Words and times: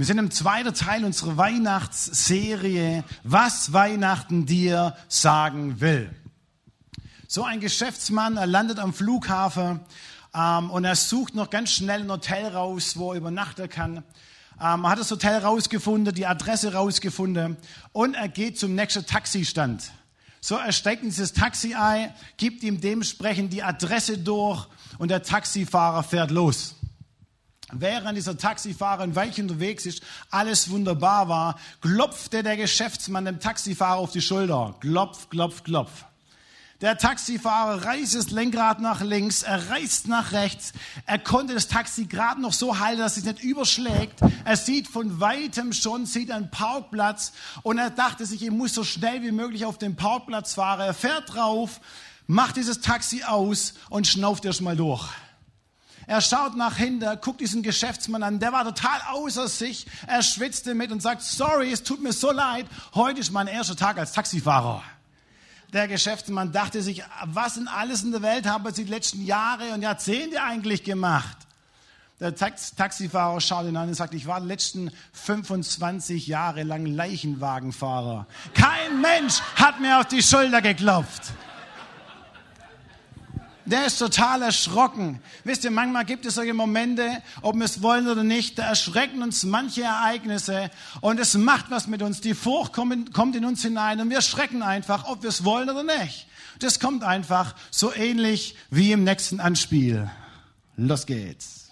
Wir 0.00 0.06
sind 0.06 0.16
im 0.16 0.30
zweiten 0.30 0.72
Teil 0.72 1.04
unserer 1.04 1.36
Weihnachtsserie, 1.36 3.04
was 3.22 3.74
Weihnachten 3.74 4.46
dir 4.46 4.96
sagen 5.08 5.82
will. 5.82 6.10
So 7.28 7.44
ein 7.44 7.60
Geschäftsmann, 7.60 8.38
er 8.38 8.46
landet 8.46 8.78
am 8.78 8.94
Flughafen 8.94 9.80
ähm, 10.34 10.70
und 10.70 10.86
er 10.86 10.96
sucht 10.96 11.34
noch 11.34 11.50
ganz 11.50 11.72
schnell 11.72 12.00
ein 12.00 12.10
Hotel 12.10 12.46
raus, 12.46 12.96
wo 12.96 13.12
er 13.12 13.18
übernachten 13.18 13.68
kann. 13.68 13.98
Ähm, 14.58 14.84
er 14.84 14.88
hat 14.88 15.00
das 15.00 15.10
Hotel 15.10 15.36
rausgefunden, 15.36 16.14
die 16.14 16.26
Adresse 16.26 16.72
rausgefunden 16.72 17.58
und 17.92 18.14
er 18.14 18.28
geht 18.28 18.58
zum 18.58 18.74
nächsten 18.74 19.04
Taxistand. 19.04 19.90
So, 20.40 20.56
er 20.56 20.72
in 21.02 21.10
dieses 21.10 21.34
Taxi 21.34 21.74
ein, 21.74 22.14
gibt 22.38 22.62
ihm 22.62 22.80
dementsprechend 22.80 23.52
die 23.52 23.62
Adresse 23.62 24.16
durch 24.16 24.66
und 24.96 25.10
der 25.10 25.22
Taxifahrer 25.22 26.02
fährt 26.02 26.30
los. 26.30 26.76
Während 27.72 28.16
dieser 28.16 28.36
Taxifahrer 28.36 29.02
ein 29.02 29.14
Weilchen 29.14 29.44
unterwegs 29.44 29.86
ist, 29.86 30.02
alles 30.30 30.70
wunderbar 30.70 31.28
war, 31.28 31.58
klopfte 31.80 32.42
der 32.42 32.56
Geschäftsmann 32.56 33.24
dem 33.24 33.40
Taxifahrer 33.40 33.98
auf 33.98 34.12
die 34.12 34.20
Schulter. 34.20 34.74
Klopf, 34.80 35.28
klopf, 35.30 35.62
klopf. 35.62 36.04
Der 36.80 36.96
Taxifahrer 36.96 37.84
reißt 37.84 38.14
das 38.14 38.30
Lenkrad 38.30 38.80
nach 38.80 39.02
links, 39.02 39.42
er 39.42 39.68
reißt 39.68 40.08
nach 40.08 40.32
rechts. 40.32 40.72
Er 41.04 41.18
konnte 41.18 41.52
das 41.52 41.68
Taxi 41.68 42.06
gerade 42.06 42.40
noch 42.40 42.54
so 42.54 42.78
halten, 42.78 43.00
dass 43.00 43.18
es 43.18 43.24
nicht 43.24 43.42
überschlägt. 43.42 44.20
Er 44.46 44.56
sieht 44.56 44.88
von 44.88 45.20
weitem 45.20 45.74
schon, 45.74 46.06
sieht 46.06 46.30
einen 46.30 46.50
Parkplatz 46.50 47.32
und 47.62 47.76
er 47.76 47.90
dachte 47.90 48.24
sich, 48.24 48.42
ich 48.42 48.50
muss 48.50 48.72
so 48.72 48.82
schnell 48.82 49.22
wie 49.22 49.30
möglich 49.30 49.66
auf 49.66 49.76
den 49.76 49.94
Parkplatz 49.94 50.54
fahren. 50.54 50.80
Er 50.80 50.94
fährt 50.94 51.34
drauf, 51.34 51.82
macht 52.26 52.56
dieses 52.56 52.80
Taxi 52.80 53.24
aus 53.24 53.74
und 53.90 54.06
schnauft 54.06 54.46
erst 54.46 54.62
mal 54.62 54.76
durch. 54.76 55.06
Er 56.10 56.20
schaut 56.20 56.56
nach 56.56 56.76
hinten, 56.76 57.08
guckt 57.20 57.40
diesen 57.40 57.62
Geschäftsmann 57.62 58.24
an, 58.24 58.40
der 58.40 58.52
war 58.52 58.64
total 58.64 59.00
außer 59.12 59.46
sich. 59.46 59.86
Er 60.08 60.24
schwitzte 60.24 60.74
mit 60.74 60.90
und 60.90 61.00
sagt, 61.00 61.22
sorry, 61.22 61.70
es 61.70 61.84
tut 61.84 62.02
mir 62.02 62.12
so 62.12 62.32
leid, 62.32 62.66
heute 62.96 63.20
ist 63.20 63.30
mein 63.30 63.46
erster 63.46 63.76
Tag 63.76 63.96
als 63.96 64.10
Taxifahrer. 64.10 64.82
Der 65.72 65.86
Geschäftsmann 65.86 66.50
dachte 66.50 66.82
sich, 66.82 67.04
was 67.26 67.56
in 67.58 67.68
alles 67.68 68.02
in 68.02 68.10
der 68.10 68.22
Welt 68.22 68.44
haben 68.48 68.74
Sie 68.74 68.86
die 68.86 68.90
letzten 68.90 69.24
Jahre 69.24 69.72
und 69.72 69.82
Jahrzehnte 69.82 70.42
eigentlich 70.42 70.82
gemacht? 70.82 71.36
Der 72.18 72.34
Taxifahrer 72.34 73.40
schaut 73.40 73.66
ihn 73.66 73.76
an 73.76 73.86
und 73.86 73.94
sagt, 73.94 74.12
ich 74.12 74.26
war 74.26 74.40
die 74.40 74.48
letzten 74.48 74.90
25 75.12 76.26
Jahre 76.26 76.64
lang 76.64 76.86
Leichenwagenfahrer. 76.86 78.26
Kein 78.54 79.00
Mensch 79.00 79.40
hat 79.54 79.78
mir 79.78 80.00
auf 80.00 80.06
die 80.06 80.24
Schulter 80.24 80.60
geklopft 80.60 81.32
der 83.70 83.86
ist 83.86 83.98
total 83.98 84.42
erschrocken. 84.42 85.22
Wisst 85.44 85.64
ihr, 85.64 85.70
manchmal 85.70 86.04
gibt 86.04 86.26
es 86.26 86.34
solche 86.34 86.54
Momente, 86.54 87.22
ob 87.42 87.56
wir 87.56 87.64
es 87.64 87.82
wollen 87.82 88.08
oder 88.08 88.24
nicht, 88.24 88.58
da 88.58 88.64
erschrecken 88.64 89.22
uns 89.22 89.44
manche 89.44 89.82
Ereignisse 89.82 90.70
und 91.00 91.20
es 91.20 91.34
macht 91.34 91.70
was 91.70 91.86
mit 91.86 92.02
uns. 92.02 92.20
Die 92.20 92.34
Furcht 92.34 92.72
kommt 92.72 93.36
in 93.36 93.44
uns 93.44 93.62
hinein 93.62 94.00
und 94.00 94.10
wir 94.10 94.22
schrecken 94.22 94.62
einfach, 94.62 95.06
ob 95.08 95.22
wir 95.22 95.28
es 95.28 95.44
wollen 95.44 95.70
oder 95.70 95.82
nicht. 95.82 96.26
Das 96.58 96.78
kommt 96.80 97.04
einfach 97.04 97.54
so 97.70 97.94
ähnlich 97.94 98.56
wie 98.70 98.92
im 98.92 99.04
nächsten 99.04 99.40
Anspiel. 99.40 100.10
Los 100.76 101.06
geht's. 101.06 101.70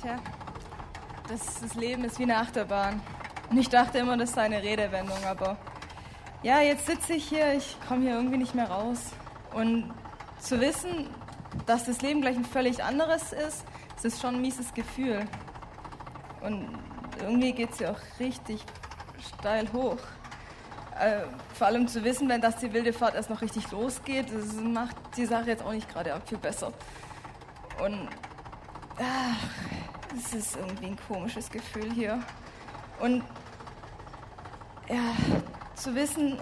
Tja, 0.00 0.18
das, 1.28 1.60
das 1.60 1.74
Leben 1.74 2.04
ist 2.04 2.18
wie 2.18 2.24
eine 2.24 2.38
Achterbahn. 2.38 3.00
Und 3.50 3.58
ich 3.58 3.68
dachte 3.68 3.98
immer, 3.98 4.16
das 4.16 4.32
sei 4.32 4.42
eine 4.42 4.62
Redewendung, 4.62 5.24
aber 5.24 5.56
ja, 6.42 6.60
jetzt 6.60 6.86
sitze 6.86 7.14
ich 7.14 7.28
hier, 7.28 7.54
ich 7.54 7.76
komme 7.88 8.02
hier 8.02 8.14
irgendwie 8.14 8.38
nicht 8.38 8.54
mehr 8.54 8.70
raus. 8.70 9.12
Und 9.54 9.92
zu 10.38 10.60
wissen, 10.60 11.08
dass 11.66 11.84
das 11.84 12.02
Leben 12.02 12.20
gleich 12.20 12.36
ein 12.36 12.44
völlig 12.44 12.82
anderes 12.82 13.32
ist, 13.32 13.64
das 13.94 14.04
ist 14.04 14.20
schon 14.20 14.36
ein 14.36 14.40
mieses 14.40 14.74
Gefühl. 14.74 15.26
Und 16.42 16.78
irgendwie 17.20 17.52
geht 17.52 17.70
es 17.70 17.78
ja 17.78 17.92
auch 17.92 18.20
richtig 18.20 18.62
steil 19.38 19.72
hoch. 19.72 19.98
Äh, 20.98 21.22
vor 21.54 21.66
allem 21.66 21.88
zu 21.88 22.04
wissen, 22.04 22.28
wenn 22.28 22.40
das 22.40 22.56
die 22.56 22.72
wilde 22.72 22.92
Fahrt 22.92 23.14
erst 23.14 23.30
noch 23.30 23.42
richtig 23.42 23.70
losgeht, 23.70 24.26
das 24.32 24.54
macht 24.54 24.96
die 25.16 25.26
Sache 25.26 25.48
jetzt 25.48 25.62
auch 25.62 25.72
nicht 25.72 25.88
gerade 25.88 26.18
viel 26.26 26.38
besser. 26.38 26.72
Und 27.82 28.08
es 30.16 30.34
ist 30.34 30.56
irgendwie 30.56 30.86
ein 30.86 30.98
komisches 31.08 31.50
Gefühl 31.50 31.92
hier. 31.92 32.22
Und 33.00 33.22
ja, 34.88 35.14
zu 35.74 35.94
wissen, 35.94 36.40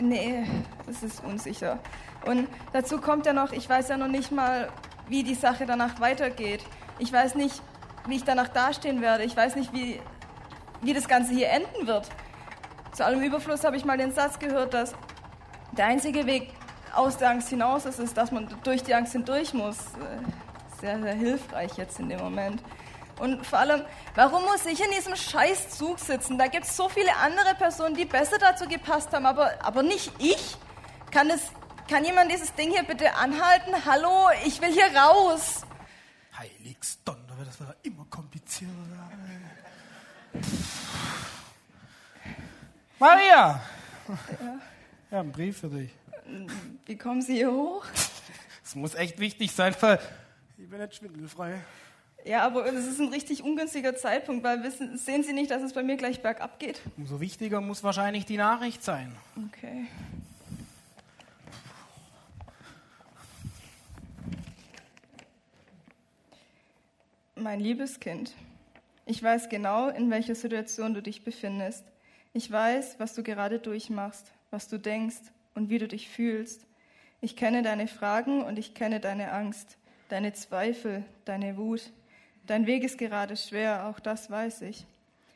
nee, 0.00 0.44
es 0.86 1.02
ist 1.02 1.22
unsicher. 1.24 1.78
Und 2.26 2.48
dazu 2.72 3.00
kommt 3.00 3.26
ja 3.26 3.32
noch, 3.32 3.52
ich 3.52 3.68
weiß 3.68 3.88
ja 3.88 3.96
noch 3.96 4.08
nicht 4.08 4.32
mal, 4.32 4.68
wie 5.08 5.22
die 5.22 5.34
Sache 5.34 5.66
danach 5.66 6.00
weitergeht. 6.00 6.64
Ich 6.98 7.12
weiß 7.12 7.34
nicht, 7.34 7.60
wie 8.06 8.16
ich 8.16 8.24
danach 8.24 8.48
dastehen 8.48 9.02
werde. 9.02 9.24
Ich 9.24 9.36
weiß 9.36 9.56
nicht, 9.56 9.72
wie, 9.72 10.00
wie 10.82 10.94
das 10.94 11.08
Ganze 11.08 11.34
hier 11.34 11.50
enden 11.50 11.86
wird. 11.86 12.08
Zu 12.92 13.04
allem 13.04 13.22
Überfluss 13.22 13.64
habe 13.64 13.76
ich 13.76 13.84
mal 13.84 13.98
den 13.98 14.12
Satz 14.12 14.38
gehört, 14.38 14.72
dass 14.72 14.94
der 15.72 15.86
einzige 15.86 16.26
Weg 16.26 16.52
aus 16.94 17.16
der 17.16 17.30
Angst 17.30 17.48
hinaus 17.48 17.86
ist, 17.86 17.98
ist, 17.98 18.16
dass 18.16 18.30
man 18.30 18.48
durch 18.62 18.82
die 18.82 18.94
Angst 18.94 19.12
hindurch 19.12 19.52
muss. 19.52 19.78
Sehr, 20.80 21.00
sehr 21.00 21.14
hilfreich 21.14 21.76
jetzt 21.76 21.98
in 21.98 22.08
dem 22.08 22.20
Moment. 22.20 22.62
Und 23.24 23.46
vor 23.46 23.58
allem, 23.58 23.82
warum 24.14 24.42
muss 24.42 24.66
ich 24.66 24.84
in 24.84 24.90
diesem 24.90 25.16
Scheißzug 25.16 25.98
sitzen? 25.98 26.36
Da 26.36 26.46
gibt 26.46 26.66
es 26.66 26.76
so 26.76 26.90
viele 26.90 27.16
andere 27.16 27.54
Personen, 27.54 27.94
die 27.94 28.04
besser 28.04 28.36
dazu 28.36 28.68
gepasst 28.68 29.14
haben, 29.14 29.24
aber, 29.24 29.64
aber 29.64 29.82
nicht 29.82 30.12
ich. 30.18 30.58
Kann, 31.10 31.30
das, 31.30 31.40
kann 31.88 32.04
jemand 32.04 32.30
dieses 32.30 32.52
Ding 32.52 32.70
hier 32.70 32.82
bitte 32.82 33.14
anhalten? 33.14 33.72
Hallo, 33.86 34.28
ich 34.44 34.60
will 34.60 34.70
hier 34.70 34.94
raus. 34.94 35.62
Heiligs 36.36 37.02
Donner, 37.02 37.46
das 37.46 37.58
war 37.60 37.74
immer 37.82 38.04
komplizierter. 38.10 38.74
Maria! 42.98 43.22
Ja. 43.26 43.60
ja, 45.10 45.20
ein 45.20 45.32
Brief 45.32 45.60
für 45.60 45.68
dich. 45.68 45.92
Wie 46.84 46.98
kommen 46.98 47.22
Sie 47.22 47.36
hier 47.36 47.50
hoch? 47.50 47.86
Es 48.62 48.74
muss 48.74 48.94
echt 48.94 49.18
wichtig 49.18 49.52
sein, 49.52 49.74
weil 49.80 49.98
ich 50.58 50.68
bin 50.68 50.78
nicht 50.78 50.96
schwindelfrei. 50.96 51.62
Ja, 52.24 52.42
aber 52.42 52.64
es 52.66 52.86
ist 52.86 53.00
ein 53.00 53.08
richtig 53.08 53.42
ungünstiger 53.42 53.94
Zeitpunkt, 53.94 54.42
weil 54.44 54.62
wissen, 54.62 54.96
sehen 54.96 55.22
Sie 55.22 55.34
nicht, 55.34 55.50
dass 55.50 55.62
es 55.62 55.74
bei 55.74 55.82
mir 55.82 55.96
gleich 55.96 56.22
bergab 56.22 56.58
geht? 56.58 56.80
Umso 56.96 57.20
wichtiger 57.20 57.60
muss 57.60 57.84
wahrscheinlich 57.84 58.24
die 58.24 58.38
Nachricht 58.38 58.82
sein. 58.82 59.14
Okay. 59.48 59.86
Mein 67.36 67.60
liebes 67.60 68.00
Kind, 68.00 68.32
ich 69.04 69.22
weiß 69.22 69.50
genau, 69.50 69.90
in 69.90 70.10
welcher 70.10 70.34
Situation 70.34 70.94
du 70.94 71.02
dich 71.02 71.24
befindest. 71.24 71.84
Ich 72.32 72.50
weiß, 72.50 72.98
was 72.98 73.14
du 73.14 73.22
gerade 73.22 73.58
durchmachst, 73.58 74.32
was 74.50 74.66
du 74.68 74.78
denkst 74.78 75.20
und 75.54 75.68
wie 75.68 75.78
du 75.78 75.86
dich 75.86 76.08
fühlst. 76.08 76.64
Ich 77.20 77.36
kenne 77.36 77.62
deine 77.62 77.86
Fragen 77.86 78.42
und 78.42 78.58
ich 78.58 78.72
kenne 78.72 78.98
deine 78.98 79.32
Angst, 79.32 79.76
deine 80.08 80.32
Zweifel, 80.32 81.04
deine 81.26 81.58
Wut, 81.58 81.90
Dein 82.46 82.66
Weg 82.66 82.84
ist 82.84 82.98
gerade 82.98 83.36
schwer, 83.36 83.86
auch 83.86 84.00
das 84.00 84.30
weiß 84.30 84.62
ich. 84.62 84.86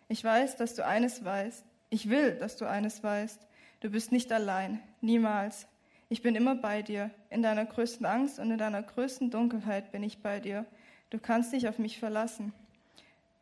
Ich 0.09 0.23
weiß, 0.23 0.57
dass 0.57 0.75
du 0.75 0.85
eines 0.85 1.25
weißt. 1.25 1.65
Ich 1.89 2.11
will, 2.11 2.33
dass 2.33 2.57
du 2.57 2.67
eines 2.67 3.03
weißt. 3.03 3.47
Du 3.81 3.91
bist 3.91 4.13
nicht 4.13 4.31
allein, 4.31 4.81
niemals. 5.01 5.67
Ich 6.11 6.21
bin 6.21 6.35
immer 6.35 6.55
bei 6.55 6.83
dir. 6.83 7.11
In 7.31 7.43
deiner 7.43 7.65
größten 7.65 8.05
Angst 8.05 8.39
und 8.39 8.51
in 8.51 8.59
deiner 8.59 8.83
größten 8.83 9.31
Dunkelheit 9.31 9.91
bin 9.91 10.03
ich 10.03 10.23
bei 10.23 10.39
dir. 10.39 10.67
Du 11.09 11.19
kannst 11.19 11.53
dich 11.55 11.67
auf 11.67 11.79
mich 11.79 11.99
verlassen. 11.99 12.53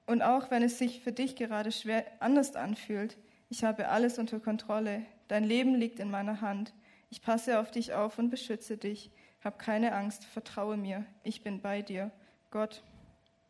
Und 0.07 0.23
auch 0.23 0.53
wenn 0.53 0.63
es 0.63 0.79
sich 0.79 1.01
für 1.01 1.13
dich 1.13 1.35
gerade 1.35 1.73
schwer 1.73 2.05
anders 2.21 2.55
anfühlt, 2.55 3.17
ich 3.49 3.65
habe 3.65 3.89
alles 3.89 4.19
unter 4.19 4.39
Kontrolle. 4.39 5.03
Dein 5.27 5.43
Leben 5.43 5.75
liegt 5.75 5.99
in 5.99 6.11
meiner 6.11 6.41
Hand. 6.41 6.73
Ich 7.11 7.21
passe 7.21 7.59
auf 7.59 7.73
dich 7.73 7.95
auf 7.95 8.19
und 8.19 8.31
beschütze 8.31 8.77
dich. 8.77 9.11
Hab 9.43 9.59
keine 9.59 9.93
Angst, 9.93 10.25
vertraue 10.25 10.77
mir. 10.77 11.05
Ich 11.25 11.43
bin 11.43 11.61
bei 11.61 11.83
dir. 11.83 12.13
Gott 12.51 12.83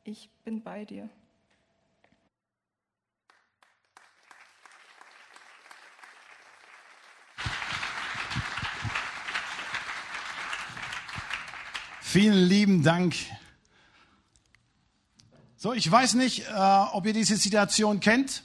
ich 0.07 0.31
bin 0.45 0.63
bei 0.63 0.85
dir. 0.85 1.09
Vielen 12.01 12.47
lieben 12.47 12.83
Dank. 12.83 13.15
So, 15.57 15.73
ich 15.73 15.91
weiß 15.91 16.15
nicht, 16.15 16.47
äh, 16.49 16.53
ob 16.93 17.05
ihr 17.07 17.13
diese 17.13 17.37
Situation 17.37 18.01
kennt, 18.01 18.45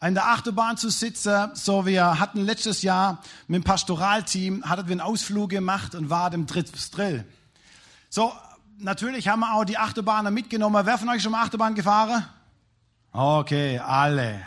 in 0.00 0.14
der 0.14 0.26
Achterbahn 0.28 0.76
zu 0.76 0.88
sitzen. 0.88 1.50
So, 1.54 1.84
wir 1.84 2.20
hatten 2.20 2.40
letztes 2.40 2.82
Jahr 2.82 3.22
mit 3.48 3.62
dem 3.62 3.64
Pastoralteam, 3.64 4.68
hatten 4.68 4.86
wir 4.88 4.92
einen 4.92 5.00
Ausflug 5.00 5.50
gemacht 5.50 5.94
und 5.94 6.10
war 6.10 6.30
dem 6.30 6.46
Drill. 6.46 7.26
So, 8.08 8.32
natürlich 8.78 9.28
haben 9.28 9.40
wir 9.40 9.54
auch 9.54 9.64
die 9.64 9.78
Achterbahner 9.78 10.30
mitgenommen. 10.30 10.84
Wer 10.84 10.98
von 10.98 11.08
euch 11.08 11.22
schon 11.22 11.32
mal 11.32 11.42
Achterbahn 11.42 11.74
gefahren? 11.74 12.24
Okay, 13.12 13.78
alle. 13.78 14.40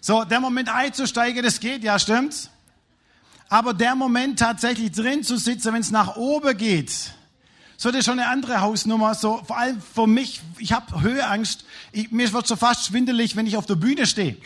So, 0.00 0.24
der 0.24 0.40
Moment 0.40 0.68
einzusteigen, 0.68 1.42
das 1.42 1.60
geht 1.60 1.84
ja, 1.84 1.98
stimmt's? 1.98 2.50
Aber 3.48 3.74
der 3.74 3.94
Moment 3.94 4.38
tatsächlich 4.38 4.92
drin 4.92 5.22
zu 5.22 5.36
sitzen, 5.36 5.74
wenn 5.74 5.82
es 5.82 5.90
nach 5.90 6.16
oben 6.16 6.56
geht, 6.56 7.12
so 7.76 7.90
das 7.90 7.98
ist 7.98 8.04
schon 8.04 8.20
eine 8.20 8.28
andere 8.28 8.60
Hausnummer. 8.60 9.14
So 9.16 9.42
vor 9.44 9.58
allem 9.58 9.82
für 9.82 10.06
mich, 10.06 10.40
ich 10.58 10.72
habe 10.72 11.02
Höheangst. 11.02 11.64
Ich, 11.90 12.12
mir 12.12 12.32
wird 12.32 12.46
so 12.46 12.54
fast 12.54 12.86
schwindelig, 12.86 13.34
wenn 13.34 13.46
ich 13.48 13.56
auf 13.56 13.66
der 13.66 13.74
Bühne 13.74 14.06
stehe. 14.06 14.36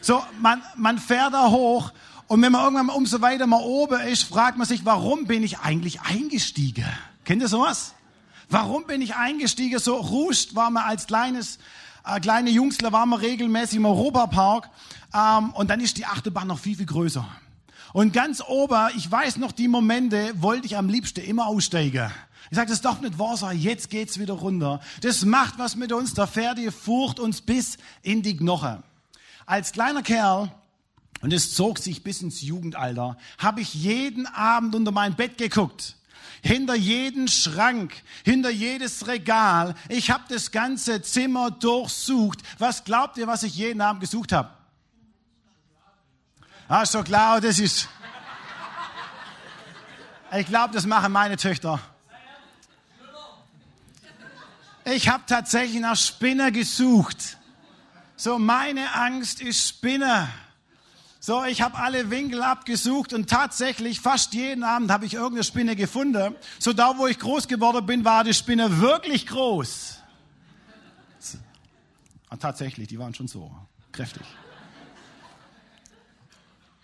So 0.00 0.24
man 0.40 0.62
man 0.76 0.98
fährt 0.98 1.34
da 1.34 1.50
hoch 1.50 1.92
und 2.26 2.40
wenn 2.40 2.50
man 2.50 2.62
irgendwann 2.62 2.86
mal 2.86 2.94
umso 2.94 3.20
weiter 3.20 3.46
mal 3.46 3.60
oben 3.60 4.00
ist, 4.00 4.22
fragt 4.22 4.56
man 4.56 4.66
sich, 4.66 4.86
warum 4.86 5.26
bin 5.26 5.42
ich 5.42 5.58
eigentlich 5.58 6.00
eingestiegen? 6.00 6.86
Kennt 7.26 7.42
ihr 7.42 7.48
sowas? 7.48 7.92
Warum 8.50 8.84
bin 8.84 9.00
ich 9.00 9.14
eingestiegen? 9.14 9.78
So 9.78 9.96
ruscht 9.96 10.54
war 10.56 10.70
man 10.70 10.82
als 10.82 11.06
kleines 11.06 11.58
äh, 12.04 12.18
kleine 12.20 12.50
Jungsler 12.50 12.92
waren 12.92 13.08
wir 13.10 13.20
regelmäßig 13.20 13.76
im 13.76 13.86
Europapark 13.86 14.68
ähm, 15.14 15.50
und 15.50 15.70
dann 15.70 15.80
ist 15.80 15.98
die 15.98 16.06
Achterbahn 16.06 16.48
noch 16.48 16.58
viel 16.58 16.76
viel 16.76 16.86
größer. 16.86 17.26
Und 17.92 18.12
ganz 18.12 18.42
ober, 18.46 18.90
ich 18.96 19.10
weiß 19.10 19.36
noch 19.36 19.52
die 19.52 19.68
Momente, 19.68 20.32
wollte 20.36 20.66
ich 20.66 20.76
am 20.76 20.88
liebsten 20.88 21.20
immer 21.20 21.46
aussteigen. 21.46 22.10
Ich 22.50 22.56
sage, 22.56 22.68
das 22.68 22.78
ist 22.78 22.84
doch 22.84 23.00
nicht 23.00 23.18
wahr, 23.18 23.36
sag, 23.36 23.54
jetzt 23.54 23.90
geht's 23.90 24.18
wieder 24.18 24.34
runter. 24.34 24.80
Das 25.02 25.24
macht 25.24 25.58
was 25.58 25.76
mit 25.76 25.92
uns, 25.92 26.14
da 26.14 26.26
fährt 26.26 26.58
die 26.58 26.70
Furcht 26.70 27.20
uns 27.20 27.40
bis 27.40 27.78
in 28.02 28.22
die 28.22 28.36
Knochen. 28.36 28.82
Als 29.46 29.72
kleiner 29.72 30.02
Kerl, 30.02 30.50
und 31.20 31.32
es 31.32 31.54
zog 31.54 31.78
sich 31.78 32.02
bis 32.02 32.22
ins 32.22 32.40
Jugendalter, 32.40 33.16
habe 33.38 33.60
ich 33.60 33.74
jeden 33.74 34.26
Abend 34.26 34.74
unter 34.74 34.90
mein 34.90 35.14
Bett 35.14 35.38
geguckt. 35.38 35.96
Hinter 36.42 36.74
jeden 36.74 37.28
Schrank, 37.28 38.02
hinter 38.24 38.50
jedes 38.50 39.06
Regal. 39.06 39.74
Ich 39.88 40.10
habe 40.10 40.24
das 40.28 40.50
ganze 40.50 41.02
Zimmer 41.02 41.50
durchsucht. 41.50 42.40
Was 42.58 42.84
glaubt 42.84 43.18
ihr, 43.18 43.26
was 43.26 43.42
ich 43.42 43.54
jeden 43.54 43.80
Abend 43.80 44.00
gesucht 44.00 44.32
habe? 44.32 44.50
Ah, 46.68 46.84
doch 46.84 47.04
klar, 47.04 47.40
das 47.40 47.58
ist... 47.58 47.88
Ich 50.32 50.46
glaube, 50.46 50.72
das 50.72 50.86
machen 50.86 51.12
meine 51.12 51.36
Töchter. 51.36 51.80
Ich 54.84 55.08
habe 55.08 55.24
tatsächlich 55.26 55.80
nach 55.80 55.96
Spinner 55.96 56.50
gesucht. 56.50 57.36
So, 58.16 58.38
meine 58.38 58.94
Angst 58.94 59.40
ist 59.40 59.68
Spinner. 59.68 60.28
So, 61.22 61.44
ich 61.44 61.60
habe 61.60 61.76
alle 61.76 62.08
Winkel 62.08 62.42
abgesucht 62.42 63.12
und 63.12 63.28
tatsächlich 63.28 64.00
fast 64.00 64.32
jeden 64.32 64.64
Abend 64.64 64.90
habe 64.90 65.04
ich 65.04 65.12
irgendeine 65.12 65.44
Spinne 65.44 65.76
gefunden. 65.76 66.34
So, 66.58 66.72
da 66.72 66.96
wo 66.96 67.06
ich 67.06 67.18
groß 67.18 67.46
geworden 67.46 67.84
bin, 67.84 68.06
war 68.06 68.24
die 68.24 68.32
Spinne 68.32 68.80
wirklich 68.80 69.26
groß. 69.26 69.98
Und 72.30 72.40
tatsächlich, 72.40 72.88
die 72.88 72.98
waren 72.98 73.14
schon 73.14 73.28
so 73.28 73.54
kräftig. 73.92 74.22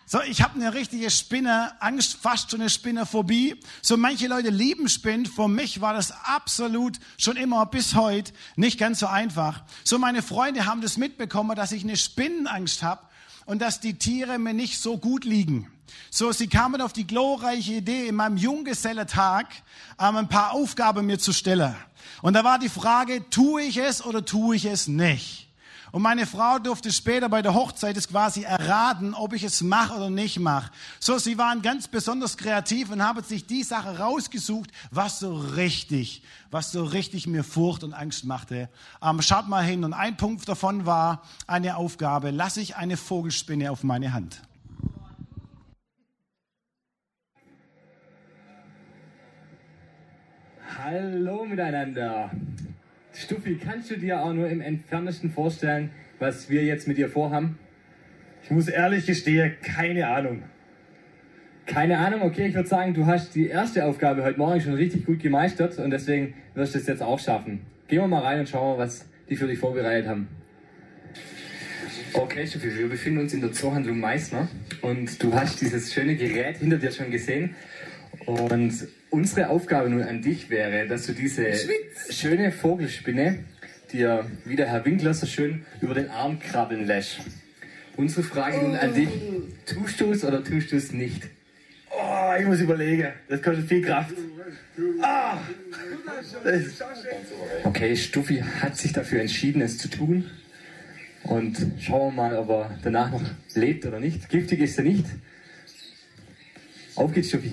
So, 0.05 0.21
ich 0.21 0.43
habe 0.43 0.55
eine 0.57 0.75
richtige 0.75 1.11
Spinne, 1.11 1.73
Angst, 1.81 2.19
fast 2.21 2.51
schon 2.51 2.61
eine 2.61 2.69
Spinnephobie. 2.69 3.59
So, 3.81 3.97
manche 3.97 4.29
Leute 4.29 4.51
lieben 4.51 4.91
Spinnen. 4.91 5.25
Für 5.25 5.49
mich 5.49 5.81
war 5.81 5.95
das 5.95 6.13
absolut 6.13 6.99
schon 7.17 7.37
immer 7.37 7.65
bis 7.65 7.95
heute 7.95 8.35
nicht 8.55 8.79
ganz 8.79 8.99
so 8.99 9.07
einfach. 9.07 9.65
So, 9.83 9.99
meine 9.99 10.21
Freunde 10.23 10.67
haben 10.67 10.83
das 10.83 10.99
mitbekommen, 10.99 11.57
dass 11.57 11.73
ich 11.73 11.85
eine 11.85 11.97
Spinnenangst 11.97 12.83
habe 12.83 13.01
und 13.47 13.63
dass 13.63 13.81
die 13.81 13.95
Tiere 13.95 14.39
mir 14.39 14.53
nicht 14.53 14.79
so 14.79 14.99
gut 14.99 15.25
liegen. 15.25 15.71
So, 16.11 16.33
sie 16.33 16.49
kamen 16.49 16.81
auf 16.81 16.93
die 16.93 17.07
glorreiche 17.07 17.75
Idee, 17.75 18.09
in 18.09 18.17
meinem 18.17 18.37
Junggeselletag 18.37 19.47
ähm, 19.99 20.17
ein 20.17 20.29
paar 20.29 20.53
Aufgaben 20.53 21.07
mir 21.07 21.19
zu 21.19 21.33
stellen. 21.33 21.75
Und 22.23 22.35
da 22.35 22.45
war 22.45 22.59
die 22.59 22.69
Frage, 22.69 23.29
tue 23.31 23.63
ich 23.63 23.79
es 23.79 24.05
oder 24.05 24.25
tue 24.25 24.57
ich 24.57 24.65
es 24.65 24.89
nicht? 24.89 25.46
Und 25.97 26.03
meine 26.03 26.27
Frau 26.27 26.59
durfte 26.59 26.93
später 26.93 27.31
bei 27.31 27.41
der 27.41 27.55
Hochzeit 27.55 27.97
es 27.97 28.07
quasi 28.07 28.43
erraten, 28.43 29.15
ob 29.15 29.33
ich 29.33 29.43
es 29.43 29.63
mache 29.63 29.95
oder 29.97 30.11
nicht 30.11 30.39
mache. 30.39 30.71
So, 31.01 31.17
sie 31.17 31.39
waren 31.39 31.63
ganz 31.63 31.89
besonders 31.89 32.37
kreativ 32.37 32.91
und 32.91 33.03
haben 33.03 33.23
sich 33.23 33.47
die 33.47 33.63
Sache 33.63 33.99
rausgesucht, 33.99 34.71
was 34.91 35.21
so 35.21 35.35
richtig, 35.35 36.23
was 36.51 36.71
so 36.71 36.85
richtig 36.85 37.27
mir 37.27 37.43
Furcht 37.45 37.83
und 37.83 37.95
Angst 37.95 38.27
machte. 38.27 38.69
Ähm, 39.03 39.23
schaut 39.23 39.49
mal 39.49 39.65
hin. 39.65 39.85
Und 39.85 39.95
ein 39.95 40.19
Punkt 40.19 40.47
davon 40.47 40.85
war 40.85 41.23
eine 41.47 41.79
Aufgabe. 41.79 42.31
Lasse 42.31 42.61
ich 42.61 42.77
eine 42.77 42.99
Vogelspinne 42.99 43.71
auf 43.71 43.83
meine 43.83 44.13
Hand. 44.13 44.43
Hallo 50.77 51.47
miteinander. 51.47 52.31
Stuffi, 53.19 53.57
kannst 53.57 53.91
du 53.91 53.97
dir 53.97 54.21
auch 54.23 54.35
nur 54.35 54.49
im 54.49 54.61
entferntesten 54.61 55.31
vorstellen, 55.31 55.91
was 56.19 56.51
wir 56.51 56.65
jetzt 56.65 56.87
mit 56.87 56.99
dir 56.99 57.09
vorhaben? 57.09 57.59
Ich 58.43 58.51
muss 58.51 58.69
ehrlich 58.69 59.07
gestehen, 59.07 59.55
keine 59.63 60.07
Ahnung. 60.09 60.43
Keine 61.65 61.99
Ahnung, 61.99 62.23
okay, 62.23 62.47
ich 62.47 62.55
würde 62.55 62.69
sagen, 62.69 62.93
du 62.93 63.07
hast 63.07 63.35
die 63.35 63.49
erste 63.49 63.87
Aufgabe 63.87 64.23
heute 64.23 64.39
Morgen 64.39 64.61
schon 64.61 64.75
richtig 64.75 65.07
gut 65.07 65.21
gemeistert 65.21 65.79
und 65.79 65.91
deswegen 65.91 66.35
wirst 66.55 66.75
du 66.75 66.79
es 66.79 66.87
jetzt 66.87 67.03
auch 67.03 67.19
schaffen. 67.19 67.63
Gehen 67.89 68.03
wir 68.03 68.07
mal 68.07 68.23
rein 68.23 68.41
und 68.41 68.49
schauen 68.49 68.77
mal, 68.77 68.85
was 68.85 69.09
die 69.31 69.37
für 69.37 69.47
dich 69.47 69.59
vorbereitet 69.59 70.09
haben. 70.09 70.29
Okay, 72.13 72.47
Stuffi, 72.47 72.77
wir 72.79 72.89
befinden 72.89 73.21
uns 73.21 73.33
in 73.33 73.41
der 73.41 73.53
Zoohandlung 73.53 73.99
Meißner 73.99 74.47
und 74.83 75.23
du 75.23 75.33
hast 75.33 75.63
dieses 75.63 75.93
schöne 75.93 76.17
Gerät 76.17 76.59
hinter 76.59 76.77
dir 76.77 76.93
schon 76.93 77.11
gesehen. 77.11 77.55
Und 78.27 78.73
unsere 79.11 79.49
Aufgabe 79.49 79.91
nun 79.91 80.03
an 80.03 80.23
dich 80.23 80.51
wäre, 80.51 80.87
dass 80.87 81.07
du 81.07 81.13
diese 81.13 81.47
schöne 82.11 82.53
Vogelspinne 82.53 83.45
dir, 83.93 84.27
wie 84.45 84.57
der 84.57 84.69
Herr 84.69 84.85
Winkler 84.85 85.15
so 85.15 85.27
schön, 85.27 85.65
über 85.81 85.95
den 85.95 86.11
Arm 86.11 86.39
krabbeln 86.39 86.87
lässt. 86.87 87.21
Unsere 87.97 88.23
Frage 88.23 88.59
nun 88.59 88.77
an 88.77 88.95
dich, 88.95 89.09
tust 89.65 90.01
du 90.01 90.13
es 90.13 90.25
oder 90.25 90.45
tust 90.45 90.73
du 90.73 90.77
es 90.77 90.93
nicht? 90.93 91.29
Oh, 91.91 92.35
ich 92.39 92.47
muss 92.47 92.61
überlegen. 92.61 93.09
Das 93.29 93.41
kostet 93.41 93.69
viel 93.69 93.83
Kraft. 93.83 94.13
Ah! 95.01 95.39
Okay, 97.65 97.97
Stuffi 97.97 98.43
hat 98.61 98.77
sich 98.77 98.93
dafür 98.93 99.21
entschieden, 99.21 99.63
es 99.63 99.79
zu 99.79 99.89
tun. 99.89 100.31
Und 101.23 101.57
schauen 101.81 102.15
wir 102.15 102.23
mal, 102.23 102.37
ob 102.37 102.51
er 102.51 102.79
danach 102.83 103.11
noch 103.11 103.23
lebt 103.55 103.87
oder 103.87 103.99
nicht. 103.99 104.29
Giftig 104.29 104.61
ist 104.61 104.79
er 104.79 104.85
nicht. 104.85 105.07
Auf 106.95 107.13
geht's, 107.13 107.29
Stuffi. 107.29 107.53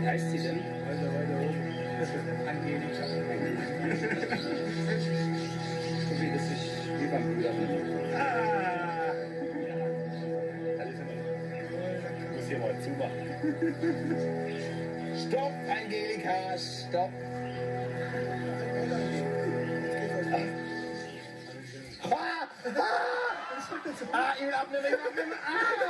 Wie 0.00 0.08
heißt 0.08 0.30
sie 0.30 0.38
denn? 0.38 0.56
Weiter, 0.56 1.14
weiter 1.14 1.40
oben. 1.40 1.60
Angelika. 2.48 3.04
So 6.04 6.12
wie 6.20 6.30
das 6.30 6.44
sich 6.48 6.62
wie 7.00 7.06
beim 7.06 7.24
Bruder. 7.34 7.50
Ah! 8.14 9.12
Ich 12.20 12.28
muss 12.36 12.46
hier 12.46 12.58
mal 12.58 12.74
zumachen. 12.80 13.26
Stopp, 15.28 15.52
Angelika, 15.68 16.58
stopp. 16.58 17.10
Ah! 24.12 24.32
Ich 24.36 24.46
will 24.46 24.54
abnehmen, 24.54 24.84
ich 24.86 24.92
will 24.92 24.98
abnehmen. 25.00 25.32
Ah. 25.46 25.84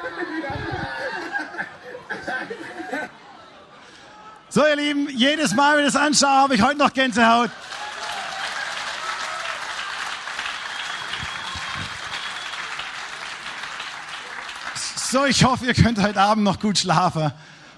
So, 4.49 4.65
ihr 4.65 4.77
Lieben, 4.77 5.09
jedes 5.11 5.55
Mal, 5.55 5.79
wenn 5.79 5.87
ich 5.87 5.93
das 5.93 6.01
anschaue, 6.01 6.31
habe 6.31 6.55
ich 6.55 6.63
heute 6.63 6.79
noch 6.79 6.93
Gänsehaut. 6.93 7.51
So, 14.97 15.25
ich 15.25 15.45
hoffe, 15.45 15.67
ihr 15.67 15.75
könnt 15.75 16.01
heute 16.01 16.21
Abend 16.21 16.45
noch 16.45 16.61
gut 16.61 16.79
schlafen. 16.79 17.33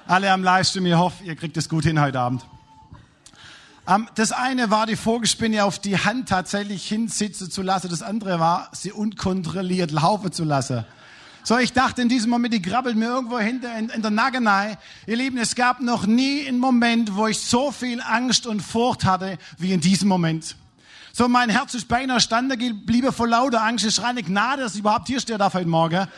Alle 0.07 0.31
am 0.31 0.43
Livestream, 0.43 0.87
ich 0.87 0.95
hoffe, 0.95 1.25
ihr 1.25 1.37
kriegt 1.37 1.57
es 1.57 1.69
gut 1.69 1.85
hin 1.85 2.01
heute 2.01 2.21
Abend. 2.21 2.45
Das 4.17 4.33
eine 4.33 4.71
war, 4.71 4.87
die 4.87 4.97
Vogelspinne 4.97 5.65
auf 5.65 5.79
die 5.79 5.97
Hand 5.97 6.29
tatsächlich 6.29 6.89
hinsitzen 6.89 7.51
zu 7.51 7.63
lassen. 7.63 7.89
Das 7.89 8.03
andere 8.03 8.41
war, 8.41 8.69
sie 8.73 8.91
unkontrolliert 8.91 9.93
laufen 9.93 10.33
zu 10.33 10.43
lassen. 10.43 10.85
So, 11.45 11.57
ich 11.59 11.73
dachte 11.73 12.03
in 12.03 12.09
diesem 12.09 12.31
Moment, 12.31 12.53
die 12.53 12.61
krabbelt 12.61 12.97
mir 12.97 13.07
irgendwo 13.07 13.39
hinter 13.39 13.79
in, 13.79 13.89
in 13.91 14.03
der 14.03 14.11
Nagenei. 14.11 14.77
Ihr 15.07 15.17
Lieben, 15.17 15.39
es 15.39 15.55
gab 15.55 15.81
noch 15.81 16.05
nie 16.05 16.49
einen 16.49 16.59
Moment, 16.59 17.15
wo 17.15 17.29
ich 17.29 17.39
so 17.39 17.71
viel 17.71 18.01
Angst 18.01 18.49
und 18.49 18.61
Furcht 18.61 19.05
hatte 19.05 19.39
wie 19.57 19.73
in 19.73 19.81
diesem 19.81 20.09
Moment. 20.09 20.57
So, 21.13 21.29
mein 21.29 21.49
Herz 21.49 21.73
ist 21.75 21.87
beinahe 21.87 22.21
standen 22.21 22.59
geblieben 22.59 23.13
vor 23.13 23.29
lauter 23.29 23.63
Angst. 23.63 23.85
Ich 23.85 23.95
schreie 23.95 24.21
Gnade, 24.21 24.63
dass 24.63 24.75
ich 24.75 24.81
überhaupt 24.81 25.07
hier 25.07 25.21
stehe 25.21 25.39
darf 25.39 25.55
heute 25.55 25.69
Morgen. 25.69 26.09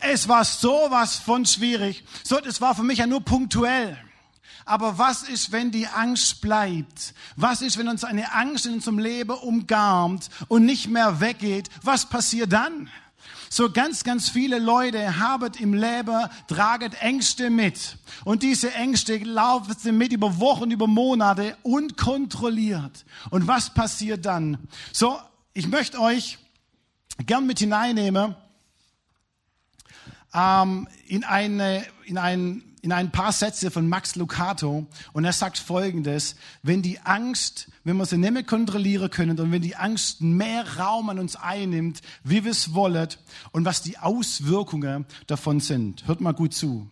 Es 0.00 0.28
war 0.28 0.44
sowas 0.44 1.16
von 1.16 1.46
schwierig. 1.46 2.04
So, 2.22 2.38
das 2.38 2.60
war 2.60 2.74
für 2.74 2.82
mich 2.82 2.98
ja 2.98 3.06
nur 3.06 3.22
punktuell. 3.22 3.96
Aber 4.66 4.98
was 4.98 5.22
ist, 5.22 5.52
wenn 5.52 5.70
die 5.70 5.86
Angst 5.86 6.40
bleibt? 6.40 7.14
Was 7.36 7.62
ist, 7.62 7.78
wenn 7.78 7.88
uns 7.88 8.02
eine 8.02 8.34
Angst 8.34 8.66
in 8.66 8.74
unserem 8.74 8.98
Leben 8.98 9.36
umgarnt 9.36 10.28
und 10.48 10.64
nicht 10.64 10.88
mehr 10.88 11.20
weggeht? 11.20 11.70
Was 11.82 12.08
passiert 12.08 12.52
dann? 12.52 12.90
So 13.48 13.70
ganz, 13.70 14.02
ganz 14.02 14.28
viele 14.28 14.58
Leute 14.58 15.20
haben 15.20 15.52
im 15.60 15.72
Leben, 15.72 16.28
tragen 16.48 16.92
Ängste 16.94 17.48
mit. 17.48 17.96
Und 18.24 18.42
diese 18.42 18.74
Ängste 18.74 19.18
laufen 19.18 19.96
mit 19.96 20.12
über 20.12 20.40
Wochen, 20.40 20.72
über 20.72 20.88
Monate 20.88 21.56
unkontrolliert. 21.62 23.04
Und 23.30 23.46
was 23.46 23.72
passiert 23.72 24.26
dann? 24.26 24.58
So, 24.92 25.16
ich 25.54 25.68
möchte 25.68 26.00
euch 26.00 26.38
gern 27.24 27.46
mit 27.46 27.60
hineinnehmen 27.60 28.34
ähm, 30.34 30.88
in, 31.06 31.24
eine, 31.24 31.86
in, 32.04 32.18
ein, 32.18 32.62
in 32.86 32.92
ein 32.92 33.10
paar 33.10 33.32
Sätze 33.32 33.72
von 33.72 33.88
Max 33.88 34.14
Lucato 34.14 34.86
und 35.12 35.24
er 35.24 35.32
sagt 35.32 35.58
Folgendes, 35.58 36.36
wenn 36.62 36.82
die 36.82 37.00
Angst, 37.00 37.68
wenn 37.82 37.96
wir 37.96 38.06
sie 38.06 38.16
nicht 38.16 38.32
mehr 38.32 38.44
kontrollieren 38.44 39.10
können 39.10 39.40
und 39.40 39.50
wenn 39.50 39.60
die 39.60 39.74
Angst 39.74 40.20
mehr 40.20 40.78
Raum 40.78 41.10
an 41.10 41.18
uns 41.18 41.34
einnimmt, 41.34 42.00
wie 42.22 42.44
wir 42.44 42.52
es 42.52 42.74
wollen 42.74 43.08
und 43.50 43.64
was 43.64 43.82
die 43.82 43.98
Auswirkungen 43.98 45.04
davon 45.26 45.58
sind. 45.58 46.06
Hört 46.06 46.20
mal 46.20 46.30
gut 46.30 46.54
zu. 46.54 46.88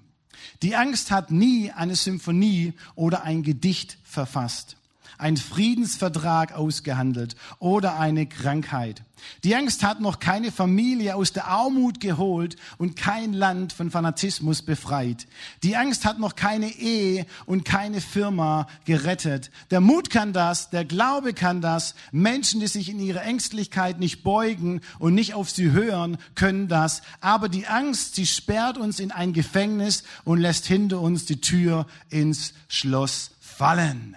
Die 0.63 0.75
Angst 0.75 1.13
hat 1.13 1.31
nie 1.31 1.71
eine 1.71 1.95
Symphonie 1.95 2.73
oder 2.97 3.23
ein 3.23 3.45
Gedicht 3.45 3.99
verfasst 4.03 4.77
ein 5.19 5.37
Friedensvertrag 5.37 6.53
ausgehandelt 6.53 7.37
oder 7.59 7.99
eine 7.99 8.27
Krankheit. 8.27 9.03
Die 9.43 9.55
Angst 9.55 9.83
hat 9.83 10.01
noch 10.01 10.19
keine 10.19 10.51
Familie 10.53 11.15
aus 11.15 11.33
der 11.33 11.47
Armut 11.47 12.01
geholt 12.01 12.57
und 12.79 12.97
kein 12.97 13.33
Land 13.33 13.73
von 13.73 13.91
Fanatismus 13.91 14.63
befreit. 14.63 15.27
Die 15.63 15.77
Angst 15.77 16.05
hat 16.05 16.19
noch 16.19 16.35
keine 16.35 16.69
Ehe 16.69 17.27
und 17.47 17.65
keine 17.65 18.01
Firma 18.01 18.67
gerettet. 18.85 19.51
Der 19.71 19.81
Mut 19.81 20.11
kann 20.11 20.33
das, 20.33 20.71
der 20.71 20.85
Glaube 20.85 21.35
kann 21.35 21.61
das. 21.61 21.95
Menschen, 22.13 22.61
die 22.61 22.67
sich 22.67 22.89
in 22.89 23.01
ihrer 23.01 23.23
Ängstlichkeit 23.23 23.99
nicht 23.99 24.23
beugen 24.23 24.81
und 24.99 25.15
nicht 25.15 25.35
auf 25.35 25.51
sie 25.51 25.71
hören, 25.73 26.19
können 26.35 26.69
das. 26.69 27.03
Aber 27.21 27.49
die 27.49 27.67
Angst, 27.67 28.15
sie 28.15 28.27
sperrt 28.27 28.79
uns 28.79 29.01
in 29.01 29.13
ein 29.13 29.33
Gefängnis 29.33 30.05
und 30.25 30.39
lässt 30.39 30.67
hinter 30.67 31.01
uns 31.01 31.25
die 31.27 31.41
Tür 31.41 31.87
ins 32.11 32.55
Schloss 32.69 33.31
fallen. 33.41 34.17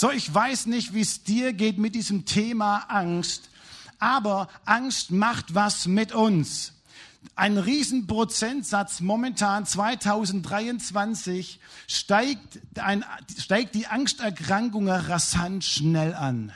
So, 0.00 0.12
ich 0.12 0.32
weiß 0.32 0.66
nicht, 0.66 0.94
wie 0.94 1.00
es 1.00 1.24
dir 1.24 1.52
geht 1.52 1.76
mit 1.76 1.96
diesem 1.96 2.24
Thema 2.24 2.84
Angst, 2.86 3.50
aber 3.98 4.46
Angst 4.64 5.10
macht 5.10 5.56
was 5.56 5.88
mit 5.88 6.12
uns. 6.12 6.74
Ein 7.34 7.58
Riesenprozentsatz 7.58 9.00
momentan 9.00 9.66
2023 9.66 11.58
steigt, 11.88 12.60
ein, 12.78 13.04
steigt 13.40 13.74
die 13.74 13.88
Angsterkrankungen 13.88 15.00
rasant 15.00 15.64
schnell 15.64 16.14
an. 16.14 16.52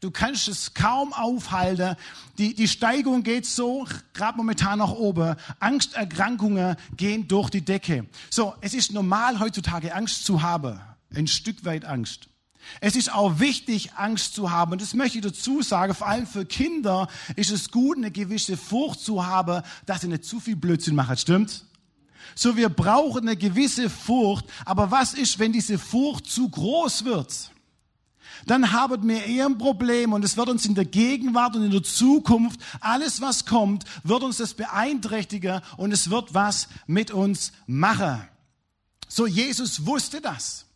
Du 0.00 0.10
kannst 0.10 0.48
es 0.48 0.72
kaum 0.72 1.12
aufhalten. 1.12 1.96
Die, 2.38 2.54
die 2.54 2.68
Steigung 2.68 3.22
geht 3.22 3.44
so, 3.44 3.86
gerade 4.14 4.38
momentan 4.38 4.78
nach 4.78 4.92
oben. 4.92 5.36
Angsterkrankungen 5.60 6.76
gehen 6.96 7.28
durch 7.28 7.50
die 7.50 7.66
Decke. 7.66 8.06
So, 8.30 8.54
es 8.62 8.72
ist 8.72 8.92
normal 8.92 9.40
heutzutage 9.40 9.94
Angst 9.94 10.24
zu 10.24 10.40
haben. 10.40 10.80
Ein 11.14 11.26
Stück 11.26 11.66
weit 11.66 11.84
Angst. 11.84 12.31
Es 12.80 12.96
ist 12.96 13.12
auch 13.12 13.38
wichtig, 13.38 13.92
Angst 13.94 14.34
zu 14.34 14.50
haben. 14.50 14.72
Und 14.72 14.82
das 14.82 14.94
möchte 14.94 15.18
ich 15.18 15.24
dazu 15.24 15.62
sagen, 15.62 15.94
vor 15.94 16.06
allem 16.06 16.26
für 16.26 16.44
Kinder 16.44 17.08
ist 17.36 17.50
es 17.50 17.70
gut, 17.70 17.96
eine 17.96 18.10
gewisse 18.10 18.56
Furcht 18.56 19.00
zu 19.00 19.26
haben, 19.26 19.62
dass 19.86 20.00
sie 20.00 20.08
nicht 20.08 20.24
zu 20.24 20.40
viel 20.40 20.56
Blödsinn 20.56 20.94
machen. 20.94 21.16
Stimmt? 21.16 21.64
So, 22.34 22.56
wir 22.56 22.68
brauchen 22.68 23.28
eine 23.28 23.36
gewisse 23.36 23.90
Furcht. 23.90 24.46
Aber 24.64 24.90
was 24.90 25.14
ist, 25.14 25.38
wenn 25.38 25.52
diese 25.52 25.78
Furcht 25.78 26.26
zu 26.26 26.48
groß 26.48 27.04
wird? 27.04 27.50
Dann 28.46 28.72
haben 28.72 29.08
wir 29.08 29.24
eher 29.24 29.46
ein 29.46 29.58
Problem 29.58 30.12
und 30.12 30.24
es 30.24 30.36
wird 30.36 30.48
uns 30.48 30.66
in 30.66 30.74
der 30.74 30.84
Gegenwart 30.84 31.54
und 31.54 31.64
in 31.64 31.70
der 31.70 31.82
Zukunft, 31.82 32.60
alles 32.80 33.20
was 33.20 33.46
kommt, 33.46 33.84
wird 34.02 34.22
uns 34.22 34.38
das 34.38 34.54
beeinträchtigen 34.54 35.60
und 35.76 35.92
es 35.92 36.10
wird 36.10 36.34
was 36.34 36.68
mit 36.86 37.10
uns 37.10 37.52
machen. 37.66 38.22
So, 39.06 39.26
Jesus 39.26 39.86
wusste 39.86 40.20
das. 40.20 40.66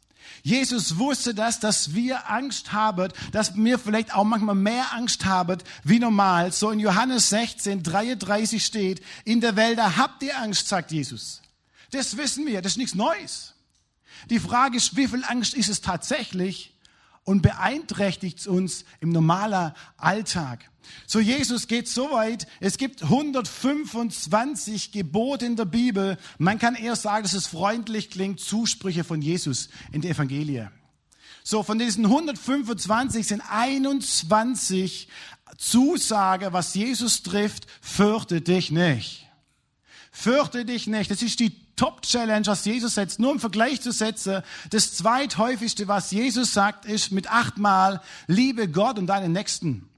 Jesus 0.46 0.96
wusste 0.96 1.34
das, 1.34 1.58
dass 1.58 1.92
wir 1.96 2.30
Angst 2.30 2.72
haben, 2.72 3.12
dass 3.32 3.56
wir 3.56 3.80
vielleicht 3.80 4.14
auch 4.14 4.22
manchmal 4.22 4.54
mehr 4.54 4.92
Angst 4.92 5.24
haben 5.24 5.58
wie 5.82 5.98
normal. 5.98 6.52
So 6.52 6.70
in 6.70 6.78
Johannes 6.78 7.30
16, 7.30 7.82
33 7.82 8.64
steht, 8.64 9.02
in 9.24 9.40
der 9.40 9.56
Welt 9.56 9.80
habt 9.80 10.22
ihr 10.22 10.38
Angst, 10.38 10.68
sagt 10.68 10.92
Jesus. 10.92 11.42
Das 11.90 12.16
wissen 12.16 12.46
wir, 12.46 12.62
das 12.62 12.74
ist 12.74 12.78
nichts 12.78 12.94
Neues. 12.94 13.54
Die 14.30 14.38
Frage 14.38 14.76
ist, 14.76 14.96
wie 14.96 15.08
viel 15.08 15.24
Angst 15.24 15.52
ist 15.52 15.68
es 15.68 15.80
tatsächlich 15.80 16.75
und 17.26 17.42
beeinträchtigt 17.42 18.46
uns 18.46 18.86
im 19.00 19.10
normalen 19.10 19.74
Alltag? 19.98 20.70
So 21.06 21.18
Jesus 21.20 21.66
geht 21.66 21.88
so 21.88 22.12
weit, 22.12 22.46
es 22.60 22.78
gibt 22.78 23.02
125 23.02 24.92
Gebote 24.92 25.44
in 25.44 25.56
der 25.56 25.64
Bibel. 25.64 26.16
Man 26.38 26.58
kann 26.58 26.76
eher 26.76 26.96
sagen, 26.96 27.24
dass 27.24 27.34
es 27.34 27.46
freundlich 27.46 28.08
klingt, 28.08 28.40
Zusprüche 28.40 29.04
von 29.04 29.20
Jesus 29.20 29.68
in 29.92 30.00
der 30.00 30.12
Evangelie. 30.12 30.70
So, 31.42 31.62
von 31.62 31.78
diesen 31.78 32.06
125 32.06 33.26
sind 33.26 33.42
21 33.48 35.08
Zusage, 35.58 36.52
was 36.52 36.74
Jesus 36.74 37.22
trifft, 37.22 37.66
fürchte 37.80 38.40
dich 38.40 38.70
nicht. 38.70 39.28
Fürchte 40.10 40.64
dich 40.64 40.86
nicht. 40.86 41.10
Das 41.10 41.22
ist 41.22 41.40
die 41.40 41.65
Top-Challenge, 41.76 42.46
was 42.46 42.64
Jesus 42.64 42.94
setzt. 42.94 43.18
Nur 43.18 43.32
im 43.32 43.40
Vergleich 43.40 43.80
zu 43.80 43.92
setzen, 43.92 44.42
das 44.70 44.94
zweithäufigste, 44.94 45.88
was 45.88 46.10
Jesus 46.10 46.52
sagt, 46.52 46.86
ist 46.86 47.12
mit 47.12 47.30
achtmal, 47.30 48.00
liebe 48.26 48.68
Gott 48.68 48.98
und 48.98 49.06
deinen 49.06 49.32
Nächsten. 49.32 49.88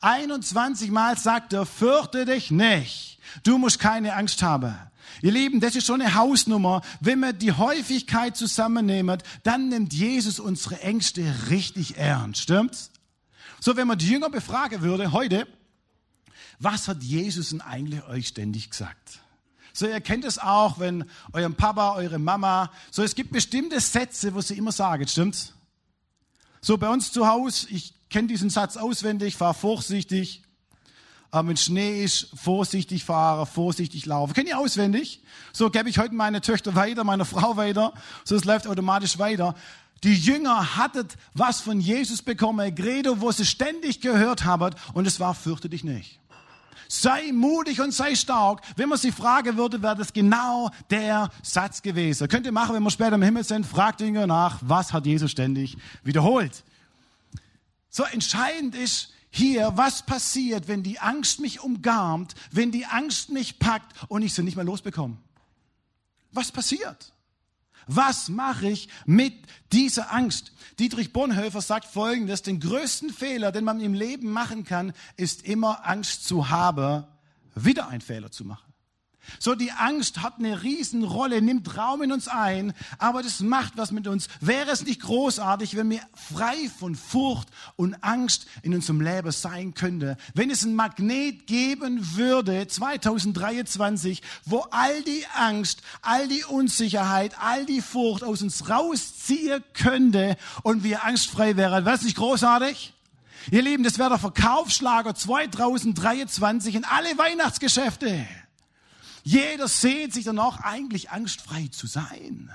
21 0.00 0.90
Mal 0.90 1.16
sagt 1.16 1.52
er, 1.52 1.66
fürchte 1.66 2.24
dich 2.24 2.50
nicht. 2.50 3.18
Du 3.42 3.58
musst 3.58 3.78
keine 3.78 4.14
Angst 4.14 4.42
haben. 4.42 4.74
Ihr 5.22 5.32
Lieben, 5.32 5.60
das 5.60 5.76
ist 5.76 5.86
schon 5.86 6.00
eine 6.00 6.14
Hausnummer. 6.14 6.82
Wenn 7.00 7.20
wir 7.20 7.32
die 7.32 7.52
Häufigkeit 7.52 8.36
zusammennehmen, 8.36 9.22
dann 9.42 9.68
nimmt 9.68 9.92
Jesus 9.92 10.40
unsere 10.40 10.80
Ängste 10.80 11.34
richtig 11.50 11.96
ernst. 11.96 12.42
Stimmt's? 12.42 12.90
So, 13.60 13.76
wenn 13.76 13.88
man 13.88 13.98
die 13.98 14.08
Jünger 14.08 14.28
befragen 14.28 14.82
würde 14.82 15.12
heute, 15.12 15.46
was 16.58 16.88
hat 16.88 17.02
Jesus 17.02 17.50
denn 17.50 17.60
eigentlich 17.60 18.04
euch 18.04 18.28
ständig 18.28 18.70
gesagt? 18.70 19.20
So, 19.76 19.88
ihr 19.88 20.00
kennt 20.00 20.24
es 20.24 20.38
auch, 20.38 20.78
wenn 20.78 21.04
eurem 21.32 21.56
Papa, 21.56 21.96
eure 21.96 22.20
Mama, 22.20 22.70
so, 22.92 23.02
es 23.02 23.16
gibt 23.16 23.32
bestimmte 23.32 23.80
Sätze, 23.80 24.32
wo 24.32 24.40
sie 24.40 24.56
immer 24.56 24.70
sagen, 24.70 25.06
stimmt's? 25.08 25.52
So, 26.60 26.78
bei 26.78 26.88
uns 26.88 27.10
zu 27.10 27.26
Hause, 27.26 27.66
ich 27.70 27.92
kenne 28.08 28.28
diesen 28.28 28.50
Satz 28.50 28.76
auswendig, 28.76 29.36
fahr 29.36 29.52
vorsichtig. 29.52 30.42
Aber 31.32 31.48
wenn 31.48 31.56
Schnee 31.56 32.04
ist, 32.04 32.28
vorsichtig 32.36 33.02
fahren, 33.02 33.44
vorsichtig 33.46 34.06
laufen. 34.06 34.32
Kennt 34.32 34.48
ihr 34.48 34.60
auswendig? 34.60 35.24
So 35.52 35.68
gebe 35.68 35.90
ich 35.90 35.98
heute 35.98 36.14
meine 36.14 36.40
Töchter 36.40 36.76
weiter, 36.76 37.02
meine 37.02 37.24
Frau 37.24 37.56
weiter. 37.56 37.92
So, 38.22 38.36
es 38.36 38.44
läuft 38.44 38.68
automatisch 38.68 39.18
weiter. 39.18 39.56
Die 40.04 40.14
Jünger 40.14 40.76
hatten 40.76 41.08
was 41.32 41.60
von 41.60 41.80
Jesus 41.80 42.22
bekommen, 42.22 42.72
Credo, 42.76 43.20
wo 43.20 43.32
sie 43.32 43.44
ständig 43.44 44.00
gehört 44.00 44.44
haben. 44.44 44.72
Und 44.92 45.08
es 45.08 45.18
war, 45.18 45.34
fürchte 45.34 45.68
dich 45.68 45.82
nicht. 45.82 46.20
Sei 46.88 47.32
mutig 47.32 47.80
und 47.80 47.92
sei 47.92 48.14
stark. 48.14 48.60
Wenn 48.76 48.88
man 48.88 48.98
sie 48.98 49.12
fragen 49.12 49.56
würde, 49.56 49.82
wäre 49.82 49.96
das 49.96 50.12
genau 50.12 50.70
der 50.90 51.30
Satz 51.42 51.82
gewesen. 51.82 52.28
Könnt 52.28 52.46
ihr 52.46 52.52
machen, 52.52 52.74
wenn 52.74 52.82
wir 52.82 52.90
später 52.90 53.14
im 53.14 53.22
Himmel 53.22 53.44
sind, 53.44 53.66
fragt 53.66 54.00
die 54.00 54.10
nach, 54.10 54.58
was 54.60 54.92
hat 54.92 55.06
Jesus 55.06 55.30
ständig 55.30 55.76
wiederholt. 56.02 56.64
So 57.88 58.04
entscheidend 58.04 58.74
ist 58.74 59.12
hier, 59.30 59.72
was 59.76 60.04
passiert, 60.04 60.68
wenn 60.68 60.82
die 60.82 61.00
Angst 61.00 61.40
mich 61.40 61.60
umgarnt, 61.60 62.34
wenn 62.50 62.70
die 62.70 62.86
Angst 62.86 63.30
mich 63.30 63.58
packt 63.58 63.92
und 64.08 64.22
ich 64.22 64.34
sie 64.34 64.42
nicht 64.42 64.56
mehr 64.56 64.64
losbekomme. 64.64 65.16
Was 66.30 66.52
passiert? 66.52 67.13
Was 67.86 68.28
mache 68.28 68.68
ich 68.68 68.88
mit 69.06 69.34
dieser 69.72 70.12
Angst? 70.12 70.52
Dietrich 70.78 71.12
Bonhoeffer 71.12 71.60
sagt 71.60 71.86
Folgendes, 71.86 72.42
den 72.42 72.60
größten 72.60 73.10
Fehler, 73.10 73.52
den 73.52 73.64
man 73.64 73.80
im 73.80 73.94
Leben 73.94 74.30
machen 74.30 74.64
kann, 74.64 74.92
ist 75.16 75.42
immer 75.44 75.86
Angst 75.86 76.26
zu 76.26 76.50
haben, 76.50 77.04
wieder 77.54 77.88
einen 77.88 78.00
Fehler 78.00 78.30
zu 78.30 78.44
machen. 78.44 78.63
So, 79.38 79.54
die 79.54 79.72
Angst 79.72 80.22
hat 80.22 80.34
eine 80.38 80.62
Riesenrolle, 80.62 81.42
nimmt 81.42 81.76
Raum 81.76 82.02
in 82.02 82.12
uns 82.12 82.28
ein, 82.28 82.72
aber 82.98 83.22
das 83.22 83.40
macht 83.40 83.76
was 83.76 83.90
mit 83.90 84.06
uns. 84.06 84.28
Wäre 84.40 84.70
es 84.70 84.84
nicht 84.84 85.02
großartig, 85.02 85.76
wenn 85.76 85.90
wir 85.90 86.00
frei 86.14 86.70
von 86.78 86.94
Furcht 86.94 87.48
und 87.76 88.02
Angst 88.02 88.46
in 88.62 88.74
unserem 88.74 89.00
Leben 89.00 89.32
sein 89.32 89.74
könnte? 89.74 90.16
Wenn 90.34 90.50
es 90.50 90.64
ein 90.64 90.74
Magnet 90.74 91.46
geben 91.46 92.16
würde, 92.16 92.66
2023, 92.66 94.22
wo 94.44 94.66
all 94.70 95.02
die 95.02 95.24
Angst, 95.34 95.82
all 96.02 96.28
die 96.28 96.44
Unsicherheit, 96.44 97.34
all 97.40 97.66
die 97.66 97.80
Furcht 97.80 98.24
aus 98.24 98.42
uns 98.42 98.68
rausziehen 98.68 99.62
könnte 99.72 100.36
und 100.62 100.84
wir 100.84 101.04
angstfrei 101.04 101.56
wären. 101.56 101.84
Wäre 101.84 101.96
es 101.96 102.02
nicht 102.02 102.16
großartig? 102.16 102.94
Ihr 103.50 103.62
Lieben, 103.62 103.84
das 103.84 103.98
wäre 103.98 104.08
der 104.08 104.18
Verkaufsschlager 104.18 105.14
2023 105.14 106.76
in 106.76 106.84
alle 106.84 107.18
Weihnachtsgeschäfte. 107.18 108.26
Jeder 109.24 109.68
sehnt 109.68 110.12
sich 110.12 110.26
danach, 110.26 110.60
eigentlich 110.60 111.10
angstfrei 111.10 111.68
zu 111.68 111.86
sein. 111.86 112.52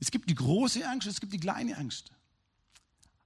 Es 0.00 0.10
gibt 0.10 0.30
die 0.30 0.34
große 0.34 0.88
Angst, 0.88 1.06
es 1.06 1.20
gibt 1.20 1.34
die 1.34 1.38
kleine 1.38 1.76
Angst. 1.76 2.10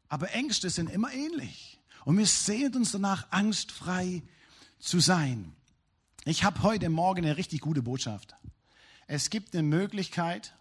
Aber 0.09 0.33
Ängste 0.33 0.71
sind 0.71 0.91
immer 0.91 1.13
ähnlich. 1.13 1.79
Und 2.05 2.19
wir 2.19 2.27
sehnen 2.27 2.75
uns 2.75 2.91
danach, 2.91 3.31
angstfrei 3.31 4.23
zu 4.81 4.99
sein. 4.99 5.55
Ich 6.25 6.43
habe 6.43 6.63
heute 6.65 6.91
Morgen 6.91 7.25
eine 7.25 7.37
richtig 7.37 7.61
gute 7.61 7.83
Botschaft. 7.83 8.35
Es 9.07 9.31
gibt 9.31 9.55
eine 9.55 9.63
Möglichkeit 9.63 10.57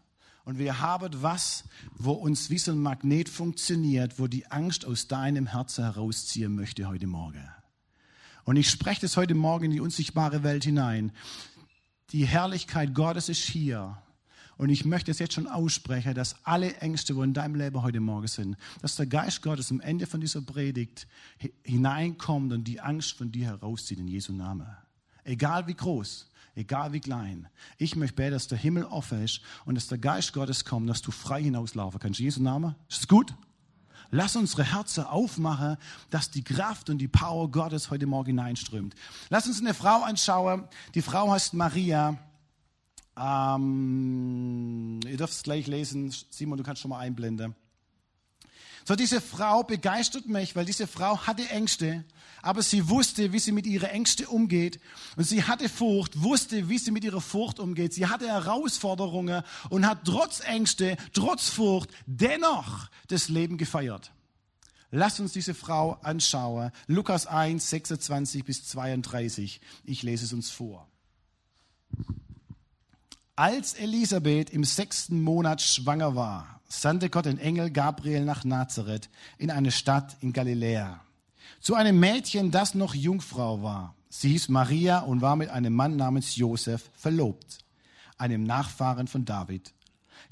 und 0.46 0.60
wir 0.60 0.82
haben 0.82 1.24
was, 1.24 1.64
wo 1.94 2.12
uns 2.12 2.52
wie 2.52 2.60
so 2.60 2.74
ein 2.74 2.80
Magnet 2.80 3.28
funktioniert, 3.28 4.20
wo 4.20 4.28
die 4.28 4.46
Angst 4.52 4.86
aus 4.86 5.08
deinem 5.08 5.48
Herzen 5.48 5.84
herausziehen 5.84 6.54
möchte 6.54 6.88
heute 6.88 7.08
Morgen. 7.08 7.50
Und 8.46 8.58
ich 8.58 8.70
spreche 8.70 9.02
das 9.02 9.18
heute 9.18 9.36
Morgen 9.36 9.66
in 9.66 9.72
die 9.72 9.80
unsichtbare 9.80 10.44
Welt 10.44 10.64
hinein. 10.64 11.12
Die 12.12 12.26
Herrlichkeit 12.26 12.94
Gottes 12.94 13.30
ist 13.30 13.44
hier. 13.44 13.98
Und 14.58 14.70
ich 14.70 14.86
möchte 14.86 15.12
es 15.12 15.20
jetzt 15.20 15.34
schon 15.34 15.48
aussprechen, 15.48 16.14
dass 16.14 16.36
alle 16.44 16.76
Ängste, 16.78 17.16
wo 17.16 17.24
in 17.24 17.34
deinem 17.34 17.56
Leben 17.56 17.82
heute 17.82 18.00
Morgen 18.00 18.28
sind, 18.28 18.56
dass 18.82 18.96
der 18.96 19.08
Geist 19.08 19.42
Gottes 19.42 19.72
am 19.72 19.80
Ende 19.80 20.06
von 20.06 20.22
dieser 20.22 20.42
Predigt 20.42 21.08
hineinkommt 21.64 22.54
und 22.54 22.66
die 22.66 22.80
Angst 22.80 23.14
von 23.14 23.32
dir 23.32 23.48
herauszieht 23.48 24.00
in 24.00 24.08
Jesu 24.08 24.32
Namen. 24.32 24.68
Egal 25.24 25.68
wie 25.68 25.74
groß, 25.74 26.30
egal 26.56 26.94
wie 26.94 27.00
klein. 27.00 27.48
Ich 27.78 27.96
möchte 27.96 28.16
beten, 28.16 28.34
dass 28.34 28.48
der 28.48 28.58
Himmel 28.58 28.84
offen 28.84 29.24
ist 29.24 29.42
und 29.66 29.76
dass 29.76 29.88
der 29.88 29.98
Geist 29.98 30.34
Gottes 30.34 30.66
kommt, 30.66 30.90
dass 30.90 31.02
du 31.02 31.12
frei 31.12 31.42
hinauslaufen 31.42 32.00
kannst. 32.00 32.20
Jesu 32.20 32.44
Name. 32.44 32.76
Ist 32.90 33.02
das 33.02 33.08
gut? 33.08 33.34
Lass 34.16 34.36
unsere 34.36 34.64
Herzen 34.64 35.06
aufmachen, 35.06 35.76
dass 36.12 36.30
die 36.30 36.44
Kraft 36.44 36.92
und 36.92 37.00
die 37.00 37.08
Power 37.08 37.50
Gottes 37.50 37.90
heute 37.90 38.06
Morgen 38.06 38.28
hineinströmt. 38.28 38.94
Lass 39.32 39.48
uns 39.48 39.60
eine 39.60 39.74
Frau 39.74 40.04
anschauen. 40.04 40.68
Die 40.94 41.02
Frau 41.02 41.32
heißt 41.32 41.56
Maria. 41.56 42.20
Ähm, 43.18 45.00
ihr 45.08 45.18
dürft 45.18 45.34
es 45.34 45.42
gleich 45.42 45.66
lesen. 45.66 46.14
Simon, 46.30 46.60
du 46.60 46.64
kannst 46.64 46.84
schon 46.84 46.90
mal 46.90 47.00
einblenden. 47.00 47.56
So, 48.86 48.96
diese 48.96 49.20
Frau 49.20 49.64
begeistert 49.64 50.28
mich, 50.28 50.56
weil 50.56 50.66
diese 50.66 50.86
Frau 50.86 51.18
hatte 51.26 51.50
Ängste, 51.50 52.06
aber 52.44 52.62
sie 52.62 52.90
wusste, 52.90 53.32
wie 53.32 53.40
sie 53.40 53.54
mit 53.54 53.66
ihren 53.66 53.90
Ängsten 53.90 54.28
umgeht. 54.28 54.80
Und 55.16 55.24
sie 55.24 55.44
hatte 55.44 55.70
Furcht, 55.70 56.22
wusste, 56.22 56.70
wie 56.70 56.78
sie 56.78 56.92
mit 56.92 57.04
ihrer 57.06 57.22
Furcht 57.22 57.58
umgeht. 57.58 57.94
Sie 57.94 58.06
hatte 58.06 58.28
Herausforderungen 58.28 59.44
und 59.70 59.88
hat 59.88 60.06
trotz 60.06 60.42
Ängste, 60.42 60.98
trotz 61.14 61.50
Furcht 61.50 61.90
dennoch 62.06 62.90
das 63.08 63.30
Leben 63.30 63.58
gefeiert. 63.58 64.12
Lasst 64.92 65.22
uns 65.22 65.32
diese 65.32 65.54
Frau 65.54 65.94
anschauen. 66.04 66.72
Lukas 66.86 67.26
1, 67.26 67.68
26 67.70 68.44
bis 68.44 68.68
32. 68.68 69.62
Ich 69.86 70.04
lese 70.04 70.26
es 70.26 70.34
uns 70.34 70.52
vor. 70.52 70.88
Als 73.38 73.74
Elisabeth 73.74 74.50
im 74.52 74.66
sechsten 74.66 75.22
Monat 75.22 75.62
schwanger 75.62 76.16
war, 76.16 76.62
sandte 76.68 77.10
Gott 77.10 77.26
den 77.26 77.40
Engel 77.40 77.72
Gabriel 77.72 78.26
nach 78.26 78.44
Nazareth 78.44 79.10
in 79.38 79.50
eine 79.50 79.72
Stadt 79.72 80.18
in 80.20 80.34
Galiläa. 80.34 81.02
Zu 81.60 81.76
einem 81.76 82.00
Mädchen, 82.00 82.52
das 82.52 82.76
noch 82.76 82.94
Jungfrau 82.94 83.62
war. 83.64 83.96
Sie 84.10 84.30
hieß 84.30 84.50
Maria 84.50 85.00
und 85.00 85.22
war 85.22 85.36
mit 85.36 85.50
einem 85.50 85.74
Mann 85.74 85.96
namens 85.96 86.36
Josef 86.36 86.90
verlobt, 86.96 87.60
einem 88.18 88.44
Nachfahren 88.44 89.08
von 89.08 89.26
David. 89.26 89.74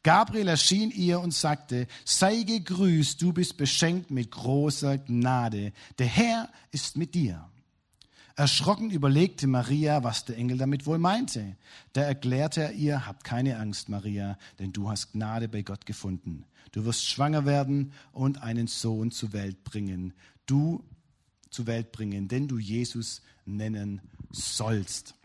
Gabriel 0.03 0.47
erschien 0.47 0.91
ihr 0.91 1.19
und 1.19 1.33
sagte, 1.33 1.87
sei 2.05 2.43
gegrüßt, 2.43 3.21
du 3.21 3.33
bist 3.33 3.57
beschenkt 3.57 4.09
mit 4.09 4.31
großer 4.31 4.97
Gnade. 4.97 5.73
Der 5.99 6.07
Herr 6.07 6.49
ist 6.71 6.97
mit 6.97 7.13
dir. 7.13 7.47
Erschrocken 8.35 8.89
überlegte 8.89 9.45
Maria, 9.45 10.03
was 10.03 10.25
der 10.25 10.37
Engel 10.37 10.57
damit 10.57 10.85
wohl 10.85 10.97
meinte. 10.97 11.55
Da 11.93 12.01
erklärte 12.01 12.61
er 12.61 12.71
ihr, 12.73 13.05
hab 13.05 13.23
keine 13.23 13.57
Angst, 13.59 13.89
Maria, 13.89 14.37
denn 14.57 14.73
du 14.73 14.89
hast 14.89 15.11
Gnade 15.11 15.47
bei 15.47 15.61
Gott 15.61 15.85
gefunden. 15.85 16.45
Du 16.71 16.85
wirst 16.85 17.05
schwanger 17.05 17.45
werden 17.45 17.91
und 18.13 18.41
einen 18.41 18.67
Sohn 18.67 19.11
zur 19.11 19.33
Welt 19.33 19.63
bringen. 19.63 20.13
Du 20.45 20.83
zur 21.51 21.67
Welt 21.67 21.91
bringen, 21.91 22.27
denn 22.27 22.47
du 22.47 22.57
Jesus 22.57 23.21
nennen 23.45 24.01
sollst. 24.31 25.15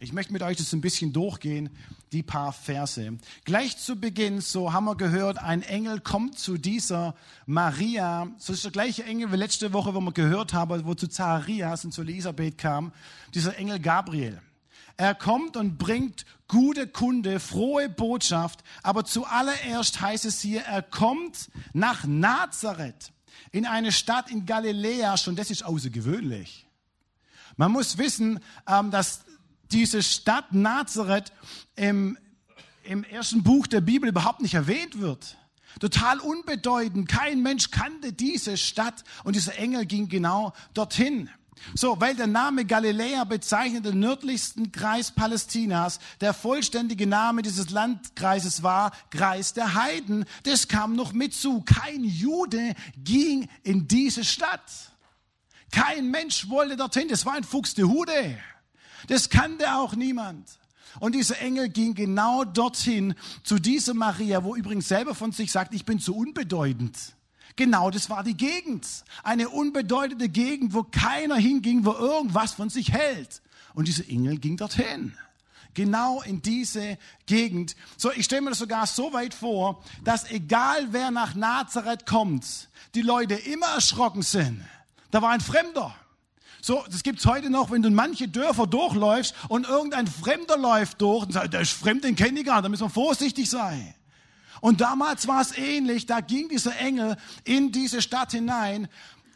Ich 0.00 0.12
möchte 0.12 0.32
mit 0.32 0.42
euch 0.42 0.56
das 0.56 0.72
ein 0.72 0.80
bisschen 0.80 1.12
durchgehen, 1.12 1.70
die 2.12 2.22
paar 2.22 2.52
Verse. 2.52 3.18
Gleich 3.44 3.78
zu 3.78 3.96
Beginn, 3.96 4.40
so 4.40 4.72
haben 4.72 4.84
wir 4.84 4.94
gehört, 4.94 5.38
ein 5.38 5.62
Engel 5.62 5.98
kommt 6.00 6.38
zu 6.38 6.56
dieser 6.56 7.16
Maria. 7.46 8.28
So 8.38 8.52
ist 8.52 8.62
der 8.62 8.70
gleiche 8.70 9.04
Engel 9.04 9.32
wie 9.32 9.36
letzte 9.36 9.72
Woche, 9.72 9.94
wo 9.94 10.00
wir 10.00 10.12
gehört 10.12 10.52
haben, 10.52 10.84
wo 10.84 10.94
zu 10.94 11.08
Zacharias 11.08 11.84
und 11.84 11.92
zu 11.92 12.02
Elisabeth 12.02 12.58
kam, 12.58 12.92
dieser 13.34 13.56
Engel 13.56 13.80
Gabriel. 13.80 14.40
Er 14.96 15.16
kommt 15.16 15.56
und 15.56 15.78
bringt 15.78 16.26
gute 16.46 16.86
Kunde, 16.86 17.40
frohe 17.40 17.88
Botschaft, 17.88 18.62
aber 18.84 19.04
zuallererst 19.04 20.00
heißt 20.00 20.24
es 20.24 20.40
hier, 20.40 20.62
er 20.62 20.82
kommt 20.82 21.50
nach 21.72 22.04
Nazareth, 22.04 23.12
in 23.52 23.66
eine 23.66 23.92
Stadt 23.92 24.30
in 24.30 24.46
Galiläa, 24.46 25.16
schon 25.16 25.36
das 25.36 25.50
ist 25.50 25.64
außergewöhnlich. 25.64 26.66
Man 27.56 27.72
muss 27.72 27.98
wissen, 27.98 28.40
ähm, 28.66 28.90
dass 28.90 29.24
diese 29.70 30.02
Stadt 30.02 30.52
Nazareth 30.52 31.32
im, 31.76 32.16
im 32.84 33.04
ersten 33.04 33.42
Buch 33.42 33.66
der 33.66 33.80
Bibel 33.80 34.08
überhaupt 34.08 34.40
nicht 34.40 34.54
erwähnt 34.54 35.00
wird. 35.00 35.36
Total 35.80 36.18
unbedeutend. 36.18 37.08
Kein 37.08 37.42
Mensch 37.42 37.70
kannte 37.70 38.12
diese 38.12 38.56
Stadt 38.56 39.04
und 39.24 39.36
dieser 39.36 39.56
Engel 39.58 39.86
ging 39.86 40.08
genau 40.08 40.52
dorthin. 40.74 41.30
So, 41.74 42.00
weil 42.00 42.14
der 42.14 42.26
Name 42.26 42.64
Galiläa 42.64 43.24
bezeichnet 43.24 43.84
den 43.84 44.00
nördlichsten 44.00 44.72
Kreis 44.72 45.10
Palästinas, 45.10 45.98
der 46.20 46.34
vollständige 46.34 47.06
Name 47.06 47.42
dieses 47.42 47.70
Landkreises 47.70 48.62
war 48.62 48.92
Kreis 49.10 49.52
der 49.52 49.74
Heiden. 49.74 50.24
Das 50.44 50.68
kam 50.68 50.94
noch 50.94 51.12
mit 51.12 51.34
zu. 51.34 51.62
Kein 51.62 52.04
Jude 52.04 52.74
ging 52.96 53.48
in 53.62 53.88
diese 53.88 54.24
Stadt. 54.24 54.70
Kein 55.70 56.10
Mensch 56.10 56.48
wollte 56.48 56.76
dorthin. 56.76 57.08
Das 57.08 57.26
war 57.26 57.34
ein 57.34 57.44
Fuchs 57.44 57.74
der 57.74 57.88
Hude. 57.88 58.38
Das 59.08 59.28
kannte 59.28 59.74
auch 59.76 59.94
niemand. 59.94 60.48
Und 61.00 61.14
dieser 61.14 61.40
Engel 61.40 61.68
ging 61.68 61.94
genau 61.94 62.44
dorthin 62.44 63.14
zu 63.42 63.58
dieser 63.58 63.94
Maria, 63.94 64.42
wo 64.42 64.56
übrigens 64.56 64.88
selber 64.88 65.14
von 65.14 65.32
sich 65.32 65.52
sagt, 65.52 65.74
ich 65.74 65.84
bin 65.84 66.00
zu 66.00 66.16
unbedeutend. 66.16 66.96
Genau, 67.58 67.90
das 67.90 68.08
war 68.08 68.22
die 68.22 68.36
Gegend. 68.36 68.86
Eine 69.24 69.48
unbedeutende 69.48 70.28
Gegend, 70.28 70.74
wo 70.74 70.84
keiner 70.84 71.34
hinging, 71.34 71.84
wo 71.84 71.90
irgendwas 71.90 72.52
von 72.52 72.70
sich 72.70 72.92
hält. 72.92 73.42
Und 73.74 73.88
dieser 73.88 74.08
Engel 74.08 74.38
ging 74.38 74.56
dorthin. 74.56 75.12
Genau 75.74 76.22
in 76.22 76.40
diese 76.40 76.98
Gegend. 77.26 77.74
So, 77.96 78.12
ich 78.12 78.26
stelle 78.26 78.42
mir 78.42 78.50
das 78.50 78.60
sogar 78.60 78.86
so 78.86 79.12
weit 79.12 79.34
vor, 79.34 79.82
dass 80.04 80.30
egal 80.30 80.86
wer 80.92 81.10
nach 81.10 81.34
Nazareth 81.34 82.06
kommt, 82.06 82.68
die 82.94 83.02
Leute 83.02 83.34
immer 83.34 83.66
erschrocken 83.74 84.22
sind. 84.22 84.64
Da 85.10 85.20
war 85.20 85.30
ein 85.30 85.40
Fremder. 85.40 85.96
So, 86.62 86.84
das 86.88 87.02
gibt's 87.02 87.26
heute 87.26 87.50
noch, 87.50 87.72
wenn 87.72 87.82
du 87.82 87.88
in 87.88 87.94
manche 87.94 88.28
Dörfer 88.28 88.68
durchläufst 88.68 89.34
und 89.48 89.66
irgendein 89.66 90.06
Fremder 90.06 90.56
läuft 90.56 91.00
durch 91.00 91.24
und 91.26 91.32
sagt, 91.32 91.54
der 91.54 91.62
ist 91.62 91.72
fremd, 91.72 92.04
den 92.04 92.14
kenne 92.14 92.38
ich 92.38 92.46
gar 92.46 92.56
nicht, 92.56 92.66
da 92.66 92.68
müssen 92.68 92.84
wir 92.84 92.90
vorsichtig 92.90 93.50
sein. 93.50 93.96
Und 94.60 94.80
damals 94.80 95.28
war 95.28 95.40
es 95.40 95.56
ähnlich, 95.56 96.06
da 96.06 96.20
ging 96.20 96.48
dieser 96.48 96.76
Engel 96.78 97.16
in 97.44 97.72
diese 97.72 98.02
Stadt 98.02 98.32
hinein 98.32 98.88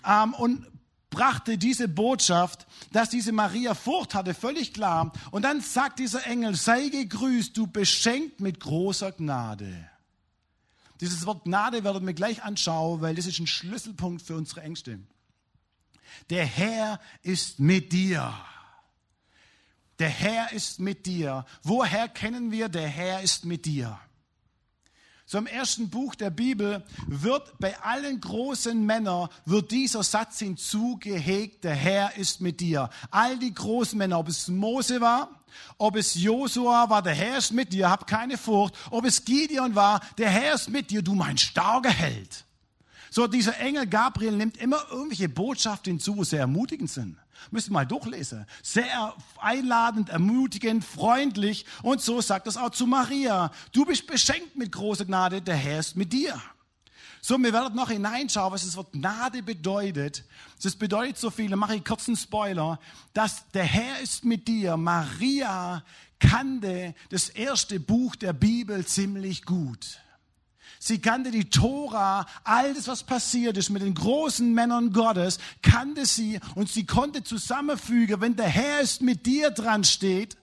ähm, 0.07 0.35
und 0.35 0.67
brachte 1.11 1.59
diese 1.59 1.87
Botschaft, 1.87 2.67
dass 2.91 3.11
diese 3.11 3.33
Maria 3.33 3.75
Furcht 3.75 4.15
hatte, 4.15 4.35
völlig 4.35 4.75
klar. 4.75 5.13
Und 5.31 5.43
dann 5.43 5.61
sagt 5.61 5.99
dieser 5.99 6.27
Engel, 6.27 6.57
sei 6.57 6.89
gegrüßt, 6.89 7.57
du 7.57 7.67
beschenkt 7.67 8.41
mit 8.41 8.59
großer 8.59 9.13
Gnade. 9.13 9.89
Dieses 11.01 11.27
Wort 11.27 11.45
Gnade 11.45 11.85
werden 11.85 12.07
wir 12.07 12.15
gleich 12.15 12.43
anschauen, 12.43 13.01
weil 13.01 13.15
das 13.15 13.27
ist 13.27 13.39
ein 13.39 13.47
Schlüsselpunkt 13.47 14.23
für 14.23 14.37
unsere 14.37 14.63
Ängste. 14.63 15.01
Der 16.31 16.45
Herr 16.45 17.01
ist 17.23 17.61
mit 17.61 17.93
dir. 17.93 18.35
Der 19.99 20.09
Herr 20.09 20.53
ist 20.53 20.81
mit 20.81 21.07
dir. 21.07 21.45
Woher 21.63 22.09
kennen 22.09 22.51
wir, 22.51 22.69
der 22.69 22.89
Herr 22.89 23.21
ist 23.23 23.45
mit 23.45 23.67
dir? 23.67 23.99
So 25.25 25.39
im 25.39 25.47
ersten 25.47 25.89
Buch 25.89 26.15
der 26.15 26.31
Bibel 26.31 26.85
wird 27.07 27.59
bei 27.59 27.79
allen 27.81 28.21
großen 28.21 28.85
Männern 28.85 29.29
wird 29.45 29.71
dieser 29.71 30.03
Satz 30.03 30.41
hinzugehegt, 30.41 31.65
der 31.65 31.75
Herr 31.75 32.17
ist 32.17 32.41
mit 32.41 32.61
dir. 32.61 32.91
All 33.11 33.39
die 33.39 33.55
großen 33.55 33.97
Männer, 33.97 34.19
ob 34.19 34.29
es 34.29 34.49
Mose 34.49 35.01
war, 35.01 35.43
ob 35.79 35.97
es 35.97 36.15
Josua 36.15 36.91
war, 36.91 37.03
der 37.03 37.15
Herr 37.15 37.39
ist 37.39 37.53
mit 37.53 37.73
dir, 37.73 37.91
hab 37.91 38.07
keine 38.07 38.37
Furcht. 38.37 38.75
Ob 38.91 39.05
es 39.05 39.25
Gideon 39.25 39.75
war, 39.75 40.01
der 40.19 40.31
Herr 40.31 40.55
ist 40.55 40.69
mit 40.69 40.91
dir, 40.91 41.03
du 41.03 41.15
mein 41.15 41.39
starker 41.39 41.91
Held. 41.91 42.45
So, 43.15 43.27
dieser 43.27 43.59
Engel 43.59 43.87
Gabriel 43.87 44.35
nimmt 44.35 44.57
immer 44.57 44.87
irgendwelche 44.91 45.29
Botschaften 45.29 45.93
hinzu, 45.93 46.17
wo 46.17 46.25
sehr 46.25 46.41
ermutigend 46.41 46.91
sind. 46.91 47.19
Müsst 47.51 47.69
ihr 47.69 47.75
mal 47.75 47.85
durchlesen. 47.85 48.47
Sehr 48.63 49.15
einladend, 49.39 50.09
ermutigend, 50.09 50.83
freundlich. 50.83 51.67
Und 51.83 52.01
so 52.01 52.23
sagt 52.23 52.47
es 52.47 52.57
auch 52.57 52.71
zu 52.71 52.87
Maria. 52.87 53.53
Du 53.73 53.85
bist 53.85 54.07
beschenkt 54.07 54.57
mit 54.57 54.73
großer 54.73 55.05
Gnade, 55.05 55.43
der 55.43 55.57
Herr 55.57 55.81
ist 55.81 55.95
mit 55.95 56.11
dir. 56.11 56.41
So, 57.21 57.37
wir 57.37 57.53
werden 57.53 57.77
noch 57.77 57.91
hineinschauen, 57.91 58.51
was 58.51 58.65
das 58.65 58.79
Wort 58.79 58.93
Gnade 58.93 59.43
bedeutet. 59.43 60.25
Das 60.63 60.75
bedeutet 60.75 61.19
so 61.19 61.29
viel, 61.29 61.51
da 61.51 61.57
mache 61.57 61.77
ich 61.77 61.85
kurz 61.85 62.09
einen 62.09 62.17
Spoiler, 62.17 62.81
dass 63.13 63.47
der 63.51 63.65
Herr 63.65 64.01
ist 64.01 64.25
mit 64.25 64.49
dir. 64.49 64.79
Maria 64.79 65.85
kannte 66.19 66.95
das 67.11 67.29
erste 67.29 67.79
Buch 67.79 68.17
der 68.17 68.33
Bibel 68.33 68.87
ziemlich 68.87 69.45
gut. 69.45 69.99
Sie 70.85 70.99
kannte 70.99 71.31
die 71.31 71.49
Tora, 71.49 72.27
all 72.43 72.75
das, 72.75 72.89
was 72.89 73.05
passiert 73.05 73.57
ist 73.57 73.71
mit 73.71 73.83
den 73.83 73.95
großen 73.95 74.53
Männern 74.53 74.93
Gottes, 74.93 75.39
kannte 75.63 76.07
sie 76.07 76.41
und 76.57 76.69
sie 76.69 76.85
konnte 76.87 77.23
zusammenfügen, 77.23 78.21
wenn 78.21 78.35
der 78.35 78.49
Herr 78.49 78.81
ist 78.81 79.01
mit 79.01 79.25
dir 79.25 79.53
dran 79.53 79.85
steht, 79.85 80.37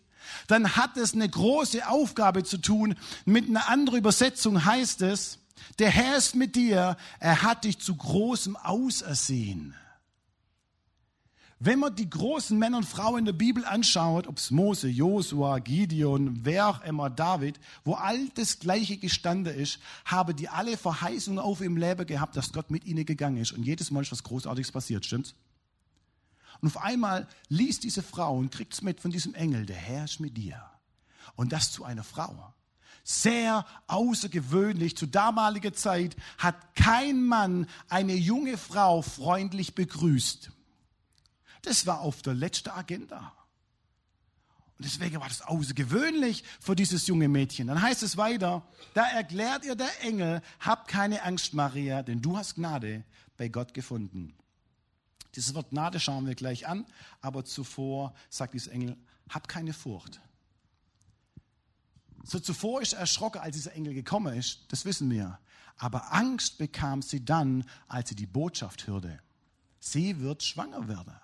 dann 0.48 0.78
hat 0.78 0.96
es 0.96 1.14
eine 1.14 1.28
große 1.28 1.86
Aufgabe 1.86 2.46
zu 2.46 2.58
tun. 2.58 2.96
Mit 3.26 3.50
einer 3.50 3.68
anderen 3.68 4.00
Übersetzung 4.00 4.64
heißt 4.64 5.02
es, 5.02 5.40
der 5.78 5.90
Herr 5.90 6.16
ist 6.16 6.36
mit 6.36 6.56
dir, 6.56 6.96
er 7.20 7.42
hat 7.42 7.66
dich 7.66 7.80
zu 7.80 7.98
großem 7.98 8.56
Ausersehen. 8.56 9.76
Wenn 11.62 11.80
man 11.80 11.94
die 11.94 12.10
großen 12.10 12.58
Männer 12.58 12.78
und 12.78 12.86
Frauen 12.86 13.20
in 13.20 13.26
der 13.26 13.34
Bibel 13.34 13.66
anschaut, 13.66 14.28
ob 14.28 14.38
es 14.38 14.50
Mose, 14.50 14.88
Josua, 14.88 15.60
Gideon, 15.60 16.40
wer 16.44 16.70
auch 16.70 16.82
immer, 16.86 17.10
David, 17.10 17.60
wo 17.84 17.96
all 17.96 18.30
das 18.30 18.60
Gleiche 18.60 18.96
gestanden 18.96 19.54
ist, 19.54 19.80
haben 20.06 20.38
die 20.38 20.48
alle 20.48 20.78
Verheißungen 20.78 21.38
auf 21.38 21.60
ihrem 21.60 21.76
Leben 21.76 22.08
gehabt, 22.08 22.38
dass 22.38 22.54
Gott 22.54 22.72
mit 22.72 22.86
ihnen 22.86 23.06
gegangen 23.06 23.38
ist. 23.38 23.52
Und 23.52 23.64
jedes 23.64 23.92
Mal 23.92 24.04
ist 24.04 24.14
was 24.14 24.24
Großartiges 24.24 24.72
passiert, 24.72 25.06
stimmt's? 25.06 25.36
Und 26.62 26.70
auf 26.70 26.82
einmal 26.82 27.28
liest 27.50 27.84
diese 27.84 28.04
Frau 28.04 28.38
und 28.38 28.52
kriegt 28.52 28.74
es 28.74 28.82
mit 28.82 29.02
von 29.02 29.12
diesem 29.12 29.34
Engel, 29.34 29.66
der 29.66 29.76
Herr 29.76 30.06
ist 30.06 30.22
mit 30.22 30.38
dir. 30.38 30.64
Und 31.36 31.52
das 31.52 31.74
zu 31.74 31.84
einer 31.84 32.06
Frau. 32.06 32.54
Sehr 33.04 33.66
außergewöhnlich. 33.88 34.96
Zu 34.96 35.08
damaliger 35.08 35.74
Zeit 35.74 36.16
hat 36.38 36.76
kein 36.76 37.22
Mann 37.22 37.68
eine 37.90 38.14
junge 38.14 38.58
Frau 38.58 39.02
freundlich 39.02 39.76
begrüßt. 39.76 40.52
Das 41.62 41.86
war 41.86 42.02
auf 42.02 42.22
der 42.22 42.34
letzten 42.34 42.70
Agenda. 42.70 43.34
Und 44.78 44.86
deswegen 44.86 45.20
war 45.20 45.28
das 45.28 45.42
außergewöhnlich 45.42 46.44
für 46.62 46.74
dieses 46.74 47.06
junge 47.08 47.28
Mädchen. 47.28 47.68
Dann 47.68 47.82
heißt 47.82 48.02
es 48.02 48.16
weiter, 48.16 48.66
da 48.94 49.04
erklärt 49.10 49.66
ihr 49.66 49.76
der 49.76 50.04
Engel, 50.04 50.42
hab 50.62 50.88
keine 50.88 51.24
Angst, 51.24 51.54
Maria, 51.54 52.02
denn 52.02 52.22
du 52.22 52.38
hast 52.38 52.56
Gnade 52.56 53.04
bei 53.36 53.50
Gott 53.50 53.74
gefunden. 53.74 54.34
Dieses 55.36 55.54
Wort 55.54 55.72
Gnade 55.72 56.00
schauen 56.00 56.26
wir 56.26 56.36
gleich 56.36 56.66
an, 56.66 56.86
aber 57.22 57.44
zuvor 57.44 58.14
sagt 58.30 58.54
dieser 58.54 58.72
Engel, 58.72 58.96
hab 59.30 59.48
keine 59.50 59.74
Furcht. 59.74 60.22
So 62.24 62.40
zuvor 62.40 62.82
ist 62.82 62.94
er 62.94 63.00
erschrocken, 63.00 63.42
als 63.42 63.56
dieser 63.56 63.74
Engel 63.74 63.94
gekommen 63.94 64.38
ist, 64.38 64.66
das 64.70 64.86
wissen 64.86 65.10
wir. 65.10 65.40
Aber 65.78 66.14
Angst 66.14 66.58
bekam 66.58 67.02
sie 67.02 67.24
dann, 67.24 67.66
als 67.88 68.10
sie 68.10 68.16
die 68.16 68.26
Botschaft 68.26 68.88
hörte. 68.88 69.20
Sie 69.80 70.20
wird 70.20 70.44
schwanger 70.44 70.88
werden. 70.88 71.16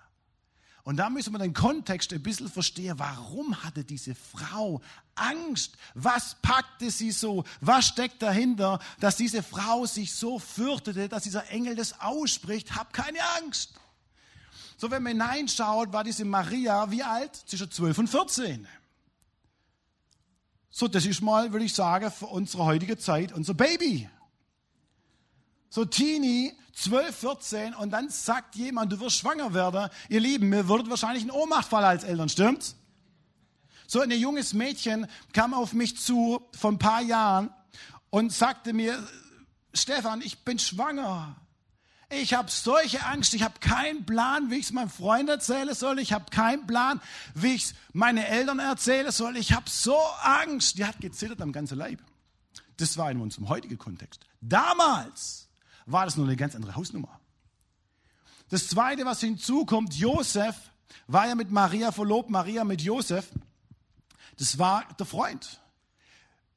Und 0.86 0.98
da 0.98 1.10
müssen 1.10 1.32
wir 1.32 1.40
den 1.40 1.52
Kontext 1.52 2.12
ein 2.12 2.22
bisschen 2.22 2.48
verstehen. 2.48 2.96
Warum 3.00 3.60
hatte 3.64 3.82
diese 3.82 4.14
Frau 4.14 4.80
Angst? 5.16 5.76
Was 5.94 6.36
packte 6.42 6.92
sie 6.92 7.10
so? 7.10 7.42
Was 7.60 7.86
steckt 7.86 8.22
dahinter, 8.22 8.78
dass 9.00 9.16
diese 9.16 9.42
Frau 9.42 9.84
sich 9.86 10.14
so 10.14 10.38
fürchtete, 10.38 11.08
dass 11.08 11.24
dieser 11.24 11.50
Engel 11.50 11.74
das 11.74 12.00
ausspricht? 12.00 12.76
Hab 12.76 12.92
keine 12.92 13.18
Angst. 13.42 13.74
So, 14.76 14.88
wenn 14.88 15.02
man 15.02 15.14
hineinschaut, 15.14 15.92
war 15.92 16.04
diese 16.04 16.24
Maria 16.24 16.88
wie 16.88 17.02
alt? 17.02 17.34
Zwischen 17.34 17.68
12 17.68 17.98
und 17.98 18.06
14. 18.06 18.68
So, 20.70 20.86
das 20.86 21.04
ist 21.04 21.20
mal, 21.20 21.50
würde 21.50 21.66
ich 21.66 21.74
sagen, 21.74 22.12
für 22.12 22.26
unsere 22.26 22.64
heutige 22.64 22.96
Zeit 22.96 23.32
unser 23.32 23.54
Baby. 23.54 24.08
So 25.68 25.84
Teenie, 25.84 26.52
12, 26.74 27.16
14 27.16 27.74
und 27.74 27.90
dann 27.90 28.10
sagt 28.10 28.54
jemand, 28.54 28.92
du 28.92 29.00
wirst 29.00 29.16
schwanger 29.16 29.54
werden. 29.54 29.88
Ihr 30.08 30.20
Lieben, 30.20 30.50
mir 30.50 30.68
würdet 30.68 30.90
wahrscheinlich 30.90 31.24
in 31.24 31.30
Ohnmacht 31.30 31.68
fallen 31.68 31.86
als 31.86 32.04
Eltern, 32.04 32.28
stimmt's? 32.28 32.76
So 33.86 34.00
ein 34.00 34.10
junges 34.10 34.52
Mädchen 34.52 35.06
kam 35.32 35.54
auf 35.54 35.72
mich 35.72 35.96
zu 35.96 36.42
vor 36.52 36.72
ein 36.72 36.78
paar 36.78 37.02
Jahren 37.02 37.50
und 38.10 38.32
sagte 38.32 38.72
mir, 38.72 39.02
Stefan, 39.72 40.20
ich 40.22 40.44
bin 40.44 40.58
schwanger. 40.58 41.36
Ich 42.08 42.34
habe 42.34 42.50
solche 42.50 43.04
Angst, 43.04 43.34
ich 43.34 43.42
habe 43.42 43.58
keinen 43.58 44.06
Plan, 44.06 44.50
wie 44.50 44.56
ich 44.56 44.66
es 44.66 44.72
meinem 44.72 44.90
Freund 44.90 45.28
erzählen 45.28 45.74
soll, 45.74 45.98
ich 45.98 46.12
habe 46.12 46.26
keinen 46.30 46.66
Plan, 46.66 47.00
wie 47.34 47.54
ich 47.54 47.64
es 47.64 47.74
meinen 47.92 48.18
Eltern 48.18 48.58
erzählen 48.58 49.10
soll. 49.10 49.36
Ich 49.36 49.52
habe 49.52 49.68
so 49.68 49.96
Angst. 50.22 50.78
Die 50.78 50.84
hat 50.84 51.00
gezittert 51.00 51.40
am 51.40 51.52
ganzen 51.52 51.78
Leib. 51.78 52.00
Das 52.76 52.96
war 52.96 53.10
in 53.10 53.20
unserem 53.20 53.48
heutigen 53.48 53.78
Kontext. 53.78 54.20
Damals 54.40 55.45
war 55.86 56.04
das 56.04 56.16
nur 56.16 56.26
eine 56.26 56.36
ganz 56.36 56.54
andere 56.54 56.76
Hausnummer. 56.76 57.20
Das 58.48 58.68
Zweite, 58.68 59.04
was 59.04 59.20
hinzukommt, 59.20 59.94
Josef 59.94 60.54
war 61.06 61.26
ja 61.26 61.34
mit 61.34 61.50
Maria 61.50 61.92
verlobt, 61.92 62.30
Maria 62.30 62.64
mit 62.64 62.82
Josef. 62.82 63.28
Das 64.38 64.58
war 64.58 64.84
der 64.98 65.06
Freund. 65.06 65.60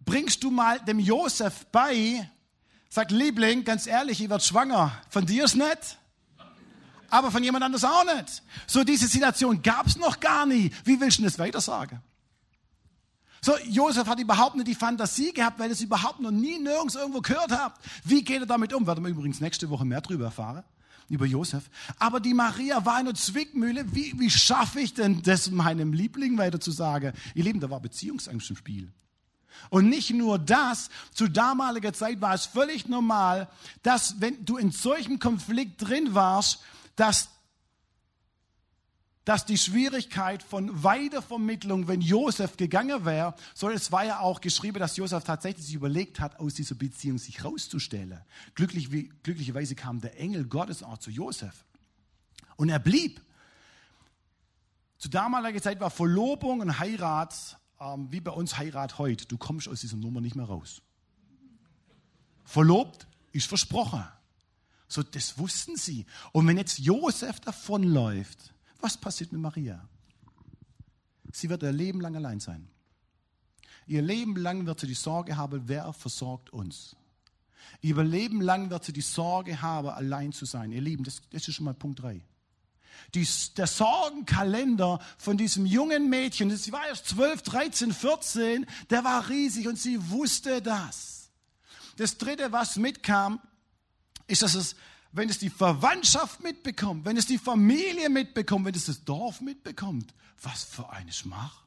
Bringst 0.02 0.44
du 0.44 0.52
mal 0.52 0.80
dem 0.80 1.00
Josef 1.00 1.66
bei, 1.72 2.30
sag 2.90 3.12
Liebling, 3.12 3.64
ganz 3.64 3.88
ehrlich, 3.88 4.22
ich 4.22 4.30
werde 4.30 4.44
schwanger. 4.44 4.92
Von 5.10 5.26
dir 5.26 5.46
ist 5.46 5.56
nicht, 5.56 5.98
aber 7.10 7.32
von 7.32 7.44
jemand 7.44 7.64
anders 7.64 7.84
auch 7.84 8.06
nicht. 8.06 8.44
So 8.68 8.84
diese 8.84 9.08
Situation 9.08 9.62
gab 9.62 9.88
es 9.88 9.96
noch 9.98 10.20
gar 10.20 10.46
nie. 10.46 10.72
Wie 10.84 11.00
willst 11.00 11.20
du 11.20 11.24
das 11.24 11.40
weiter 11.40 11.62
sagen? 11.62 12.02
So, 13.42 13.54
Josef 13.70 14.08
hat 14.08 14.20
überhaupt 14.20 14.56
nicht 14.56 14.68
die 14.68 14.76
Fantasie 14.76 15.32
gehabt, 15.32 15.60
weil 15.60 15.70
er 15.70 15.74
es 15.74 15.82
überhaupt 15.82 16.20
noch 16.20 16.32
nie 16.32 16.60
nirgends 16.60 16.96
irgendwo 16.96 17.22
gehört 17.22 17.52
hat. 17.52 17.74
Wie 18.04 18.24
geht 18.24 18.42
er 18.42 18.46
damit 18.46 18.74
um? 18.74 18.86
Werden 18.86 19.04
wir 19.04 19.12
übrigens 19.12 19.40
nächste 19.40 19.70
Woche 19.70 19.86
mehr 19.86 20.02
darüber 20.02 20.26
erfahren, 20.26 20.64
über 21.08 21.26
Josef. 21.26 21.70
Aber 22.00 22.20
die 22.20 22.34
Maria 22.34 22.86
war 22.86 22.96
eine 22.96 23.14
Zwickmühle. 23.14 23.94
Wie, 23.94 24.14
wie 24.18 24.30
schaffe 24.30 24.82
ich 24.82 24.94
denn 24.94 25.22
das 25.22 25.52
meinem 25.52 25.94
Liebling 25.94 26.38
weiter 26.38 26.60
zu 26.60 26.72
sagen? 26.72 27.14
Ihr 27.34 27.46
Lieben, 27.46 27.60
da 27.60 27.70
war 27.70 27.80
Beziehungsangst 27.80 28.50
im 28.50 28.56
Spiel. 28.56 28.92
Und 29.70 29.90
nicht 29.90 30.12
nur 30.12 30.40
das, 30.40 30.90
zu 31.14 31.28
damaliger 31.28 31.94
Zeit 31.94 32.22
war 32.22 32.34
es 32.34 32.46
völlig 32.46 32.88
normal, 32.88 33.50
dass 33.84 34.22
wenn 34.22 34.46
du 34.46 34.58
in 34.58 34.72
solchem 34.72 35.20
Konflikt 35.20 35.88
drin 35.88 36.14
warst, 36.14 36.62
dass 36.96 37.30
dass 39.30 39.46
die 39.46 39.60
Schwierigkeit 39.60 40.42
von 40.42 40.84
Weitervermittlung, 40.84 41.88
wenn 41.88 42.02
Josef 42.02 42.58
gegangen 42.58 43.06
wäre, 43.06 43.36
so 43.54 43.70
es 43.70 43.92
war 43.92 44.04
ja 44.04 44.22
auch 44.22 44.42
geschrieben, 44.42 44.80
dass 44.80 44.98
Josef 44.98 45.24
tatsächlich 45.24 45.68
sich 45.68 45.76
überlegt 45.76 46.20
hat, 46.20 46.40
aus 46.40 46.56
dieser 46.56 46.74
Beziehung 46.74 47.20
sich 47.20 47.46
rauszustellen. 47.46 48.22
Glücklich, 48.56 48.92
wie, 48.92 49.14
glücklicherweise 49.22 49.76
kam 49.76 50.02
der 50.02 50.20
Engel 50.20 50.46
Gottes 50.46 50.82
auch 50.82 50.98
zu 50.98 51.12
Josef. 51.12 51.64
Und 52.56 52.70
er 52.70 52.80
blieb. 52.80 53.22
Zu 54.98 55.10
damaliger 55.10 55.62
Zeit 55.62 55.80
war 55.80 55.92
Verlobung 55.92 56.62
und 56.62 56.80
Heirat 56.80 57.60
ähm, 57.80 58.08
wie 58.10 58.22
bei 58.22 58.32
uns 58.32 58.58
Heirat 58.58 58.98
heute. 58.98 59.28
Du 59.28 59.38
kommst 59.38 59.68
aus 59.68 59.82
dieser 59.82 59.98
Nummer 59.98 60.22
nicht 60.22 60.36
mehr 60.36 60.48
raus. 60.48 60.82
Verlobt 62.46 63.06
ist 63.32 63.46
versprochen. 63.46 64.04
So, 64.88 65.04
das 65.04 65.38
wussten 65.38 65.76
sie. 65.76 66.08
Und 66.32 66.48
wenn 66.48 66.58
jetzt 66.58 66.80
Josef 66.80 67.40
davonläuft, 67.42 68.56
was 68.80 68.98
passiert 68.98 69.32
mit 69.32 69.42
Maria? 69.42 69.88
Sie 71.32 71.50
wird 71.50 71.64
ihr 71.64 71.72
Leben 71.72 72.02
lang 72.02 72.16
allein 72.16 72.40
sein. 72.40 72.68
Ihr 73.88 74.02
Leben 74.02 74.36
lang 74.36 74.66
wird 74.66 74.80
sie 74.80 74.88
die 74.88 74.94
Sorge 74.94 75.36
haben, 75.36 75.64
wer 75.66 75.92
versorgt 75.94 76.52
uns. 76.52 76.96
Ihr 77.82 78.02
Leben 78.04 78.42
lang 78.42 78.70
wird 78.70 78.84
sie 78.84 78.94
die 78.94 79.02
Sorge 79.02 79.62
haben, 79.62 79.90
allein 79.90 80.32
zu 80.32 80.46
sein. 80.46 80.72
Ihr 80.72 80.82
Lieben, 80.82 81.04
das, 81.04 81.22
das 81.32 81.48
ist 81.48 81.56
schon 81.56 81.66
mal 81.66 81.74
Punkt 81.74 82.02
3. 82.02 82.22
Die, 83.16 83.28
der 83.56 83.68
Sorgenkalender 83.68 85.00
von 85.18 85.38
diesem 85.38 85.66
jungen 85.66 86.10
Mädchen, 86.10 86.56
sie 86.56 86.72
war 86.72 86.88
erst 86.88 87.08
12, 87.08 87.42
13, 87.44 87.94
14, 87.94 88.66
der 88.90 89.04
war 89.04 89.30
riesig 89.30 89.68
und 89.68 89.80
sie 89.80 90.10
wusste 90.10 90.62
das. 90.62 91.30
Das 91.98 92.18
dritte, 92.18 92.52
was 92.52 92.76
mitkam, 92.76 93.40
ist, 94.28 94.42
dass 94.42 94.54
es 94.54 94.76
wenn 95.12 95.30
es 95.30 95.40
die 95.40 95.50
Verwandtschaft 95.50 96.42
mitbekommt, 96.44 97.06
wenn 97.06 97.18
es 97.18 97.26
die 97.26 97.38
Familie 97.38 98.10
mitbekommt, 98.10 98.66
wenn 98.66 98.76
es 98.76 98.86
das 98.86 99.04
Dorf 99.04 99.42
mitbekommt, 99.42 100.14
was 100.42 100.64
für 100.64 100.90
eine 100.90 101.12
Schmach. 101.12 101.64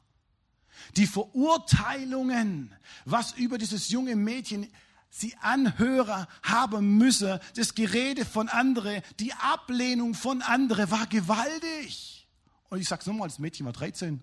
Die 0.95 1.07
Verurteilungen, 1.07 2.73
was 3.05 3.33
über 3.33 3.57
dieses 3.57 3.89
junge 3.89 4.15
Mädchen 4.15 4.67
sie 5.09 5.35
Anhörer 5.41 6.27
haben 6.41 6.97
müsse, 6.97 7.39
das 7.55 7.75
Gerede 7.75 8.25
von 8.25 8.49
anderen, 8.49 9.01
die 9.19 9.33
Ablehnung 9.33 10.15
von 10.15 10.41
anderen 10.41 10.89
war 10.89 11.05
gewaltig. 11.07 12.27
Und 12.69 12.79
ich 12.79 12.87
sage 12.87 13.07
nochmal, 13.07 13.27
das 13.27 13.39
Mädchen 13.39 13.65
war 13.65 13.73
13. 13.73 14.21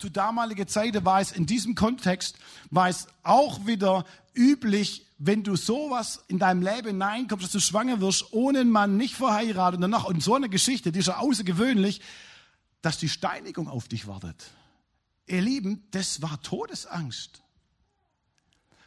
Zu 0.00 0.08
damaliger 0.08 0.66
Zeit 0.66 1.04
war 1.04 1.20
es 1.20 1.30
in 1.30 1.44
diesem 1.44 1.74
Kontext, 1.74 2.38
war 2.70 2.88
es 2.88 3.06
auch 3.22 3.66
wieder 3.66 4.06
üblich, 4.32 5.04
wenn 5.18 5.42
du 5.42 5.56
sowas 5.56 6.24
in 6.26 6.38
deinem 6.38 6.62
Leben 6.62 6.88
hineinkommst, 6.88 7.44
dass 7.44 7.52
du 7.52 7.60
schwanger 7.60 8.00
wirst, 8.00 8.32
ohne 8.32 8.60
einen 8.60 8.70
Mann, 8.70 8.96
nicht 8.96 9.14
verheiratet 9.14 9.76
und 9.76 9.82
danach 9.82 10.04
und 10.06 10.22
so 10.22 10.34
eine 10.34 10.48
Geschichte, 10.48 10.90
die 10.90 11.00
ist 11.00 11.08
ja 11.08 11.18
außergewöhnlich, 11.18 12.00
dass 12.80 12.96
die 12.96 13.10
Steinigung 13.10 13.68
auf 13.68 13.88
dich 13.88 14.06
wartet. 14.06 14.52
Ihr 15.26 15.42
Lieben, 15.42 15.86
das 15.90 16.22
war 16.22 16.40
Todesangst. 16.40 17.42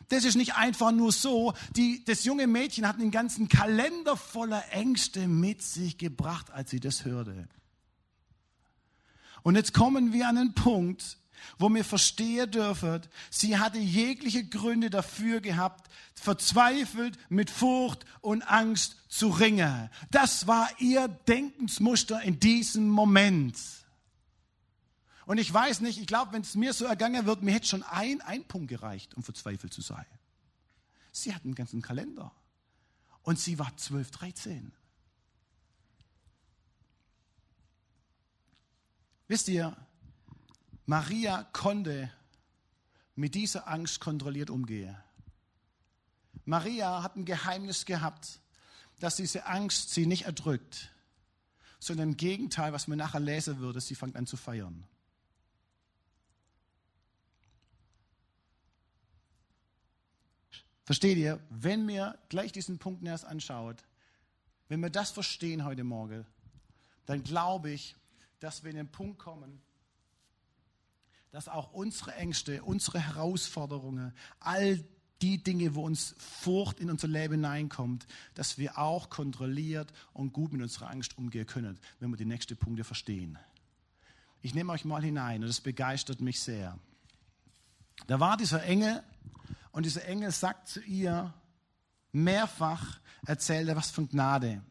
Das 0.10 0.26
ist 0.26 0.36
nicht 0.36 0.56
einfach 0.56 0.91
nur 0.91 1.12
so. 1.12 1.54
Die, 1.76 2.04
das 2.06 2.23
junge 2.23 2.47
Mädchen 2.47 2.88
hat 2.88 2.95
einen 2.95 3.12
ganzen 3.12 3.49
Kalender 3.49 4.17
voller 4.17 4.63
Ängste 4.71 5.28
mit 5.28 5.62
sich 5.62 5.99
gebracht, 5.99 6.49
als 6.49 6.71
sie 6.71 6.80
das 6.80 7.06
hörte. 7.06 7.47
Und 9.43 9.56
jetzt 9.56 9.73
kommen 9.73 10.13
wir 10.13 10.27
an 10.27 10.38
einen 10.38 10.56
Punkt, 10.56 11.17
wo 11.58 11.69
wir 11.69 11.84
verstehen 11.84 12.49
dürfen, 12.49 13.01
sie 13.29 13.58
hatte 13.58 13.77
jegliche 13.77 14.45
Gründe 14.45 14.89
dafür 14.89 15.41
gehabt, 15.41 15.89
verzweifelt 16.15 17.17
mit 17.29 17.49
Furcht 17.49 18.06
und 18.21 18.41
Angst 18.43 18.95
zu 19.10 19.29
ringen. 19.29 19.89
Das 20.10 20.47
war 20.47 20.69
ihr 20.79 21.08
Denkensmuster 21.08 22.21
in 22.21 22.39
diesem 22.39 22.89
Moment. 22.89 23.58
Und 25.25 25.38
ich 25.38 25.53
weiß 25.53 25.82
nicht, 25.82 25.99
ich 25.99 26.08
glaube, 26.08 26.34
wenn 26.34 26.41
es 26.41 26.56
mir 26.56 26.73
so 26.73 26.86
ergangen 26.86 27.25
wird, 27.25 27.43
mir 27.43 27.53
hätte 27.53 27.67
schon 27.67 27.84
ein, 27.84 28.21
ein 28.21 28.43
Punkt 28.45 28.69
gereicht, 28.69 29.13
um 29.15 29.23
verzweifelt 29.23 29.73
zu 29.73 29.82
sein. 29.82 30.06
Sie 31.12 31.34
hat 31.34 31.43
einen 31.43 31.56
ganzen 31.56 31.82
Kalender. 31.82 32.32
Und 33.21 33.39
sie 33.39 33.58
war 33.60 33.75
12, 33.77 34.12
13. 34.12 34.73
Wisst 39.34 39.48
ihr, 39.48 39.76
Maria 40.86 41.41
konnte 41.54 42.12
mit 43.15 43.34
dieser 43.34 43.67
Angst 43.67 44.00
kontrolliert 44.00 44.52
umgehen. 44.52 44.96
Maria 46.46 47.02
hat 47.02 47.15
ein 47.15 47.26
Geheimnis 47.26 47.86
gehabt, 47.86 48.41
dass 49.00 49.15
diese 49.15 49.48
Angst 49.48 49.89
sie 49.89 50.06
nicht 50.06 50.26
erdrückt, 50.26 50.93
sondern 51.80 52.10
im 52.10 52.17
Gegenteil, 52.17 52.74
was 52.74 52.88
man 52.88 53.00
nachher 53.00 53.19
lesen 53.19 53.58
würde, 53.58 53.82
sie 53.82 53.96
fängt 53.96 54.15
an 54.15 54.28
zu 54.28 54.38
feiern. 54.38 54.86
Versteht 60.84 61.17
ihr, 61.17 61.43
wenn 61.50 61.88
mir 61.88 62.19
gleich 62.30 62.52
diesen 62.52 62.78
Punkt 62.78 63.04
erst 63.04 63.26
anschaut, 63.26 63.84
wenn 64.67 64.80
wir 64.80 64.91
das 64.91 65.10
verstehen 65.10 65.65
heute 65.65 65.84
Morgen, 65.84 66.24
dann 67.08 67.24
glaube 67.24 67.72
ich, 67.72 67.96
dass 68.43 68.62
wir 68.63 68.71
in 68.71 68.75
den 68.75 68.91
Punkt 68.91 69.19
kommen, 69.19 69.62
dass 71.32 71.47
auch 71.47 71.71
unsere 71.71 72.13
Ängste, 72.15 72.62
unsere 72.62 72.99
Herausforderungen, 72.99 74.13
all 74.41 74.84
die 75.21 75.41
Dinge, 75.41 75.75
wo 75.75 75.86
uns 75.86 76.13
Furcht 76.17 76.82
in 76.82 76.89
unser 76.89 77.08
Leben 77.08 77.36
hineinkommt, 77.36 78.06
dass 78.34 78.58
wir 78.58 78.77
auch 78.77 79.10
kontrolliert 79.10 79.93
und 80.12 80.34
gut 80.34 80.51
mit 80.51 80.62
unserer 80.62 80.89
Angst 80.89 81.17
umgehen 81.17 81.47
können, 81.47 81.79
wenn 82.01 82.10
wir 82.10 82.17
die 82.17 82.25
nächsten 82.25 82.58
Punkte 82.58 82.84
verstehen. 82.84 83.39
Ich 84.41 84.53
nehme 84.53 84.73
euch 84.73 84.84
mal 84.84 85.01
hinein 85.01 85.41
und 85.41 85.47
das 85.47 85.62
begeistert 85.62 86.19
mich 86.19 86.41
sehr. 86.41 86.77
Da 88.08 88.19
war 88.19 88.36
dieser 88.36 88.62
Engel 88.63 89.01
und 89.71 89.86
dieser 89.86 90.03
Engel 90.03 90.32
sagt 90.32 90.67
zu 90.67 90.82
ihr, 90.82 91.34
mehrfach 92.12 92.99
erzählt 93.25 93.69
er 93.69 93.77
was 93.77 93.89
von 93.89 94.10
Gnade. 94.10 94.62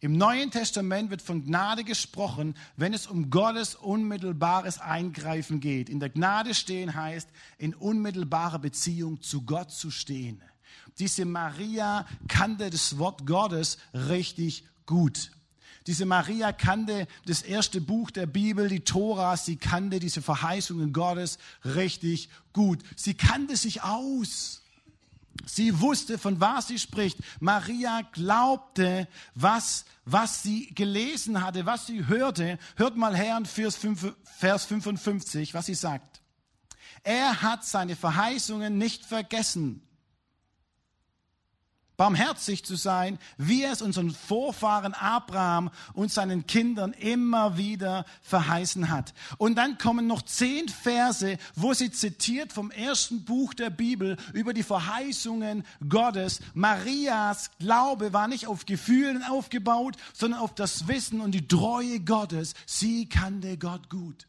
Im 0.00 0.16
Neuen 0.16 0.50
Testament 0.50 1.10
wird 1.10 1.22
von 1.22 1.44
Gnade 1.44 1.84
gesprochen, 1.84 2.54
wenn 2.76 2.94
es 2.94 3.06
um 3.06 3.30
Gottes 3.30 3.74
unmittelbares 3.74 4.78
Eingreifen 4.78 5.60
geht. 5.60 5.88
In 5.88 6.00
der 6.00 6.10
Gnade 6.10 6.54
stehen 6.54 6.94
heißt, 6.94 7.28
in 7.58 7.74
unmittelbarer 7.74 8.58
Beziehung 8.58 9.20
zu 9.22 9.42
Gott 9.42 9.70
zu 9.70 9.90
stehen. 9.90 10.42
Diese 10.98 11.24
Maria 11.24 12.06
kannte 12.28 12.70
das 12.70 12.98
Wort 12.98 13.26
Gottes 13.26 13.78
richtig 13.92 14.64
gut. 14.86 15.30
Diese 15.86 16.04
Maria 16.04 16.52
kannte 16.52 17.06
das 17.24 17.40
erste 17.40 17.80
Buch 17.80 18.10
der 18.10 18.26
Bibel, 18.26 18.68
die 18.68 18.80
Tora, 18.80 19.36
sie 19.36 19.56
kannte 19.56 20.00
diese 20.00 20.20
Verheißungen 20.20 20.92
Gottes 20.92 21.38
richtig 21.64 22.28
gut. 22.52 22.80
Sie 22.94 23.14
kannte 23.14 23.56
sich 23.56 23.82
aus. 23.82 24.62
Sie 25.46 25.80
wusste, 25.80 26.18
von 26.18 26.40
was 26.40 26.68
sie 26.68 26.78
spricht. 26.78 27.18
Maria 27.40 28.02
glaubte, 28.12 29.08
was, 29.34 29.84
was 30.04 30.42
sie 30.42 30.74
gelesen 30.74 31.42
hatte, 31.42 31.66
was 31.66 31.86
sie 31.86 32.06
hörte. 32.06 32.58
Hört 32.76 32.96
mal 32.96 33.16
her 33.16 33.36
in 33.38 33.46
Vers 33.46 33.76
55, 33.76 35.54
was 35.54 35.66
sie 35.66 35.74
sagt. 35.74 36.20
Er 37.02 37.42
hat 37.42 37.64
seine 37.64 37.96
Verheißungen 37.96 38.76
nicht 38.76 39.04
vergessen 39.04 39.87
barmherzig 41.98 42.64
zu 42.64 42.76
sein, 42.76 43.18
wie 43.36 43.64
es 43.64 43.82
unseren 43.82 44.12
Vorfahren 44.12 44.94
Abraham 44.94 45.70
und 45.92 46.12
seinen 46.12 46.46
Kindern 46.46 46.92
immer 46.92 47.58
wieder 47.58 48.06
verheißen 48.22 48.88
hat. 48.88 49.12
Und 49.36 49.56
dann 49.56 49.76
kommen 49.78 50.06
noch 50.06 50.22
zehn 50.22 50.68
Verse, 50.68 51.36
wo 51.56 51.74
sie 51.74 51.90
zitiert 51.90 52.52
vom 52.52 52.70
ersten 52.70 53.24
Buch 53.24 53.52
der 53.52 53.70
Bibel 53.70 54.16
über 54.32 54.54
die 54.54 54.62
Verheißungen 54.62 55.64
Gottes. 55.88 56.40
Marias 56.54 57.50
Glaube 57.58 58.12
war 58.12 58.28
nicht 58.28 58.46
auf 58.46 58.64
Gefühlen 58.64 59.24
aufgebaut, 59.24 59.96
sondern 60.14 60.40
auf 60.40 60.54
das 60.54 60.86
Wissen 60.86 61.20
und 61.20 61.32
die 61.32 61.48
Treue 61.48 61.98
Gottes. 61.98 62.54
Sie 62.64 63.08
kannte 63.08 63.58
Gott 63.58 63.90
gut. 63.90 64.27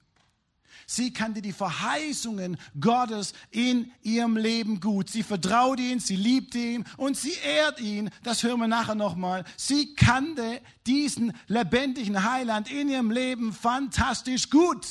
Sie 0.91 1.13
kannte 1.13 1.43
die 1.43 1.54
Verheißungen 1.54 2.58
Gottes 2.80 3.34
in 3.52 3.91
ihrem 4.02 4.36
Leben 4.36 4.80
gut. 4.80 5.08
Sie 5.08 5.21
vertraut 5.21 5.80
ihn, 5.80 5.99
sie 5.99 6.15
liebt 6.15 6.56
ihn 6.56 6.84
und 6.97 7.15
sie 7.15 7.36
ehrt 7.45 7.80
ihn. 7.80 8.10
Das 8.23 8.41
hören 8.41 8.60
wir 8.60 8.67
nachher 8.67 8.95
nochmal. 8.95 9.45
Sie 9.56 9.93
kannte 9.93 10.60
diesen 10.88 11.34
lebendigen 11.45 12.23
Heiland 12.28 12.71
in 12.71 12.89
ihrem 12.89 13.12
Leben 13.12 13.54
fantastisch 13.54 14.49
gut. 14.49 14.88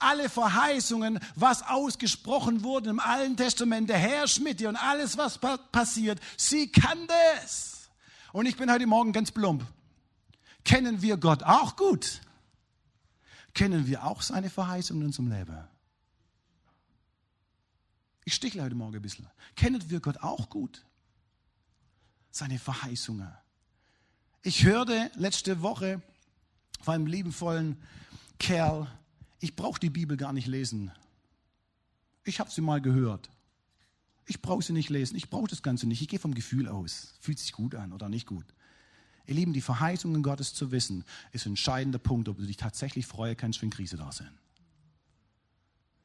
Alle 0.00 0.28
Verheißungen, 0.28 1.20
was 1.36 1.62
ausgesprochen 1.62 2.64
wurde 2.64 2.90
im 2.90 2.98
Alten 2.98 3.36
Testament, 3.36 3.88
der 3.88 3.98
Herr 3.98 4.26
Schmidt 4.26 4.60
und 4.62 4.74
alles, 4.74 5.16
was 5.16 5.38
passiert, 5.70 6.18
sie 6.36 6.66
kannte 6.72 7.14
es. 7.44 7.90
Und 8.32 8.46
ich 8.46 8.56
bin 8.56 8.68
heute 8.72 8.88
Morgen 8.88 9.12
ganz 9.12 9.30
plump. 9.30 9.64
Kennen 10.64 11.00
wir 11.00 11.16
Gott 11.16 11.44
auch 11.44 11.76
gut? 11.76 12.22
Kennen 13.56 13.86
wir 13.86 14.04
auch 14.04 14.20
seine 14.20 14.50
Verheißungen 14.50 15.06
unserem 15.06 15.32
Leben. 15.32 15.56
Ich 18.26 18.34
stichle 18.34 18.62
heute 18.62 18.74
Morgen 18.74 18.94
ein 18.94 19.00
bisschen. 19.02 19.26
Kennen 19.56 19.82
wir 19.88 20.00
Gott 20.00 20.18
auch 20.18 20.50
gut? 20.50 20.84
Seine 22.30 22.58
Verheißungen. 22.58 23.32
Ich 24.42 24.64
hörte 24.64 25.10
letzte 25.14 25.62
Woche 25.62 26.02
von 26.82 26.96
einem 26.96 27.06
liebenvollen 27.06 27.82
Kerl, 28.38 28.88
ich 29.40 29.56
brauche 29.56 29.80
die 29.80 29.90
Bibel 29.90 30.18
gar 30.18 30.34
nicht 30.34 30.46
lesen. 30.46 30.92
Ich 32.24 32.40
habe 32.40 32.50
sie 32.50 32.60
mal 32.60 32.82
gehört. 32.82 33.30
Ich 34.26 34.42
brauche 34.42 34.62
sie 34.62 34.74
nicht 34.74 34.90
lesen. 34.90 35.16
Ich 35.16 35.30
brauche 35.30 35.48
das 35.48 35.62
Ganze 35.62 35.86
nicht. 35.86 36.02
Ich 36.02 36.08
gehe 36.08 36.18
vom 36.18 36.34
Gefühl 36.34 36.68
aus. 36.68 37.14
Fühlt 37.20 37.38
sich 37.38 37.52
gut 37.52 37.74
an 37.74 37.94
oder 37.94 38.10
nicht 38.10 38.26
gut. 38.26 38.44
Ihr 39.26 39.34
Lieben, 39.34 39.52
die 39.52 39.60
Verheißungen 39.60 40.22
Gottes 40.22 40.54
zu 40.54 40.70
wissen, 40.70 41.04
ist 41.32 41.46
ein 41.46 41.50
entscheidender 41.50 41.98
Punkt, 41.98 42.28
ob 42.28 42.38
du 42.38 42.46
dich 42.46 42.56
tatsächlich 42.56 43.06
freuen 43.06 43.36
kannst, 43.36 43.60
wenn 43.62 43.70
Krise 43.70 43.96
da 43.96 44.12
sind. 44.12 44.30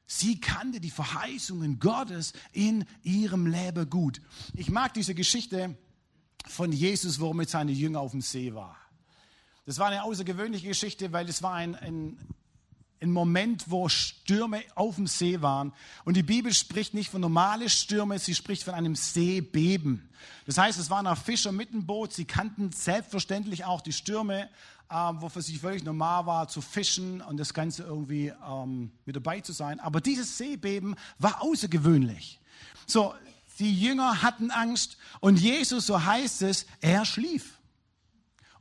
Sie 0.07 0.41
kannte 0.41 0.81
die 0.81 0.89
Verheißungen 0.89 1.79
Gottes 1.79 2.33
in 2.51 2.85
ihrem 3.01 3.47
Leben 3.47 3.89
gut. 3.89 4.21
Ich 4.53 4.69
mag 4.69 4.93
diese 4.93 5.15
Geschichte 5.15 5.77
von 6.47 6.71
Jesus, 6.71 7.19
wo 7.19 7.29
er 7.29 7.33
mit 7.33 7.49
seinen 7.49 7.69
Jüngern 7.69 8.01
auf 8.01 8.11
dem 8.11 8.21
See 8.21 8.53
war. 8.53 8.75
Das 9.65 9.77
war 9.79 9.87
eine 9.87 10.03
außergewöhnliche 10.03 10.67
Geschichte, 10.67 11.13
weil 11.13 11.29
es 11.29 11.41
war 11.43 11.53
ein, 11.53 11.75
ein 11.75 12.17
ein 13.01 13.11
Moment, 13.11 13.65
wo 13.69 13.89
Stürme 13.89 14.61
auf 14.75 14.95
dem 14.95 15.07
See 15.07 15.41
waren. 15.41 15.73
Und 16.05 16.15
die 16.15 16.23
Bibel 16.23 16.53
spricht 16.53 16.93
nicht 16.93 17.09
von 17.09 17.21
normalen 17.21 17.69
Stürmen, 17.69 18.19
sie 18.19 18.35
spricht 18.35 18.63
von 18.63 18.73
einem 18.73 18.95
Seebeben. 18.95 20.09
Das 20.45 20.57
heißt, 20.57 20.79
es 20.79 20.89
waren 20.89 21.07
auch 21.07 21.17
Fischer 21.17 21.51
mit 21.51 21.73
dem 21.73 21.85
Boot. 21.85 22.13
Sie 22.13 22.25
kannten 22.25 22.71
selbstverständlich 22.71 23.65
auch 23.65 23.81
die 23.81 23.93
Stürme, 23.93 24.49
äh, 24.89 24.93
wo 24.93 25.29
für 25.29 25.41
sie 25.41 25.57
völlig 25.57 25.83
normal 25.83 26.25
war, 26.25 26.47
zu 26.47 26.61
fischen 26.61 27.21
und 27.21 27.37
das 27.37 27.53
Ganze 27.53 27.83
irgendwie 27.83 28.33
ähm, 28.47 28.91
mit 29.05 29.15
dabei 29.15 29.41
zu 29.41 29.53
sein. 29.53 29.79
Aber 29.79 29.99
dieses 29.99 30.37
Seebeben 30.37 30.95
war 31.17 31.41
außergewöhnlich. 31.41 32.39
So, 32.85 33.15
die 33.57 33.79
Jünger 33.79 34.21
hatten 34.21 34.51
Angst 34.51 34.97
und 35.19 35.39
Jesus, 35.39 35.87
so 35.87 36.03
heißt 36.03 36.43
es, 36.43 36.65
er 36.81 37.05
schlief. 37.05 37.60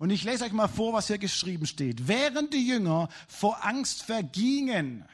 Und 0.01 0.09
ich 0.09 0.25
lese 0.25 0.47
euch 0.47 0.53
mal 0.53 0.67
vor, 0.67 0.95
was 0.95 1.09
hier 1.09 1.19
geschrieben 1.19 1.67
steht. 1.67 2.09
Während 2.09 2.55
die 2.55 2.67
Jünger 2.67 3.11
vor 3.29 3.67
Angst 3.67 4.03
vergingen, 4.03 5.05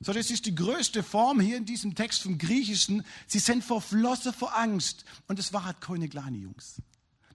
so, 0.00 0.12
das 0.12 0.30
ist 0.30 0.44
die 0.44 0.54
größte 0.54 1.02
Form 1.02 1.40
hier 1.40 1.56
in 1.56 1.64
diesem 1.64 1.94
Text 1.94 2.22
vom 2.22 2.36
Griechischen. 2.36 3.06
Sie 3.26 3.38
sind 3.38 3.64
verflossen 3.64 4.34
vor 4.34 4.54
Angst. 4.54 5.06
Und 5.28 5.38
das 5.38 5.54
war 5.54 5.64
halt 5.64 5.80
keine 5.80 6.10
kleine 6.10 6.36
Jungs. 6.36 6.76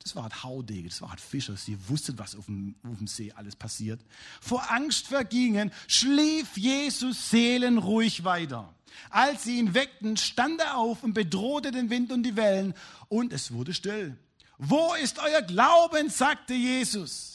Das 0.03 0.15
war 0.15 0.23
halt 0.23 0.43
Haudege, 0.43 0.87
das 0.87 1.01
war 1.01 1.09
halt 1.09 1.19
Fischer. 1.19 1.57
Sie 1.57 1.75
wussten, 1.89 2.19
was 2.19 2.35
auf 2.35 2.45
dem, 2.45 2.75
auf 2.83 2.99
dem 2.99 3.07
See 3.07 3.31
alles 3.31 3.55
passiert. 3.55 3.99
Vor 4.39 4.71
Angst 4.71 5.07
vergingen, 5.07 5.71
schlief 5.87 6.55
Jesus 6.57 7.31
seelenruhig 7.31 8.23
weiter. 8.23 8.71
Als 9.09 9.45
sie 9.45 9.57
ihn 9.57 9.73
weckten, 9.73 10.15
stand 10.15 10.61
er 10.61 10.77
auf 10.77 11.01
und 11.01 11.15
bedrohte 11.15 11.71
den 11.71 11.89
Wind 11.89 12.11
und 12.11 12.21
die 12.21 12.35
Wellen. 12.35 12.75
Und 13.09 13.33
es 13.33 13.51
wurde 13.51 13.73
still. 13.73 14.15
Wo 14.57 14.93
ist 14.93 15.19
euer 15.19 15.41
Glauben? 15.41 16.09
sagte 16.09 16.53
Jesus. 16.53 17.33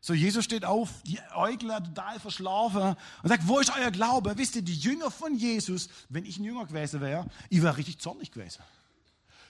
So, 0.00 0.14
Jesus 0.14 0.44
steht 0.44 0.64
auf, 0.64 0.88
die 1.04 1.18
Äugler 1.34 1.82
total 1.82 2.20
verschlafen 2.20 2.96
und 3.22 3.28
sagt, 3.28 3.46
wo 3.46 3.58
ist 3.58 3.72
euer 3.76 3.90
Glaube? 3.90 4.38
Wisst 4.38 4.56
ihr, 4.56 4.62
die 4.62 4.76
Jünger 4.76 5.10
von 5.10 5.34
Jesus, 5.34 5.88
wenn 6.08 6.24
ich 6.24 6.38
ein 6.38 6.44
Jünger 6.44 6.66
gewesen 6.66 7.00
wäre, 7.00 7.26
ich 7.50 7.62
wäre 7.62 7.76
richtig 7.76 7.98
zornig 7.98 8.30
gewesen. 8.30 8.62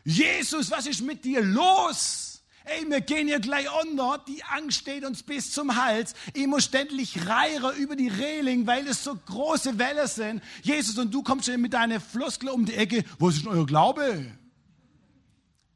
Jesus, 0.04 0.70
was 0.70 0.86
ist 0.86 1.02
mit 1.02 1.24
dir 1.24 1.42
los? 1.42 2.42
Ey, 2.64 2.90
wir 2.90 3.00
gehen 3.00 3.28
hier 3.28 3.40
gleich 3.40 3.66
unter, 3.82 4.22
die 4.26 4.42
Angst 4.44 4.78
steht 4.78 5.04
uns 5.04 5.22
bis 5.22 5.52
zum 5.52 5.76
Hals. 5.76 6.14
Ich 6.34 6.46
muss 6.46 6.64
ständig 6.64 7.26
reiere 7.26 7.72
über 7.72 7.96
die 7.96 8.08
Reling, 8.08 8.66
weil 8.66 8.86
es 8.88 9.04
so 9.04 9.14
große 9.14 9.78
Wellen 9.78 10.06
sind. 10.06 10.42
Jesus, 10.62 10.98
und 10.98 11.12
du 11.12 11.22
kommst 11.22 11.46
schon 11.46 11.60
mit 11.60 11.72
deiner 11.72 12.00
Floskel 12.00 12.48
um 12.48 12.66
die 12.66 12.74
Ecke. 12.74 13.04
Wo 13.18 13.28
ist 13.28 13.42
denn 13.42 13.48
euer 13.48 13.66
Glaube? 13.66 14.37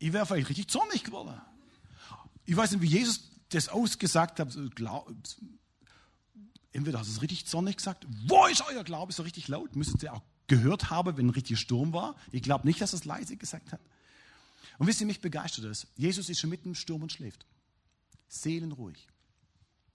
Ich 0.02 0.12
wäre 0.12 0.26
vielleicht 0.26 0.48
richtig 0.48 0.66
zornig 0.66 1.04
geworden. 1.04 1.40
Ich 2.44 2.56
weiß 2.56 2.72
nicht, 2.72 2.82
wie 2.82 2.88
Jesus 2.88 3.30
das 3.50 3.68
ausgesagt 3.68 4.40
hat. 4.40 4.48
Entweder 6.72 6.98
hast 6.98 7.06
du 7.06 7.12
es 7.12 7.22
richtig 7.22 7.46
zornig 7.46 7.76
gesagt. 7.76 8.04
Wo 8.26 8.46
ist 8.46 8.64
euer 8.68 8.82
Glaube? 8.82 9.12
So 9.12 9.22
richtig 9.22 9.46
laut. 9.46 9.76
Müsstet 9.76 10.02
ihr 10.02 10.12
auch 10.12 10.22
gehört 10.48 10.90
haben, 10.90 11.16
wenn 11.16 11.26
ein 11.26 11.30
richtiger 11.30 11.56
Sturm 11.56 11.92
war. 11.92 12.16
Ich 12.32 12.42
glaube 12.42 12.66
nicht, 12.66 12.80
dass 12.80 12.92
er 12.94 12.98
es 12.98 13.04
leise 13.04 13.36
gesagt 13.36 13.70
hat. 13.70 13.80
Und 14.78 14.88
wisst 14.88 15.00
ihr, 15.00 15.06
mich 15.06 15.20
begeistert 15.20 15.66
es. 15.66 15.86
Jesus 15.94 16.28
ist 16.28 16.40
schon 16.40 16.50
mitten 16.50 16.70
im 16.70 16.74
Sturm 16.74 17.02
und 17.02 17.12
schläft. 17.12 17.46
Seelenruhig 18.26 19.06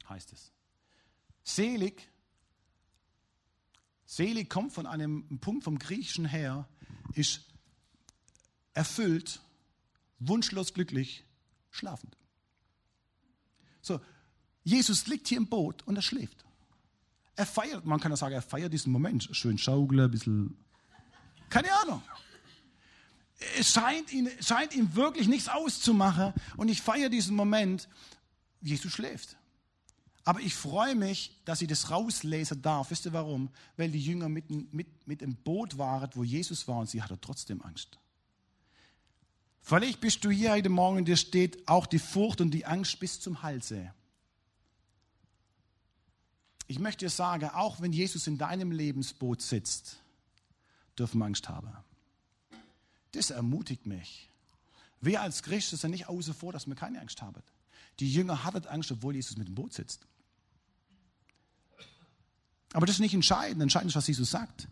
heißt 0.07 0.31
es. 0.31 0.53
Selig, 1.43 2.09
selig 4.05 4.49
kommt 4.49 4.71
von 4.71 4.85
einem 4.85 5.39
Punkt 5.39 5.65
vom 5.65 5.77
Griechischen 5.77 6.23
her, 6.25 6.65
ist 7.13 7.41
erfüllt, 8.73 9.41
wunschlos 10.19 10.73
glücklich, 10.73 11.25
schlafend. 11.71 12.17
So, 13.81 13.99
Jesus 14.63 15.07
liegt 15.07 15.27
hier 15.27 15.37
im 15.37 15.47
Boot 15.47 15.85
und 15.87 15.95
er 15.95 16.01
schläft. 16.01 16.45
Er 17.35 17.45
feiert, 17.45 17.85
man 17.85 17.99
kann 17.99 18.11
ja 18.11 18.17
sagen, 18.17 18.33
er 18.33 18.41
feiert 18.41 18.73
diesen 18.73 18.91
Moment. 18.91 19.29
Schön 19.31 19.57
schaukeln, 19.57 20.01
ein 20.01 20.11
bisschen, 20.11 20.57
keine 21.49 21.71
Ahnung 21.81 22.01
es 23.57 23.71
scheint 23.71 24.11
ihn, 24.11 24.29
scheint 24.41 24.75
ihm 24.75 24.95
wirklich 24.95 25.27
nichts 25.27 25.49
auszumachen. 25.49 26.33
Und 26.55 26.69
ich 26.69 26.81
feiere 26.81 27.09
diesen 27.09 27.35
Moment. 27.35 27.87
Jesus 28.61 28.91
schläft. 28.91 29.37
Aber 30.23 30.41
ich 30.41 30.55
freue 30.55 30.95
mich, 30.95 31.39
dass 31.45 31.61
ich 31.61 31.67
das 31.67 31.89
rauslesen 31.89 32.61
darf. 32.61 32.91
Wisst 32.91 33.05
ihr 33.05 33.13
warum? 33.13 33.49
Weil 33.77 33.91
die 33.91 34.01
Jünger 34.01 34.27
mit, 34.27 34.49
mit, 34.73 35.07
mit 35.07 35.21
im 35.21 35.35
Boot 35.35 35.77
waren, 35.77 36.09
wo 36.15 36.23
Jesus 36.23 36.67
war 36.67 36.79
und 36.79 36.89
sie 36.89 37.01
hatte 37.01 37.19
trotzdem 37.21 37.61
Angst. 37.61 37.97
Vielleicht 39.67 39.99
bist 39.99 40.23
du 40.23 40.29
hier 40.29 40.51
heute 40.51 40.69
Morgen 40.69 40.99
und 40.99 41.09
dir 41.09 41.17
steht 41.17 41.67
auch 41.67 41.87
die 41.87 41.99
Furcht 41.99 42.39
und 42.39 42.51
die 42.51 42.65
Angst 42.65 43.01
bis 43.01 43.19
zum 43.19 43.43
Halse. 43.43 43.93
Ich 46.67 46.79
möchte 46.79 47.03
dir 47.03 47.09
sagen, 47.09 47.49
auch 47.49 47.81
wenn 47.81 47.91
Jesus 47.91 48.27
in 48.27 48.37
deinem 48.37 48.71
Lebensboot 48.71 49.41
sitzt, 49.41 49.97
dürfen 50.97 51.19
wir 51.19 51.25
Angst 51.25 51.49
haben. 51.49 51.69
Das 53.11 53.29
ermutigt 53.29 53.85
mich. 53.85 54.29
Wir 55.01 55.21
als 55.21 55.43
Christen 55.43 55.75
sind 55.75 55.91
nicht 55.91 56.07
außer 56.07 56.33
vor, 56.33 56.53
dass 56.53 56.65
wir 56.65 56.75
keine 56.75 57.01
Angst 57.01 57.21
haben. 57.21 57.43
Die 57.99 58.09
Jünger 58.09 58.45
hatten 58.45 58.65
Angst, 58.67 58.89
obwohl 58.93 59.15
Jesus 59.15 59.35
mit 59.35 59.49
dem 59.49 59.55
Boot 59.55 59.73
sitzt. 59.73 60.07
Aber 62.71 62.85
das 62.85 62.95
ist 62.95 63.01
nicht 63.01 63.13
entscheidend. 63.13 63.61
Entscheidend 63.61 63.91
ist, 63.91 63.97
was 63.97 64.07
Jesus 64.07 64.31
sagt. 64.31 64.69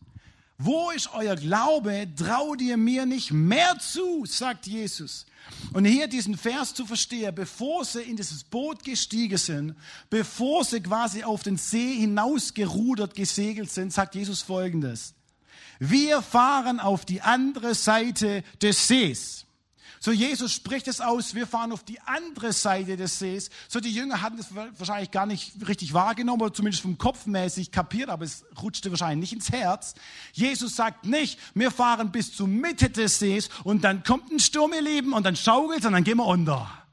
Wo 0.58 0.92
ist 0.92 1.10
euer 1.14 1.36
Glaube? 1.36 2.08
Traut 2.16 2.62
ihr 2.62 2.78
mir 2.78 3.06
nicht 3.06 3.32
mehr 3.32 3.78
zu, 3.80 4.26
sagt 4.26 4.68
Jesus. 4.68 5.26
Und 5.74 5.86
hier 5.86 6.08
diesen 6.08 6.38
Vers 6.38 6.74
zu 6.74 6.86
verstehen, 6.86 7.36
bevor 7.36 7.84
sie 7.84 8.02
in 8.02 8.16
dieses 8.16 8.44
Boot 8.44 8.84
gestiegen 8.84 9.38
sind, 9.38 9.76
bevor 10.10 10.64
sie 10.64 10.82
quasi 10.82 11.24
auf 11.24 11.44
den 11.44 11.58
See 11.58 11.96
hinausgerudert, 12.00 13.16
gesegelt 13.16 13.70
sind, 13.70 13.92
sagt 13.92 14.16
Jesus 14.16 14.42
folgendes. 14.42 15.14
Wir 15.80 16.22
fahren 16.22 16.80
auf 16.80 17.04
die 17.04 17.22
andere 17.22 17.76
Seite 17.76 18.44
des 18.62 18.88
Sees. 18.88 19.46
So 20.06 20.12
Jesus 20.12 20.54
spricht 20.54 20.88
es 20.88 21.02
aus, 21.02 21.34
wir 21.34 21.48
fahren 21.48 21.72
auf 21.72 21.84
die 21.84 22.00
andere 22.02 22.54
Seite 22.54 22.96
des 22.96 23.18
Sees. 23.18 23.50
So 23.68 23.80
die 23.80 23.90
Jünger 23.90 24.22
hatten 24.22 24.38
es 24.38 24.50
wahrscheinlich 24.54 25.10
gar 25.10 25.26
nicht 25.26 25.68
richtig 25.68 25.96
wahrgenommen 25.96 26.44
oder 26.44 26.54
zumindest 26.54 26.84
vom 26.84 27.00
Kopfmäßig 27.00 27.72
kapiert, 27.72 28.10
aber 28.10 28.24
es 28.24 28.46
rutschte 28.62 28.92
wahrscheinlich 28.92 29.32
nicht 29.32 29.34
ins 29.34 29.52
Herz. 29.52 29.96
Jesus 30.32 30.76
sagt 30.76 31.08
nicht, 31.08 31.40
wir 31.56 31.72
fahren 31.72 32.12
bis 32.12 32.36
zur 32.36 32.48
Mitte 32.48 32.92
des 32.92 33.18
Sees 33.18 33.50
und 33.64 33.84
dann 33.84 34.04
kommt 34.04 34.32
ein 34.32 34.38
Sturm, 34.38 34.74
ihr 34.74 34.84
Lieben, 34.84 35.12
und 35.12 35.26
dann 35.26 35.36
schaukelt 35.36 35.84
und 35.88 35.94
dann 35.94 36.04
gehen 36.04 36.18
wir 36.18 36.28
unter. 36.28 36.85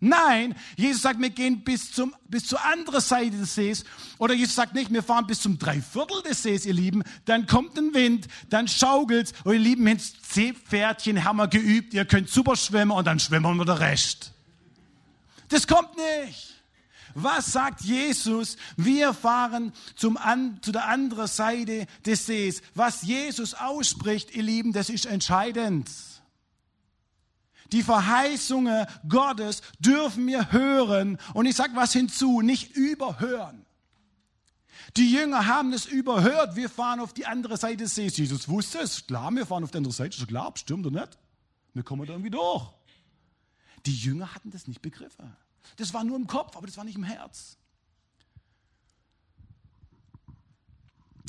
Nein, 0.00 0.54
Jesus 0.76 1.02
sagt, 1.02 1.20
wir 1.20 1.30
gehen 1.30 1.64
bis, 1.64 1.92
zum, 1.92 2.14
bis 2.28 2.46
zur 2.46 2.62
anderen 2.64 3.00
Seite 3.00 3.36
des 3.36 3.54
Sees. 3.54 3.84
Oder 4.18 4.34
Jesus 4.34 4.54
sagt 4.54 4.74
nicht, 4.74 4.92
wir 4.92 5.02
fahren 5.02 5.26
bis 5.26 5.40
zum 5.40 5.58
Dreiviertel 5.58 6.22
des 6.22 6.42
Sees, 6.42 6.66
ihr 6.66 6.74
Lieben. 6.74 7.02
Dann 7.24 7.46
kommt 7.46 7.78
ein 7.78 7.94
Wind, 7.94 8.28
dann 8.50 8.68
schaukelt's. 8.68 9.32
Und 9.44 9.54
ihr 9.54 9.60
Lieben, 9.60 9.86
ins 9.86 10.14
Seepferdchen 10.30 11.24
haben 11.24 11.38
wir 11.38 11.48
geübt. 11.48 11.94
Ihr 11.94 12.04
könnt 12.04 12.28
super 12.28 12.56
schwimmen 12.56 12.90
und 12.90 13.06
dann 13.06 13.18
schwimmen 13.18 13.56
wir 13.56 13.64
der 13.64 13.80
Rest. 13.80 14.32
Das 15.48 15.66
kommt 15.66 15.96
nicht. 15.96 16.54
Was 17.14 17.52
sagt 17.52 17.80
Jesus? 17.80 18.58
Wir 18.76 19.14
fahren 19.14 19.72
zum 19.94 20.18
an, 20.18 20.58
zu 20.60 20.72
der 20.72 20.86
anderen 20.86 21.28
Seite 21.28 21.86
des 22.04 22.26
Sees. 22.26 22.60
Was 22.74 23.00
Jesus 23.00 23.54
ausspricht, 23.54 24.34
ihr 24.34 24.42
Lieben, 24.42 24.74
das 24.74 24.90
ist 24.90 25.06
entscheidend. 25.06 25.88
Die 27.72 27.82
Verheißungen 27.82 28.86
Gottes 29.08 29.62
dürfen 29.78 30.26
wir 30.26 30.52
hören. 30.52 31.18
Und 31.34 31.46
ich 31.46 31.56
sage 31.56 31.74
was 31.74 31.92
hinzu, 31.92 32.40
nicht 32.40 32.76
überhören. 32.76 33.66
Die 34.96 35.12
Jünger 35.12 35.46
haben 35.46 35.72
es 35.72 35.84
überhört. 35.86 36.56
Wir 36.56 36.70
fahren 36.70 37.00
auf 37.00 37.12
die 37.12 37.26
andere 37.26 37.56
Seite 37.56 37.78
des 37.78 37.94
Sees. 37.94 38.16
Jesus 38.16 38.48
wusste 38.48 38.78
es. 38.78 39.06
Klar, 39.06 39.30
wir 39.32 39.46
fahren 39.46 39.64
auf 39.64 39.70
die 39.70 39.78
andere 39.78 39.92
Seite. 39.92 40.16
Ist 40.16 40.28
klar, 40.28 40.52
stimmt 40.54 40.86
oder 40.86 41.00
nicht? 41.00 41.18
Wir 41.74 41.82
kommen 41.82 42.06
da 42.06 42.12
irgendwie 42.14 42.30
durch. 42.30 42.70
Die 43.84 43.94
Jünger 43.94 44.34
hatten 44.34 44.50
das 44.50 44.66
nicht 44.66 44.80
begriffen. 44.80 45.36
Das 45.76 45.92
war 45.92 46.04
nur 46.04 46.16
im 46.16 46.26
Kopf, 46.26 46.56
aber 46.56 46.66
das 46.66 46.76
war 46.76 46.84
nicht 46.84 46.96
im 46.96 47.04
Herz. 47.04 47.58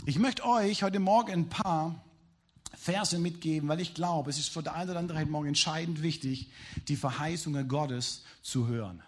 Ich 0.05 0.17
möchte 0.19 0.45
euch 0.45 0.83
heute 0.83 0.99
Morgen 0.99 1.31
ein 1.31 1.49
paar 1.49 2.01
Verse 2.87 3.19
mitgeben, 3.19 3.67
weil 3.67 3.81
ich 3.81 3.93
glaube, 3.93 4.29
es 4.29 4.39
ist 4.39 4.47
für 4.47 4.63
der 4.63 4.73
eine 4.73 4.91
oder 4.91 4.99
andere 5.01 5.19
heute 5.19 5.29
Morgen 5.29 5.49
entscheidend 5.49 6.01
wichtig, 6.01 6.49
die 6.87 6.95
Verheißungen 6.95 7.67
Gottes 7.67 8.23
zu 8.41 8.67
hören. 8.67 9.03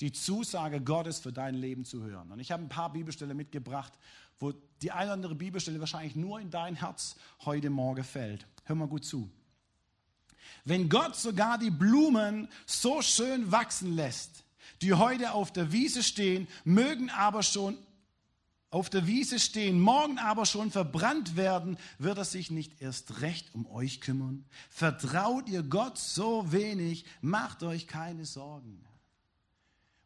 Die 0.00 0.12
Zusage 0.12 0.80
Gottes 0.80 1.18
für 1.18 1.30
dein 1.30 1.54
Leben 1.54 1.84
zu 1.84 2.02
hören. 2.02 2.32
Und 2.32 2.40
ich 2.40 2.50
habe 2.52 2.62
ein 2.62 2.70
paar 2.70 2.90
Bibelstellen 2.90 3.36
mitgebracht, 3.36 3.92
wo 4.38 4.54
die 4.80 4.92
eine 4.92 5.04
oder 5.04 5.12
andere 5.12 5.34
Bibelstelle 5.34 5.78
wahrscheinlich 5.78 6.16
nur 6.16 6.40
in 6.40 6.50
dein 6.50 6.74
Herz 6.74 7.16
heute 7.44 7.68
Morgen 7.68 8.02
fällt. 8.02 8.46
Hör 8.64 8.76
mal 8.76 8.88
gut 8.88 9.04
zu. 9.04 9.30
Wenn 10.64 10.88
Gott 10.88 11.16
sogar 11.16 11.58
die 11.58 11.70
Blumen 11.70 12.48
so 12.64 13.02
schön 13.02 13.52
wachsen 13.52 13.94
lässt, 13.94 14.44
die 14.80 14.94
heute 14.94 15.32
auf 15.32 15.52
der 15.52 15.70
Wiese 15.70 16.02
stehen, 16.02 16.48
mögen 16.64 17.10
aber 17.10 17.42
schon 17.42 17.76
auf 18.70 18.88
der 18.88 19.06
Wiese 19.06 19.38
stehen, 19.38 19.80
morgen 19.80 20.18
aber 20.18 20.46
schon 20.46 20.70
verbrannt 20.70 21.36
werden, 21.36 21.76
wird 21.98 22.18
er 22.18 22.24
sich 22.24 22.50
nicht 22.50 22.80
erst 22.80 23.20
recht 23.20 23.52
um 23.54 23.66
euch 23.66 24.00
kümmern? 24.00 24.44
Vertraut 24.68 25.48
ihr 25.48 25.62
Gott 25.62 25.98
so 25.98 26.52
wenig, 26.52 27.04
macht 27.20 27.62
euch 27.62 27.86
keine 27.88 28.24
Sorgen. 28.24 28.80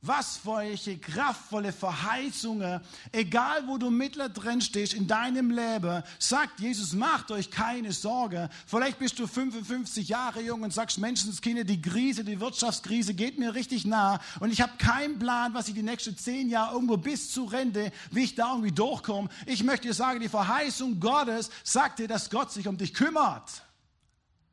Was 0.07 0.37
für 0.37 0.59
welche 0.59 0.99
kraftvolle 0.99 1.73
Verheißungen, 1.73 2.83
egal 3.11 3.67
wo 3.67 3.79
du 3.79 3.89
mittler 3.89 4.29
drin 4.29 4.61
stehst 4.61 4.93
in 4.93 5.07
deinem 5.07 5.51
Leben, 5.51 6.03
sagt 6.19 6.61
Jesus, 6.61 6.93
macht 6.93 7.31
euch 7.31 7.51
keine 7.51 7.91
Sorge. 7.91 8.51
Vielleicht 8.67 8.99
bist 8.99 9.19
du 9.19 9.27
55 9.27 10.07
Jahre 10.07 10.43
jung 10.43 10.61
und 10.61 10.75
sagst, 10.75 10.99
Menschenskinder, 10.99 11.65
die 11.65 11.81
Krise, 11.81 12.23
die 12.23 12.39
Wirtschaftskrise 12.39 13.15
geht 13.15 13.39
mir 13.39 13.55
richtig 13.55 13.87
nah 13.87 14.21
und 14.41 14.53
ich 14.53 14.61
habe 14.61 14.77
keinen 14.77 15.19
Plan, 15.19 15.55
was 15.55 15.69
ich 15.69 15.75
die 15.75 15.83
nächsten 15.83 16.19
zehn 16.19 16.51
Jahre 16.51 16.75
irgendwo 16.75 16.99
bis 16.99 17.33
zur 17.33 17.51
Rente, 17.51 17.91
wie 18.11 18.25
ich 18.25 18.35
da 18.35 18.51
irgendwie 18.51 18.73
durchkomme. 18.73 19.31
Ich 19.47 19.65
möchte 19.65 19.89
dir 19.89 19.95
sagen, 19.95 20.21
die 20.21 20.29
Verheißung 20.29 21.01
Gottes 21.01 21.49
sagt 21.63 21.99
dir, 21.99 22.09
dass 22.09 22.29
Gott 22.29 22.53
sich 22.53 22.69
um 22.69 22.77
dich 22.77 22.93
kümmert. 22.93 23.51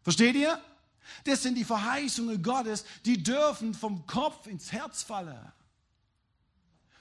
Versteht 0.01 0.35
ihr? 0.35 0.57
Das 1.23 1.43
sind 1.43 1.55
die 1.55 1.63
Verheißungen 1.63 2.41
Gottes, 2.41 2.85
die 3.05 3.21
dürfen 3.21 3.73
vom 3.73 4.05
Kopf 4.07 4.47
ins 4.47 4.71
Herz 4.71 5.03
fallen. 5.03 5.51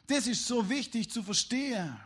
Das 0.07 0.27
ist 0.27 0.47
so 0.47 0.69
wichtig 0.69 1.11
zu 1.11 1.23
verstehen. 1.23 1.97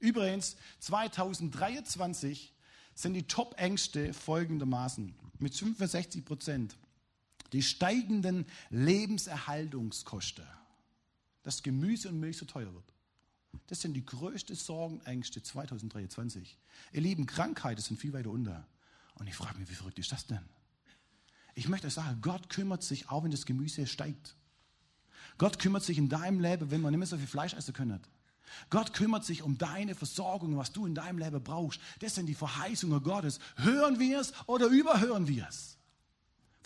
Übrigens, 0.00 0.56
2023 0.80 2.52
sind 2.94 3.14
die 3.14 3.26
Top-Ängste 3.26 4.12
folgendermaßen 4.12 5.14
mit 5.38 5.54
65 5.54 6.24
Prozent. 6.24 6.76
Die 7.52 7.62
steigenden 7.62 8.46
Lebenserhaltungskosten, 8.70 10.44
dass 11.42 11.62
Gemüse 11.62 12.08
und 12.08 12.18
Milch 12.18 12.38
so 12.38 12.46
teuer 12.46 12.74
wird. 12.74 12.92
Das 13.68 13.80
sind 13.80 13.94
die 13.94 14.04
größten 14.04 14.56
Sorgenängste 14.56 15.42
2023. 15.42 16.58
Ihr 16.92 17.00
lieben, 17.00 17.26
Krankheiten 17.26 17.80
sind 17.80 17.98
viel 17.98 18.12
weiter 18.12 18.30
unter. 18.30 18.66
Und 19.14 19.26
ich 19.26 19.34
frage 19.34 19.58
mich, 19.58 19.70
wie 19.70 19.74
verrückt 19.74 19.98
ist 19.98 20.12
das 20.12 20.26
denn? 20.26 20.44
Ich 21.56 21.68
möchte 21.68 21.86
euch 21.86 21.94
sagen, 21.94 22.18
Gott 22.20 22.50
kümmert 22.50 22.82
sich 22.82 23.08
auch, 23.08 23.24
wenn 23.24 23.30
das 23.30 23.46
Gemüse 23.46 23.86
steigt. 23.86 24.36
Gott 25.38 25.58
kümmert 25.58 25.82
sich 25.82 25.96
in 25.96 26.10
deinem 26.10 26.38
Leben, 26.38 26.70
wenn 26.70 26.82
man 26.82 26.92
nicht 26.92 26.98
mehr 26.98 27.06
so 27.06 27.16
viel 27.16 27.26
Fleisch 27.26 27.54
essen 27.54 27.72
können. 27.72 28.00
Gott 28.68 28.92
kümmert 28.92 29.24
sich 29.24 29.42
um 29.42 29.56
deine 29.56 29.94
Versorgung, 29.94 30.58
was 30.58 30.72
du 30.72 30.84
in 30.84 30.94
deinem 30.94 31.18
Leben 31.18 31.42
brauchst. 31.42 31.80
Das 32.00 32.14
sind 32.14 32.26
die 32.26 32.34
Verheißungen 32.34 33.02
Gottes. 33.02 33.40
Hören 33.56 33.98
wir 33.98 34.20
es 34.20 34.34
oder 34.46 34.66
überhören 34.66 35.28
wir 35.28 35.46
es? 35.48 35.75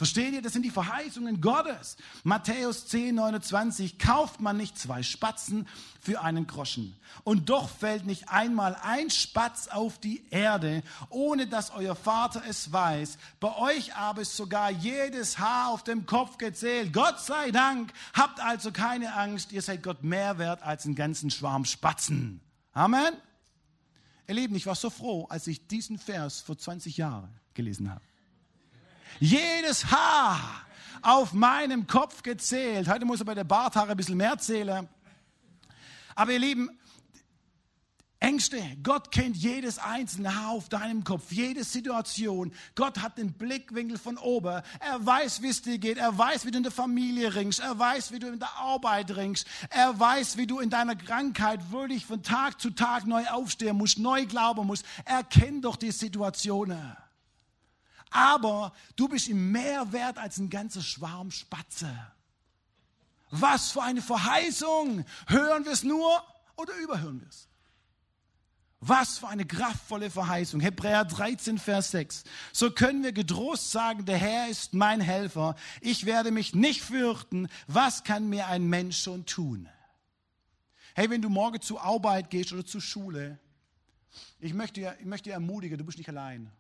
Versteht 0.01 0.33
ihr? 0.33 0.41
Das 0.41 0.55
sind 0.55 0.63
die 0.63 0.71
Verheißungen 0.71 1.43
Gottes. 1.43 1.99
Matthäus 2.25 2.87
10, 2.87 3.17
29. 3.17 3.99
Kauft 3.99 4.41
man 4.41 4.57
nicht 4.57 4.79
zwei 4.79 5.03
Spatzen 5.03 5.69
für 6.01 6.23
einen 6.23 6.47
Groschen. 6.47 6.97
Und 7.23 7.51
doch 7.51 7.69
fällt 7.69 8.07
nicht 8.07 8.31
einmal 8.31 8.79
ein 8.83 9.11
Spatz 9.11 9.69
auf 9.69 9.99
die 9.99 10.25
Erde, 10.31 10.83
ohne 11.11 11.47
dass 11.49 11.71
euer 11.73 11.95
Vater 11.95 12.43
es 12.49 12.73
weiß. 12.73 13.19
Bei 13.41 13.55
euch 13.59 13.95
aber 13.95 14.23
ist 14.23 14.39
sogar 14.39 14.71
jedes 14.71 15.39
Haar 15.39 15.69
auf 15.69 15.85
dem 15.85 16.07
Kopf 16.07 16.39
gezählt. 16.39 16.95
Gott 16.95 17.21
sei 17.21 17.51
Dank. 17.51 17.93
Habt 18.15 18.41
also 18.41 18.73
keine 18.73 19.13
Angst. 19.13 19.53
Ihr 19.53 19.61
seid 19.61 19.83
Gott 19.83 20.03
mehr 20.03 20.39
wert 20.39 20.63
als 20.63 20.87
einen 20.87 20.95
ganzen 20.95 21.31
Schwarm 21.31 21.67
Spatzen. 21.67 22.41
Amen. 22.73 23.13
Ihr 24.27 24.35
Lieben, 24.35 24.55
ich 24.55 24.65
war 24.65 24.77
so 24.77 24.89
froh, 24.89 25.27
als 25.29 25.47
ich 25.47 25.67
diesen 25.67 25.99
Vers 25.99 26.41
vor 26.41 26.57
20 26.57 26.97
Jahren 26.97 27.29
gelesen 27.53 27.91
habe. 27.91 28.01
Jedes 29.19 29.91
Haar 29.91 30.67
auf 31.03 31.33
meinem 31.33 31.87
Kopf 31.87 32.23
gezählt. 32.23 32.89
Heute 32.89 33.05
muss 33.05 33.21
er 33.21 33.27
bei 33.27 33.35
der 33.35 33.45
Barthaare 33.45 33.91
ein 33.91 33.97
bisschen 33.97 34.17
mehr 34.17 34.39
zählen. 34.39 34.89
Aber 36.15 36.33
ihr 36.33 36.39
Lieben, 36.39 36.71
Ängste. 38.21 38.63
Gott 38.83 39.11
kennt 39.13 39.35
jedes 39.35 39.79
einzelne 39.79 40.35
Haar 40.35 40.51
auf 40.51 40.69
deinem 40.69 41.05
Kopf, 41.05 41.33
jede 41.33 41.65
Situation. 41.65 42.53
Gott 42.75 43.01
hat 43.01 43.17
den 43.17 43.33
Blickwinkel 43.33 43.97
von 43.97 44.19
oben. 44.19 44.61
Er 44.79 45.07
weiß, 45.07 45.41
wie 45.41 45.49
es 45.49 45.63
dir 45.63 45.79
geht. 45.79 45.97
Er 45.97 46.17
weiß, 46.19 46.45
wie 46.45 46.51
du 46.51 46.59
in 46.59 46.63
der 46.63 46.71
Familie 46.71 47.35
ringst. 47.35 47.61
Er 47.61 47.79
weiß, 47.79 48.13
wie 48.13 48.19
du 48.19 48.27
in 48.27 48.39
der 48.39 48.55
Arbeit 48.57 49.17
ringst. 49.17 49.47
Er 49.71 49.99
weiß, 49.99 50.37
wie 50.37 50.47
du 50.47 50.61
in 50.61 50.69
deiner 50.69 50.97
Krankheit 50.97 51.73
wirklich 51.73 52.05
von 52.05 52.23
Tag 52.23 52.61
zu 52.61 52.71
Tag 52.71 53.07
neu 53.07 53.27
aufstehen 53.27 53.79
musst, 53.79 53.99
neu 53.99 54.27
glauben 54.27 54.67
musst. 54.67 54.85
Er 55.07 55.25
kennt 55.25 55.65
doch 55.65 55.77
die 55.77 55.91
Situationen 55.91 56.95
aber 58.11 58.73
du 58.97 59.09
bist 59.09 59.29
ihm 59.29 59.53
mehr 59.53 59.93
wert 59.93 60.19
als 60.19 60.39
ein 60.39 60.51
ganzer 60.51 60.83
Schwarm 60.83 61.31
Spatze. 61.31 61.89
Was 63.31 63.71
für 63.71 63.83
eine 63.83 64.03
Verheißung! 64.03 65.05
Hören 65.29 65.65
wir 65.65 65.73
es 65.73 65.85
nur 65.85 66.23
oder 66.57 66.75
überhören 66.77 67.21
wir 67.21 67.29
es? 67.29 67.49
Was 68.81 69.19
für 69.19 69.29
eine 69.29 69.45
kraftvolle 69.45 70.11
Verheißung. 70.11 70.61
Hebräer 70.61 71.05
13, 71.05 71.59
Vers 71.59 71.91
6. 71.91 72.25
So 72.53 72.71
können 72.71 73.05
wir 73.05 73.13
getrost 73.13 73.71
sagen, 73.71 74.07
der 74.07 74.17
Herr 74.17 74.49
ist 74.49 74.73
mein 74.73 75.03
Helfer. 75.03 75.55
Ich 75.83 76.07
werde 76.07 76.31
mich 76.31 76.55
nicht 76.55 76.83
fürchten. 76.83 77.49
Was 77.67 78.05
kann 78.05 78.31
mir 78.31 78.47
ein 78.47 78.67
Mensch 78.67 79.03
schon 79.03 79.27
tun? 79.27 79.69
Hey, 80.95 81.11
wenn 81.11 81.21
du 81.21 81.29
morgen 81.29 81.61
zur 81.61 81.83
Arbeit 81.83 82.31
gehst 82.31 82.53
oder 82.53 82.65
zur 82.65 82.81
Schule, 82.81 83.39
ich 84.41 84.55
möchte, 84.55 84.97
ich 84.99 85.07
möchte 85.07 85.29
dir 85.29 85.35
ermutigen, 85.35 85.77
du 85.77 85.85
bist 85.85 85.99
nicht 85.99 86.09
allein. 86.09 86.51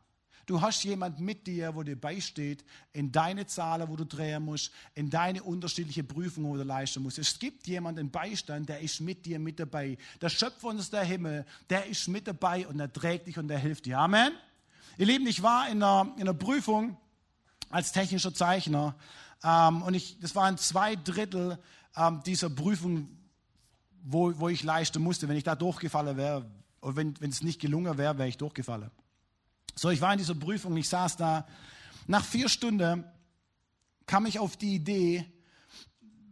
Du 0.46 0.60
hast 0.60 0.82
jemand 0.84 1.20
mit 1.20 1.46
dir, 1.46 1.74
wo 1.74 1.82
dir 1.82 2.00
beisteht, 2.00 2.64
in 2.92 3.12
deine 3.12 3.46
Zahlen, 3.46 3.88
wo 3.88 3.96
du 3.96 4.04
drehen 4.04 4.44
musst, 4.44 4.72
in 4.94 5.10
deine 5.10 5.42
unterschiedliche 5.42 6.02
Prüfungen, 6.02 6.50
wo 6.50 6.56
du 6.56 6.62
leisten 6.62 7.02
musst. 7.02 7.18
Es 7.18 7.38
gibt 7.38 7.66
jemanden 7.66 8.10
Beistand, 8.10 8.68
der 8.68 8.80
ist 8.80 9.00
mit 9.00 9.26
dir 9.26 9.38
mit 9.38 9.60
dabei. 9.60 9.96
Der 10.20 10.28
Schöpfer 10.28 10.68
uns 10.68 10.90
der 10.90 11.04
Himmel, 11.04 11.46
der 11.68 11.86
ist 11.86 12.08
mit 12.08 12.26
dabei 12.26 12.66
und 12.66 12.80
er 12.80 12.92
trägt 12.92 13.26
dich 13.26 13.38
und 13.38 13.50
er 13.50 13.58
hilft 13.58 13.86
dir. 13.86 13.98
Amen. 13.98 14.32
Ihr 14.98 15.06
Lieben, 15.06 15.26
ich 15.26 15.42
war 15.42 15.68
in 15.68 15.82
einer, 15.82 16.12
in 16.16 16.22
einer 16.22 16.34
Prüfung 16.34 16.96
als 17.70 17.92
technischer 17.92 18.34
Zeichner 18.34 18.96
ähm, 19.42 19.82
und 19.82 19.94
ich, 19.94 20.18
das 20.20 20.34
waren 20.34 20.58
zwei 20.58 20.96
Drittel 20.96 21.58
ähm, 21.96 22.22
dieser 22.24 22.50
Prüfung, 22.50 23.08
wo, 24.02 24.38
wo 24.38 24.48
ich 24.48 24.62
leisten 24.62 25.02
musste. 25.02 25.28
Wenn 25.28 25.36
ich 25.36 25.44
da 25.44 25.54
durchgefallen 25.54 26.16
wäre, 26.16 26.44
oder 26.80 26.96
wenn, 26.96 27.20
wenn 27.20 27.30
es 27.30 27.42
nicht 27.42 27.60
gelungen 27.60 27.98
wäre, 27.98 28.18
wäre 28.18 28.28
ich 28.28 28.38
durchgefallen. 28.38 28.90
So, 29.80 29.88
ich 29.88 30.02
war 30.02 30.12
in 30.12 30.18
dieser 30.18 30.34
Prüfung, 30.34 30.76
ich 30.76 30.90
saß 30.90 31.16
da. 31.16 31.48
Nach 32.06 32.22
vier 32.22 32.50
Stunden 32.50 33.02
kam 34.04 34.26
ich 34.26 34.38
auf 34.38 34.58
die 34.58 34.74
Idee, 34.74 35.24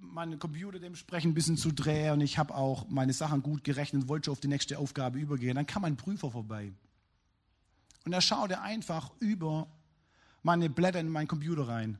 meinen 0.00 0.38
Computer 0.38 0.78
dementsprechend 0.78 1.30
ein 1.30 1.34
bisschen 1.34 1.56
zu 1.56 1.72
drehen 1.72 2.12
und 2.12 2.20
ich 2.20 2.36
habe 2.36 2.54
auch 2.54 2.86
meine 2.90 3.14
Sachen 3.14 3.42
gut 3.42 3.64
gerechnet 3.64 4.02
und 4.02 4.08
wollte 4.10 4.26
schon 4.26 4.32
auf 4.32 4.40
die 4.40 4.48
nächste 4.48 4.78
Aufgabe 4.78 5.18
übergehen. 5.18 5.54
Dann 5.54 5.64
kam 5.64 5.86
ein 5.86 5.96
Prüfer 5.96 6.30
vorbei 6.30 6.74
und 8.04 8.12
er 8.12 8.20
schaute 8.20 8.60
einfach 8.60 9.12
über 9.18 9.66
meine 10.42 10.68
Blätter 10.68 11.00
in 11.00 11.08
meinen 11.08 11.26
Computer 11.26 11.68
rein. 11.68 11.98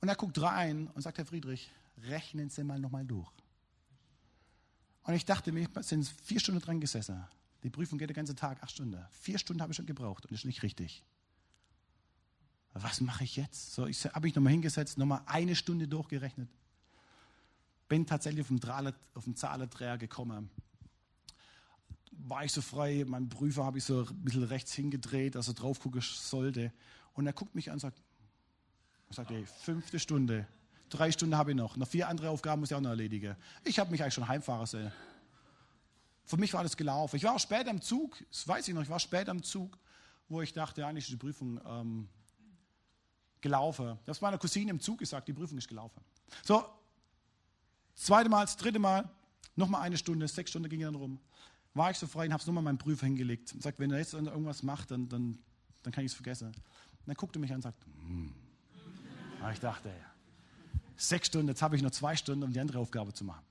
Und 0.00 0.08
er 0.08 0.16
guckt 0.16 0.40
rein 0.40 0.88
und 0.94 1.02
sagt, 1.02 1.18
Herr 1.18 1.26
Friedrich, 1.26 1.70
rechnen 2.04 2.48
Sie 2.48 2.64
mal 2.64 2.80
nochmal 2.80 3.04
durch. 3.04 3.30
Und 5.02 5.12
ich 5.12 5.26
dachte 5.26 5.52
mir, 5.52 5.68
sind 5.82 6.08
vier 6.24 6.40
Stunden 6.40 6.62
dran 6.62 6.80
gesessen. 6.80 7.22
Die 7.62 7.70
Prüfung 7.70 7.98
geht 7.98 8.08
den 8.08 8.14
ganzen 8.14 8.36
Tag, 8.36 8.62
acht 8.62 8.70
Stunden. 8.70 9.04
Vier 9.10 9.38
Stunden 9.38 9.62
habe 9.62 9.72
ich 9.72 9.76
schon 9.76 9.86
gebraucht 9.86 10.24
und 10.24 10.32
ist 10.32 10.44
nicht 10.44 10.62
richtig. 10.62 11.04
Was 12.72 13.00
mache 13.00 13.24
ich 13.24 13.36
jetzt? 13.36 13.74
So, 13.74 13.86
ich 13.86 14.04
habe 14.04 14.26
mich 14.26 14.34
nochmal 14.34 14.52
hingesetzt, 14.52 14.96
nochmal 14.96 15.22
eine 15.26 15.56
Stunde 15.56 15.88
durchgerechnet. 15.88 16.48
Bin 17.88 18.06
tatsächlich 18.06 18.42
auf 18.42 18.48
den, 18.48 18.60
Drahler, 18.60 18.94
gekommen. 19.98 20.48
War 22.12 22.44
ich 22.44 22.52
so 22.52 22.62
frei, 22.62 23.04
meinem 23.06 23.28
Prüfer 23.28 23.64
habe 23.64 23.78
ich 23.78 23.84
so 23.84 24.06
ein 24.06 24.22
bisschen 24.22 24.44
rechts 24.44 24.72
hingedreht, 24.72 25.34
dass 25.34 25.48
er 25.48 25.54
drauf 25.54 25.80
gucken 25.80 26.00
sollte. 26.00 26.72
Und 27.14 27.26
er 27.26 27.32
guckt 27.32 27.54
mich 27.54 27.70
an 27.70 27.74
und 27.74 27.80
sagt, 27.80 28.00
sagt 29.10 29.32
ey, 29.32 29.44
fünfte 29.46 29.98
Stunde, 29.98 30.46
drei 30.88 31.10
Stunden 31.10 31.36
habe 31.36 31.50
ich 31.50 31.56
noch. 31.56 31.76
Noch 31.76 31.88
vier 31.88 32.08
andere 32.08 32.30
Aufgaben 32.30 32.60
muss 32.60 32.70
ich 32.70 32.76
auch 32.76 32.80
noch 32.80 32.90
erledigen. 32.90 33.34
Ich 33.64 33.80
habe 33.80 33.90
mich 33.90 34.02
eigentlich 34.02 34.14
schon 34.14 34.28
heimfahren 34.28 34.66
sehen. 34.66 34.92
Für 36.24 36.36
mich 36.36 36.54
war 36.54 36.62
das 36.62 36.76
gelaufen. 36.76 37.16
Ich 37.16 37.24
war 37.24 37.34
auch 37.34 37.40
später 37.40 37.70
im 37.70 37.80
Zug, 37.80 38.18
das 38.30 38.46
weiß 38.46 38.68
ich 38.68 38.74
noch, 38.74 38.82
ich 38.82 38.88
war 38.88 39.00
später 39.00 39.32
im 39.32 39.42
Zug, 39.42 39.78
wo 40.28 40.40
ich 40.42 40.52
dachte, 40.52 40.86
eigentlich 40.86 41.04
ist 41.04 41.10
die 41.10 41.16
Prüfung 41.16 41.60
ähm, 41.66 42.08
gelaufen. 43.40 43.98
Das 44.06 44.18
ist 44.18 44.20
meiner 44.20 44.38
Cousine 44.38 44.70
im 44.70 44.80
Zug 44.80 44.98
gesagt, 44.98 45.26
die 45.28 45.32
Prüfung 45.32 45.58
ist 45.58 45.68
gelaufen. 45.68 46.00
So, 46.44 46.64
zweite 47.94 48.28
Mal, 48.28 48.42
das 48.42 48.56
dritte 48.56 48.78
Mal, 48.78 49.08
nochmal 49.56 49.82
eine 49.82 49.96
Stunde, 49.96 50.28
sechs 50.28 50.50
Stunden 50.50 50.68
ging 50.68 50.80
dann 50.80 50.94
rum. 50.94 51.18
War 51.74 51.90
ich 51.90 51.98
so 51.98 52.06
frei 52.06 52.26
und 52.26 52.32
habe 52.32 52.40
es 52.40 52.46
nochmal 52.46 52.62
meinem 52.62 52.78
Prüfer 52.78 53.06
hingelegt. 53.06 53.52
Und 53.52 53.62
sagt, 53.62 53.78
wenn 53.78 53.90
er 53.90 53.98
jetzt 53.98 54.14
irgendwas 54.14 54.62
macht, 54.62 54.90
dann, 54.90 55.08
dann, 55.08 55.38
dann 55.82 55.92
kann 55.92 56.04
ich 56.04 56.12
es 56.12 56.14
vergessen. 56.14 56.48
Und 56.48 56.56
dann 57.06 57.14
guckte 57.14 57.38
er 57.38 57.40
mich 57.40 57.50
an 57.50 57.56
und 57.56 57.62
sagt, 57.62 57.84
hm. 57.84 58.34
Aber 59.40 59.52
ich 59.52 59.60
dachte, 59.60 59.90
sechs 60.96 61.28
Stunden, 61.28 61.48
jetzt 61.48 61.62
habe 61.62 61.76
ich 61.76 61.82
noch 61.82 61.90
zwei 61.90 62.14
Stunden, 62.14 62.44
um 62.44 62.52
die 62.52 62.60
andere 62.60 62.78
Aufgabe 62.78 63.12
zu 63.12 63.24
machen. 63.24 63.44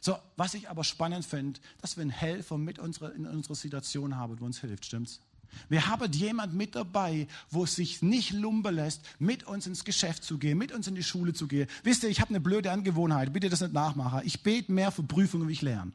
So, 0.00 0.16
was 0.36 0.54
ich 0.54 0.68
aber 0.68 0.84
spannend 0.84 1.24
finde, 1.24 1.60
dass 1.80 1.96
wir 1.96 2.02
einen 2.02 2.10
Helfer 2.10 2.58
mit 2.58 2.78
unserer, 2.78 3.12
in 3.14 3.26
unserer 3.26 3.54
Situation 3.54 4.16
haben, 4.16 4.36
der 4.36 4.44
uns 4.44 4.60
hilft, 4.60 4.84
stimmt's? 4.84 5.20
Wir 5.68 5.86
haben 5.86 6.12
jemand 6.12 6.54
mit 6.54 6.74
dabei, 6.74 7.26
wo 7.50 7.64
es 7.64 7.76
sich 7.76 8.02
nicht 8.02 8.32
lumpen 8.32 8.74
lässt, 8.74 9.00
mit 9.18 9.44
uns 9.44 9.66
ins 9.66 9.84
Geschäft 9.84 10.22
zu 10.22 10.38
gehen, 10.38 10.58
mit 10.58 10.72
uns 10.72 10.86
in 10.86 10.94
die 10.94 11.02
Schule 11.02 11.32
zu 11.32 11.46
gehen. 11.46 11.68
Wisst 11.82 12.02
ihr, 12.02 12.08
ich 12.08 12.20
habe 12.20 12.30
eine 12.30 12.40
blöde 12.40 12.70
Angewohnheit, 12.70 13.32
bitte 13.32 13.48
das 13.48 13.60
nicht 13.60 13.72
nachmachen. 13.72 14.20
Ich 14.24 14.42
bete 14.42 14.72
mehr 14.72 14.90
für 14.90 15.02
Prüfungen, 15.02 15.48
wie 15.48 15.52
ich 15.52 15.62
lerne. 15.62 15.92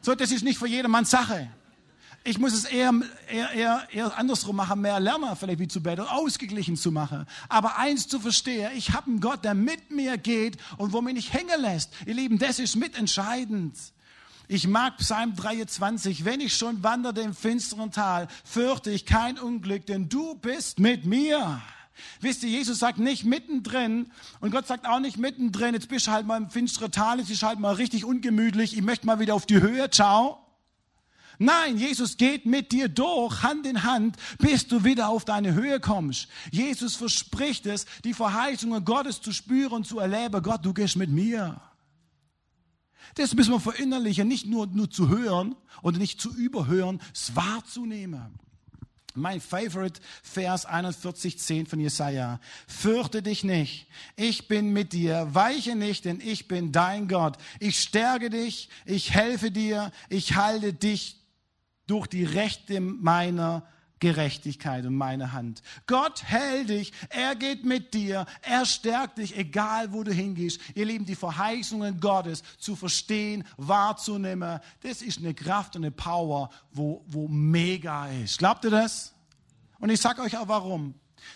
So, 0.00 0.14
das 0.14 0.30
ist 0.32 0.42
nicht 0.42 0.58
für 0.58 0.68
jedermanns 0.68 1.10
Sache. 1.10 1.48
Ich 2.24 2.38
muss 2.38 2.52
es 2.52 2.64
eher, 2.64 2.92
eher, 3.28 3.50
eher, 3.50 3.88
eher 3.90 4.16
andersrum 4.16 4.54
machen, 4.54 4.80
mehr 4.80 5.00
lernen, 5.00 5.34
vielleicht 5.34 5.58
wie 5.58 5.66
zu 5.66 5.82
beten, 5.82 6.02
ausgeglichen 6.02 6.76
zu 6.76 6.92
machen. 6.92 7.26
Aber 7.48 7.78
eins 7.78 8.06
zu 8.06 8.20
verstehen, 8.20 8.70
ich 8.76 8.90
habe 8.92 9.10
einen 9.10 9.20
Gott, 9.20 9.44
der 9.44 9.54
mit 9.54 9.90
mir 9.90 10.16
geht 10.18 10.56
und 10.76 10.92
wo 10.92 11.00
mich 11.00 11.14
nicht 11.14 11.32
hängen 11.32 11.60
lässt. 11.60 11.90
Ihr 12.06 12.14
Lieben, 12.14 12.38
das 12.38 12.60
ist 12.60 12.76
mitentscheidend. 12.76 13.76
Ich 14.46 14.68
mag 14.68 14.98
Psalm 14.98 15.34
23, 15.34 16.24
wenn 16.24 16.40
ich 16.40 16.56
schon 16.56 16.82
wanderte 16.82 17.22
im 17.22 17.34
finsteren 17.34 17.90
Tal, 17.90 18.28
fürchte 18.44 18.90
ich 18.90 19.04
kein 19.04 19.38
Unglück, 19.38 19.86
denn 19.86 20.08
du 20.08 20.34
bist 20.34 20.78
mit 20.78 21.04
mir. 21.04 21.60
Wisst 22.20 22.42
ihr, 22.44 22.50
Jesus 22.50 22.78
sagt 22.78 22.98
nicht 22.98 23.24
mittendrin 23.24 24.10
und 24.40 24.50
Gott 24.50 24.66
sagt 24.66 24.86
auch 24.86 25.00
nicht 25.00 25.18
mittendrin, 25.18 25.74
jetzt 25.74 25.88
bist 25.88 26.06
du 26.06 26.12
halt 26.12 26.26
mal 26.26 26.36
im 26.36 26.50
finsteren 26.50 26.92
Tal, 26.92 27.18
jetzt 27.18 27.30
ist 27.30 27.42
halt 27.42 27.58
mal 27.58 27.74
richtig 27.74 28.04
ungemütlich, 28.04 28.76
ich 28.76 28.82
möchte 28.82 29.06
mal 29.06 29.18
wieder 29.18 29.34
auf 29.34 29.46
die 29.46 29.60
Höhe, 29.60 29.90
ciao. 29.90 30.41
Nein, 31.38 31.78
Jesus 31.78 32.16
geht 32.16 32.46
mit 32.46 32.72
dir 32.72 32.88
durch, 32.88 33.42
Hand 33.42 33.66
in 33.66 33.82
Hand, 33.82 34.16
bis 34.38 34.66
du 34.66 34.84
wieder 34.84 35.08
auf 35.08 35.24
deine 35.24 35.54
Höhe 35.54 35.80
kommst. 35.80 36.28
Jesus 36.50 36.96
verspricht 36.96 37.66
es, 37.66 37.86
die 38.04 38.14
Verheißungen 38.14 38.84
Gottes 38.84 39.20
zu 39.20 39.32
spüren 39.32 39.72
und 39.72 39.86
zu 39.86 39.98
erleben. 39.98 40.42
Gott, 40.42 40.64
du 40.64 40.72
gehst 40.72 40.96
mit 40.96 41.10
mir. 41.10 41.60
Das 43.14 43.34
müssen 43.34 43.52
wir 43.52 43.60
verinnerlichen, 43.60 44.28
nicht 44.28 44.46
nur, 44.46 44.66
nur 44.66 44.90
zu 44.90 45.08
hören 45.08 45.54
oder 45.82 45.98
nicht 45.98 46.20
zu 46.20 46.34
überhören, 46.34 47.00
es 47.12 47.34
wahrzunehmen. 47.36 48.38
Mein 49.14 49.42
Favorite 49.42 50.00
Vers 50.22 50.66
41,10 50.66 51.68
von 51.68 51.80
Jesaja. 51.80 52.40
Fürchte 52.66 53.22
dich 53.22 53.44
nicht. 53.44 53.86
Ich 54.16 54.48
bin 54.48 54.72
mit 54.72 54.94
dir. 54.94 55.28
Weiche 55.34 55.76
nicht, 55.76 56.06
denn 56.06 56.20
ich 56.20 56.48
bin 56.48 56.72
dein 56.72 57.08
Gott. 57.08 57.36
Ich 57.60 57.78
stärke 57.78 58.30
dich. 58.30 58.70
Ich 58.86 59.12
helfe 59.12 59.50
dir. 59.50 59.92
Ich 60.08 60.36
halte 60.36 60.72
dich 60.72 61.21
durch 61.86 62.06
die 62.06 62.24
Rechte 62.24 62.80
meiner 62.80 63.64
Gerechtigkeit 64.02 64.84
und 64.84 64.96
meine 64.96 65.32
Hand. 65.32 65.62
Gott 65.86 66.24
hält 66.24 66.70
dich, 66.70 66.92
er 67.08 67.36
geht 67.36 67.64
mit 67.64 67.94
dir, 67.94 68.26
er 68.42 68.66
stärkt 68.66 69.18
dich, 69.18 69.36
egal 69.36 69.92
wo 69.92 70.02
du 70.02 70.12
hingehst. 70.12 70.60
Ihr 70.74 70.86
Lieben, 70.86 71.06
die 71.06 71.14
Verheißungen 71.14 72.00
Gottes 72.00 72.42
zu 72.58 72.74
verstehen, 72.74 73.44
wahrzunehmen, 73.56 74.58
das 74.80 75.02
ist 75.02 75.18
eine 75.18 75.34
Kraft 75.34 75.76
und 75.76 75.84
eine 75.84 75.92
Power, 75.92 76.50
wo, 76.72 77.04
wo 77.06 77.28
mega 77.28 78.08
ist. 78.08 78.38
Glaubt 78.38 78.64
ihr 78.64 78.72
das? 78.72 79.14
Und 79.78 79.90
ich 79.90 80.00
sage 80.00 80.20
euch 80.22 80.36
auch 80.36 80.48
warum. 80.48 80.94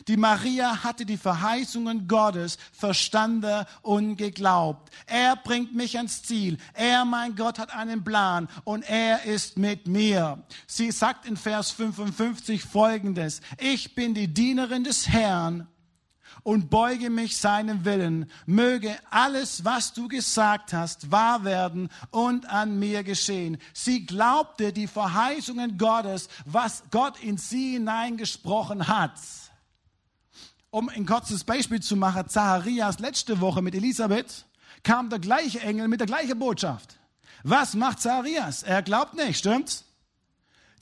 Die 0.09 0.16
Maria 0.16 0.84
hatte 0.84 1.07
die 1.07 1.16
Verheißungen 1.16 2.09
Gottes 2.09 2.59
verstanden 2.72 3.64
und 3.82 4.16
geglaubt. 4.16 4.93
Er 5.07 5.37
bringt 5.37 5.74
mich 5.74 5.97
ans 5.97 6.22
Ziel. 6.22 6.59
Er, 6.74 7.05
mein 7.05 7.34
Gott, 7.37 7.59
hat 7.59 7.74
einen 7.74 8.05
Plan 8.05 8.49
und 8.64 8.89
er 8.89 9.24
ist 9.24 9.59
mit 9.59 9.87
mir. 9.87 10.43
Sie 10.66 10.91
sagt 10.91 11.26
in 11.26 11.37
Vers 11.37 11.70
55 11.72 12.62
folgendes. 12.62 13.41
Ich 13.59 13.95
bin 13.95 14.14
die 14.14 14.28
Dienerin 14.28 14.84
des 14.84 15.09
Herrn 15.09 15.66
und 16.43 16.70
beuge 16.70 17.11
mich 17.11 17.39
seinem 17.39 17.84
Willen. 17.84 18.30
Möge 18.47 18.97
alles, 19.11 19.64
was 19.64 19.93
du 19.93 20.07
gesagt 20.07 20.72
hast, 20.72 21.11
wahr 21.11 21.43
werden 21.43 21.89
und 22.11 22.49
an 22.49 22.78
mir 22.78 23.03
geschehen. 23.03 23.59
Sie 23.72 24.07
glaubte 24.07 24.72
die 24.72 24.87
Verheißungen 24.87 25.76
Gottes, 25.76 26.28
was 26.45 26.84
Gott 26.93 27.20
in 27.20 27.37
sie 27.37 27.72
hineingesprochen 27.72 28.87
hat 28.87 29.18
um 30.71 30.89
ein 30.89 31.07
kurzes 31.07 31.45
Beispiel 31.45 31.81
zu 31.81 31.97
machen, 31.97 32.29
Zacharias 32.29 32.99
letzte 32.99 33.41
Woche 33.41 33.62
mit 33.62 33.75
Elisabeth 33.75 34.47
kam 34.83 35.11
der 35.11 35.19
gleiche 35.19 35.61
Engel 35.61 35.89
mit 35.89 36.01
der 36.01 36.07
gleichen 36.07 36.39
Botschaft. 36.39 36.99
Was 37.43 37.75
macht 37.75 38.01
Zacharias? 38.01 38.62
Er 38.62 38.83
glaubt 38.83 39.14
nicht, 39.14 39.39
stimmt's? 39.39 39.85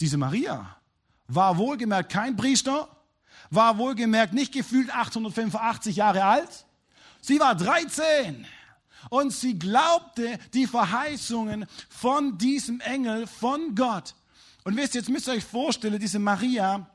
Diese 0.01 0.17
Maria 0.17 0.77
war 1.29 1.57
wohlgemerkt 1.59 2.13
kein 2.13 2.37
Priester, 2.37 2.89
war 3.51 3.79
wohlgemerkt 3.79 4.33
nicht 4.33 4.53
gefühlt 4.53 4.95
885 4.95 5.97
Jahre 5.97 6.25
alt. 6.25 6.67
Sie 7.21 7.41
war 7.41 7.55
13 7.55 8.47
und 9.11 9.33
sie 9.33 9.59
glaubte 9.59 10.39
die 10.53 10.67
Verheißungen 10.67 11.67
von 11.89 12.37
diesem 12.39 12.81
Engel, 12.81 13.27
von 13.27 13.75
Gott. 13.75 14.15
Und 14.65 14.77
wisst 14.77 14.95
ihr, 14.95 15.01
jetzt 15.01 15.11
müsst 15.11 15.29
ihr 15.29 15.35
euch 15.35 15.45
vorstellen, 15.45 15.99
diese 15.99 16.19
Maria, 16.19 16.87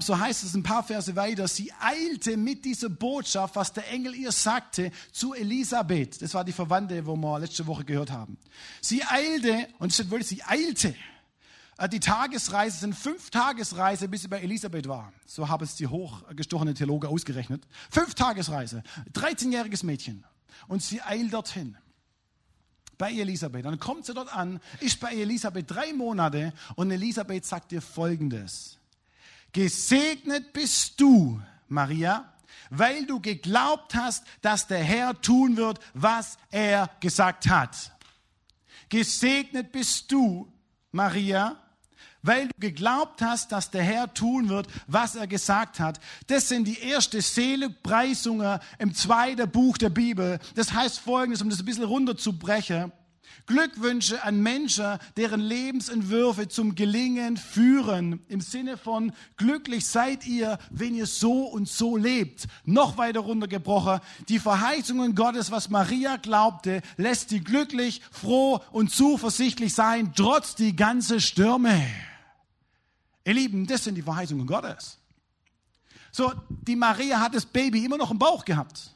so 0.00 0.18
heißt 0.18 0.44
es 0.44 0.54
ein 0.54 0.62
paar 0.62 0.82
Verse 0.82 1.14
weiter, 1.14 1.46
sie 1.46 1.70
eilte 1.78 2.36
mit 2.36 2.64
dieser 2.64 2.88
Botschaft, 2.88 3.56
was 3.56 3.72
der 3.72 3.90
Engel 3.90 4.14
ihr 4.14 4.32
sagte, 4.32 4.90
zu 5.12 5.34
Elisabeth. 5.34 6.22
Das 6.22 6.32
war 6.32 6.44
die 6.44 6.52
Verwandte, 6.52 7.04
wo 7.06 7.16
wir 7.16 7.38
letzte 7.38 7.66
Woche 7.66 7.84
gehört 7.84 8.10
haben. 8.10 8.38
Sie 8.80 9.04
eilte, 9.04 9.68
und 9.78 9.88
es 9.88 9.94
steht 9.94 10.10
wirklich, 10.10 10.28
sie 10.28 10.42
eilte. 10.42 10.94
Äh, 11.76 11.88
die 11.88 12.00
Tagesreise 12.00 12.78
sind 12.78 12.94
fünf 12.94 13.30
Tagesreise, 13.30 14.08
bis 14.08 14.22
sie 14.22 14.28
bei 14.28 14.40
Elisabeth 14.40 14.88
war. 14.88 15.12
So 15.26 15.48
haben 15.48 15.64
es 15.64 15.76
die 15.76 15.86
hochgestochene 15.86 16.74
Theologe 16.74 17.08
ausgerechnet. 17.08 17.62
Fünf 17.90 18.14
Tagesreise. 18.14 18.82
13-jähriges 19.12 19.84
Mädchen. 19.84 20.24
Und 20.66 20.82
sie 20.82 21.02
eilt 21.02 21.32
dorthin 21.32 21.76
bei 22.96 23.12
Elisabeth. 23.12 23.64
Dann 23.64 23.78
kommt 23.78 24.06
sie 24.06 24.14
dort 24.14 24.34
an, 24.34 24.60
ist 24.80 25.00
bei 25.00 25.12
Elisabeth 25.14 25.70
drei 25.70 25.92
Monate 25.92 26.52
und 26.76 26.90
Elisabeth 26.90 27.44
sagt 27.44 27.72
ihr 27.72 27.82
Folgendes. 27.82 28.78
Gesegnet 29.54 30.52
bist 30.52 31.00
du, 31.00 31.40
Maria, 31.68 32.28
weil 32.70 33.06
du 33.06 33.20
geglaubt 33.20 33.94
hast, 33.94 34.24
dass 34.42 34.66
der 34.66 34.82
Herr 34.82 35.20
tun 35.20 35.56
wird, 35.56 35.78
was 35.94 36.38
er 36.50 36.90
gesagt 36.98 37.48
hat. 37.48 37.92
Gesegnet 38.88 39.70
bist 39.70 40.10
du, 40.10 40.52
Maria, 40.90 41.56
weil 42.22 42.48
du 42.48 42.54
geglaubt 42.58 43.22
hast, 43.22 43.52
dass 43.52 43.70
der 43.70 43.84
Herr 43.84 44.12
tun 44.12 44.48
wird, 44.48 44.66
was 44.88 45.14
er 45.14 45.28
gesagt 45.28 45.78
hat. 45.78 46.00
Das 46.26 46.48
sind 46.48 46.64
die 46.66 46.80
erste 46.80 47.22
Seelepreisungen 47.22 48.58
im 48.80 48.92
zweiten 48.92 49.48
Buch 49.48 49.78
der 49.78 49.90
Bibel. 49.90 50.40
Das 50.56 50.72
heißt 50.72 50.98
folgendes, 50.98 51.42
um 51.42 51.48
das 51.48 51.60
ein 51.60 51.64
bisschen 51.64 51.84
runterzubrechen. 51.84 52.90
Glückwünsche 53.46 54.22
an 54.22 54.42
Menschen, 54.42 54.98
deren 55.16 55.40
Lebensentwürfe 55.40 56.48
zum 56.48 56.74
Gelingen 56.74 57.36
führen. 57.36 58.22
Im 58.28 58.40
Sinne 58.40 58.76
von 58.76 59.12
glücklich 59.36 59.86
seid 59.86 60.26
ihr, 60.26 60.58
wenn 60.70 60.94
ihr 60.94 61.06
so 61.06 61.44
und 61.44 61.68
so 61.68 61.96
lebt. 61.96 62.46
Noch 62.64 62.96
weiter 62.96 63.20
runtergebrochen. 63.20 64.00
Die 64.28 64.38
Verheißungen 64.38 65.14
Gottes, 65.14 65.50
was 65.50 65.68
Maria 65.68 66.16
glaubte, 66.16 66.82
lässt 66.96 67.30
sie 67.30 67.40
glücklich, 67.40 68.00
froh 68.10 68.60
und 68.72 68.90
zuversichtlich 68.90 69.74
sein, 69.74 70.12
trotz 70.14 70.54
die 70.54 70.76
ganze 70.76 71.20
Stürme. 71.20 71.84
Ihr 73.24 73.34
Lieben, 73.34 73.66
das 73.66 73.84
sind 73.84 73.94
die 73.94 74.02
Verheißungen 74.02 74.46
Gottes. 74.46 74.98
So, 76.12 76.32
die 76.48 76.76
Maria 76.76 77.18
hat 77.18 77.34
das 77.34 77.44
Baby 77.44 77.84
immer 77.84 77.96
noch 77.96 78.10
im 78.10 78.18
Bauch 78.18 78.44
gehabt. 78.44 78.93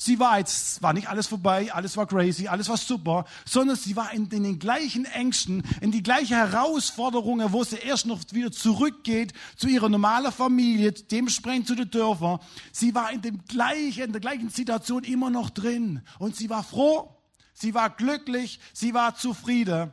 Sie 0.00 0.20
war 0.20 0.38
jetzt, 0.38 0.80
war 0.80 0.92
nicht 0.92 1.08
alles 1.08 1.26
vorbei, 1.26 1.72
alles 1.72 1.96
war 1.96 2.06
crazy, 2.06 2.46
alles 2.46 2.68
war 2.68 2.76
super, 2.76 3.24
sondern 3.44 3.74
sie 3.74 3.96
war 3.96 4.12
in, 4.12 4.28
in, 4.28 4.44
den 4.44 4.60
gleichen 4.60 5.06
Ängsten, 5.06 5.64
in 5.80 5.90
die 5.90 6.04
gleiche 6.04 6.36
Herausforderungen, 6.36 7.52
wo 7.52 7.64
sie 7.64 7.78
erst 7.78 8.06
noch 8.06 8.20
wieder 8.30 8.52
zurückgeht 8.52 9.32
zu 9.56 9.66
ihrer 9.66 9.88
normalen 9.88 10.30
Familie, 10.30 10.92
dementsprechend 10.92 11.66
zu 11.66 11.74
den 11.74 11.90
Dörfern. 11.90 12.38
Sie 12.70 12.94
war 12.94 13.10
in 13.10 13.22
dem 13.22 13.44
gleichen, 13.46 14.04
in 14.04 14.12
der 14.12 14.20
gleichen 14.20 14.50
Situation 14.50 15.02
immer 15.02 15.30
noch 15.30 15.50
drin. 15.50 16.02
Und 16.20 16.36
sie 16.36 16.48
war 16.48 16.62
froh, 16.62 17.16
sie 17.52 17.74
war 17.74 17.90
glücklich, 17.90 18.60
sie 18.72 18.94
war 18.94 19.16
zufrieden. 19.16 19.90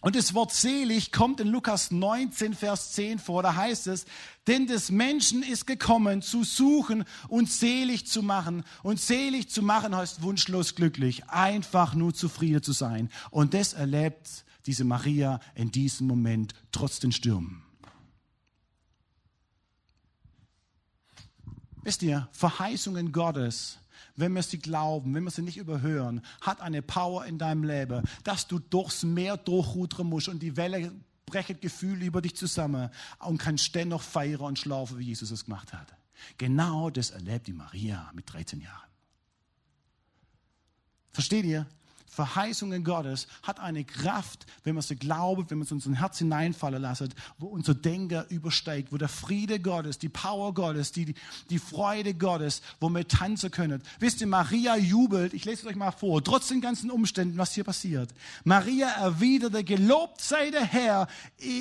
Und 0.00 0.14
das 0.14 0.32
Wort 0.32 0.52
selig 0.52 1.10
kommt 1.10 1.40
in 1.40 1.48
Lukas 1.48 1.90
19, 1.90 2.54
Vers 2.54 2.92
10 2.92 3.18
vor. 3.18 3.42
Da 3.42 3.56
heißt 3.56 3.88
es, 3.88 4.06
denn 4.46 4.68
des 4.68 4.90
Menschen 4.90 5.42
ist 5.42 5.66
gekommen, 5.66 6.22
zu 6.22 6.44
suchen 6.44 7.04
und 7.28 7.50
selig 7.50 8.06
zu 8.06 8.22
machen. 8.22 8.64
Und 8.84 9.00
selig 9.00 9.50
zu 9.50 9.60
machen 9.60 9.96
heißt 9.96 10.22
wunschlos 10.22 10.76
glücklich, 10.76 11.28
einfach 11.28 11.94
nur 11.94 12.14
zufrieden 12.14 12.62
zu 12.62 12.72
sein. 12.72 13.10
Und 13.30 13.54
das 13.54 13.72
erlebt 13.72 14.44
diese 14.66 14.84
Maria 14.84 15.40
in 15.54 15.72
diesem 15.72 16.06
Moment 16.06 16.54
trotz 16.70 17.00
den 17.00 17.10
Stürmen. 17.10 17.64
Wisst 21.82 22.02
ihr, 22.02 22.28
Verheißungen 22.32 23.12
Gottes 23.12 23.78
wenn 24.16 24.32
wir 24.32 24.42
sie 24.42 24.58
glauben, 24.58 25.14
wenn 25.14 25.24
wir 25.24 25.30
sie 25.30 25.42
nicht 25.42 25.56
überhören, 25.56 26.22
hat 26.40 26.60
eine 26.60 26.82
Power 26.82 27.24
in 27.24 27.38
deinem 27.38 27.64
Leben, 27.64 28.02
dass 28.24 28.46
du 28.46 28.58
durchs 28.58 29.02
Meer 29.02 29.36
durchrudern 29.36 30.06
musst 30.06 30.28
und 30.28 30.40
die 30.40 30.56
Welle 30.56 30.92
brechen 31.26 31.60
Gefühle 31.60 32.06
über 32.06 32.22
dich 32.22 32.36
zusammen 32.36 32.90
und 33.18 33.38
kannst 33.38 33.74
dennoch 33.74 34.02
feiern 34.02 34.40
und 34.40 34.58
schlafen, 34.58 34.98
wie 34.98 35.04
Jesus 35.04 35.30
es 35.30 35.44
gemacht 35.44 35.72
hat. 35.72 35.94
Genau 36.36 36.90
das 36.90 37.10
erlebt 37.10 37.46
die 37.46 37.52
Maria 37.52 38.10
mit 38.14 38.32
13 38.32 38.60
Jahren. 38.60 38.88
Versteht 41.12 41.44
ihr? 41.44 41.66
Verheißungen 42.08 42.84
Gottes 42.84 43.28
hat 43.42 43.60
eine 43.60 43.84
Kraft, 43.84 44.46
wenn 44.64 44.74
wir 44.74 44.82
sie 44.82 44.96
glauben, 44.96 45.44
wenn 45.48 45.58
wir 45.58 45.70
es 45.70 45.86
in 45.86 45.94
Herz 45.94 46.18
hineinfallen 46.18 46.82
lassen, 46.82 47.14
wo 47.38 47.46
unser 47.46 47.74
Denken 47.74 48.24
übersteigt, 48.30 48.92
wo 48.92 48.96
der 48.96 49.08
Friede 49.08 49.60
Gottes, 49.60 49.98
die 49.98 50.08
Power 50.08 50.54
Gottes, 50.54 50.92
die, 50.92 51.14
die 51.50 51.58
Freude 51.58 52.14
Gottes, 52.14 52.62
wo 52.80 52.88
wir 52.88 53.06
tanzen 53.06 53.50
können. 53.50 53.82
Wisst 54.00 54.20
ihr, 54.20 54.26
Maria 54.26 54.76
jubelt, 54.76 55.34
ich 55.34 55.44
lese 55.44 55.62
es 55.62 55.66
euch 55.68 55.76
mal 55.76 55.92
vor, 55.92 56.22
trotz 56.24 56.48
den 56.48 56.60
ganzen 56.60 56.90
Umständen, 56.90 57.38
was 57.38 57.52
hier 57.52 57.64
passiert. 57.64 58.10
Maria 58.44 58.88
erwiderte, 58.88 59.62
gelobt 59.62 60.20
sei 60.20 60.50
der 60.50 60.64
Herr, 60.64 61.08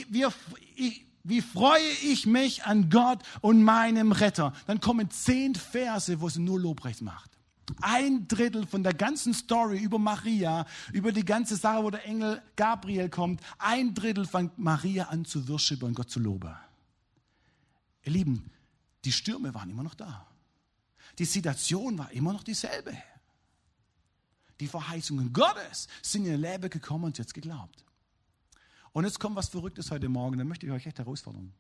wir, 0.10 0.34
ich, 0.76 1.06
wie 1.24 1.42
freue 1.42 1.90
ich 2.04 2.26
mich 2.26 2.64
an 2.64 2.90
Gott 2.90 3.20
und 3.42 3.62
meinem 3.62 4.12
Retter. 4.12 4.54
Dann 4.66 4.80
kommen 4.80 5.12
zehn 5.12 5.56
Verse, 5.56 6.22
wo 6.22 6.30
sie 6.30 6.40
nur 6.40 6.60
Lobrecht 6.60 7.02
macht. 7.02 7.37
Ein 7.82 8.28
Drittel 8.28 8.66
von 8.66 8.84
der 8.84 8.94
ganzen 8.94 9.34
Story 9.34 9.80
über 9.80 10.00
Maria, 10.00 10.66
über 10.94 11.12
die 11.12 11.26
ganze 11.26 11.56
Sache, 11.56 11.84
wo 11.84 11.90
der 11.90 12.06
Engel 12.06 12.42
Gabriel 12.56 13.10
kommt, 13.10 13.42
ein 13.58 13.94
Drittel 13.94 14.26
fängt 14.26 14.58
Maria 14.58 15.06
an 15.06 15.26
zu 15.26 15.48
worshipper 15.48 15.86
und 15.86 15.94
Gott 15.94 16.10
zu 16.10 16.20
loben. 16.20 16.56
Ihr 18.04 18.12
Lieben, 18.14 18.50
die 19.04 19.12
Stürme 19.12 19.54
waren 19.54 19.70
immer 19.70 19.84
noch 19.84 19.96
da. 19.96 20.28
Die 21.20 21.26
Situation 21.26 21.98
war 21.98 22.12
immer 22.12 22.34
noch 22.34 22.44
dieselbe. 22.44 22.96
Die 24.60 24.68
Verheißungen 24.68 25.34
Gottes 25.34 25.88
sind 26.02 26.26
in 26.26 26.32
ihr 26.32 26.38
Leben 26.38 26.70
gekommen 26.70 27.06
und 27.06 27.18
jetzt 27.18 27.34
geglaubt. 27.34 27.86
Und 28.94 29.04
jetzt 29.06 29.20
kommt 29.20 29.36
was 29.36 29.50
Verrücktes 29.50 29.92
heute 29.92 30.10
Morgen, 30.10 30.38
da 30.38 30.44
möchte 30.44 30.66
ich 30.66 30.72
euch 30.72 30.88
echt 30.88 31.00
herausfordern. 31.00 31.54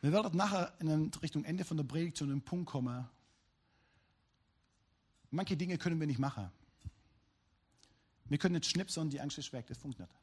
Wir 0.00 0.12
werden 0.12 0.36
nachher 0.36 0.72
in 0.78 1.10
Richtung 1.22 1.44
Ende 1.44 1.64
von 1.64 1.76
der 1.76 1.84
Predigt 1.84 2.16
zu 2.16 2.24
einem 2.24 2.40
Punkt 2.40 2.70
kommen. 2.70 3.08
Manche 5.30 5.56
Dinge 5.56 5.76
können 5.76 5.98
wir 5.98 6.06
nicht 6.06 6.20
machen. 6.20 6.50
Wir 8.26 8.38
können 8.38 8.54
nicht 8.54 8.66
schnipsen 8.66 9.02
und 9.02 9.12
die 9.12 9.20
Angst 9.20 9.38
ist 9.38 9.52
weg, 9.52 9.66
das 9.66 9.78
funktioniert. 9.78 10.14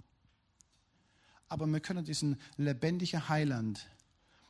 Aber 1.49 1.67
wir 1.67 1.79
können 1.79 2.05
diesen 2.05 2.39
lebendigen 2.57 3.27
Heiland, 3.29 3.87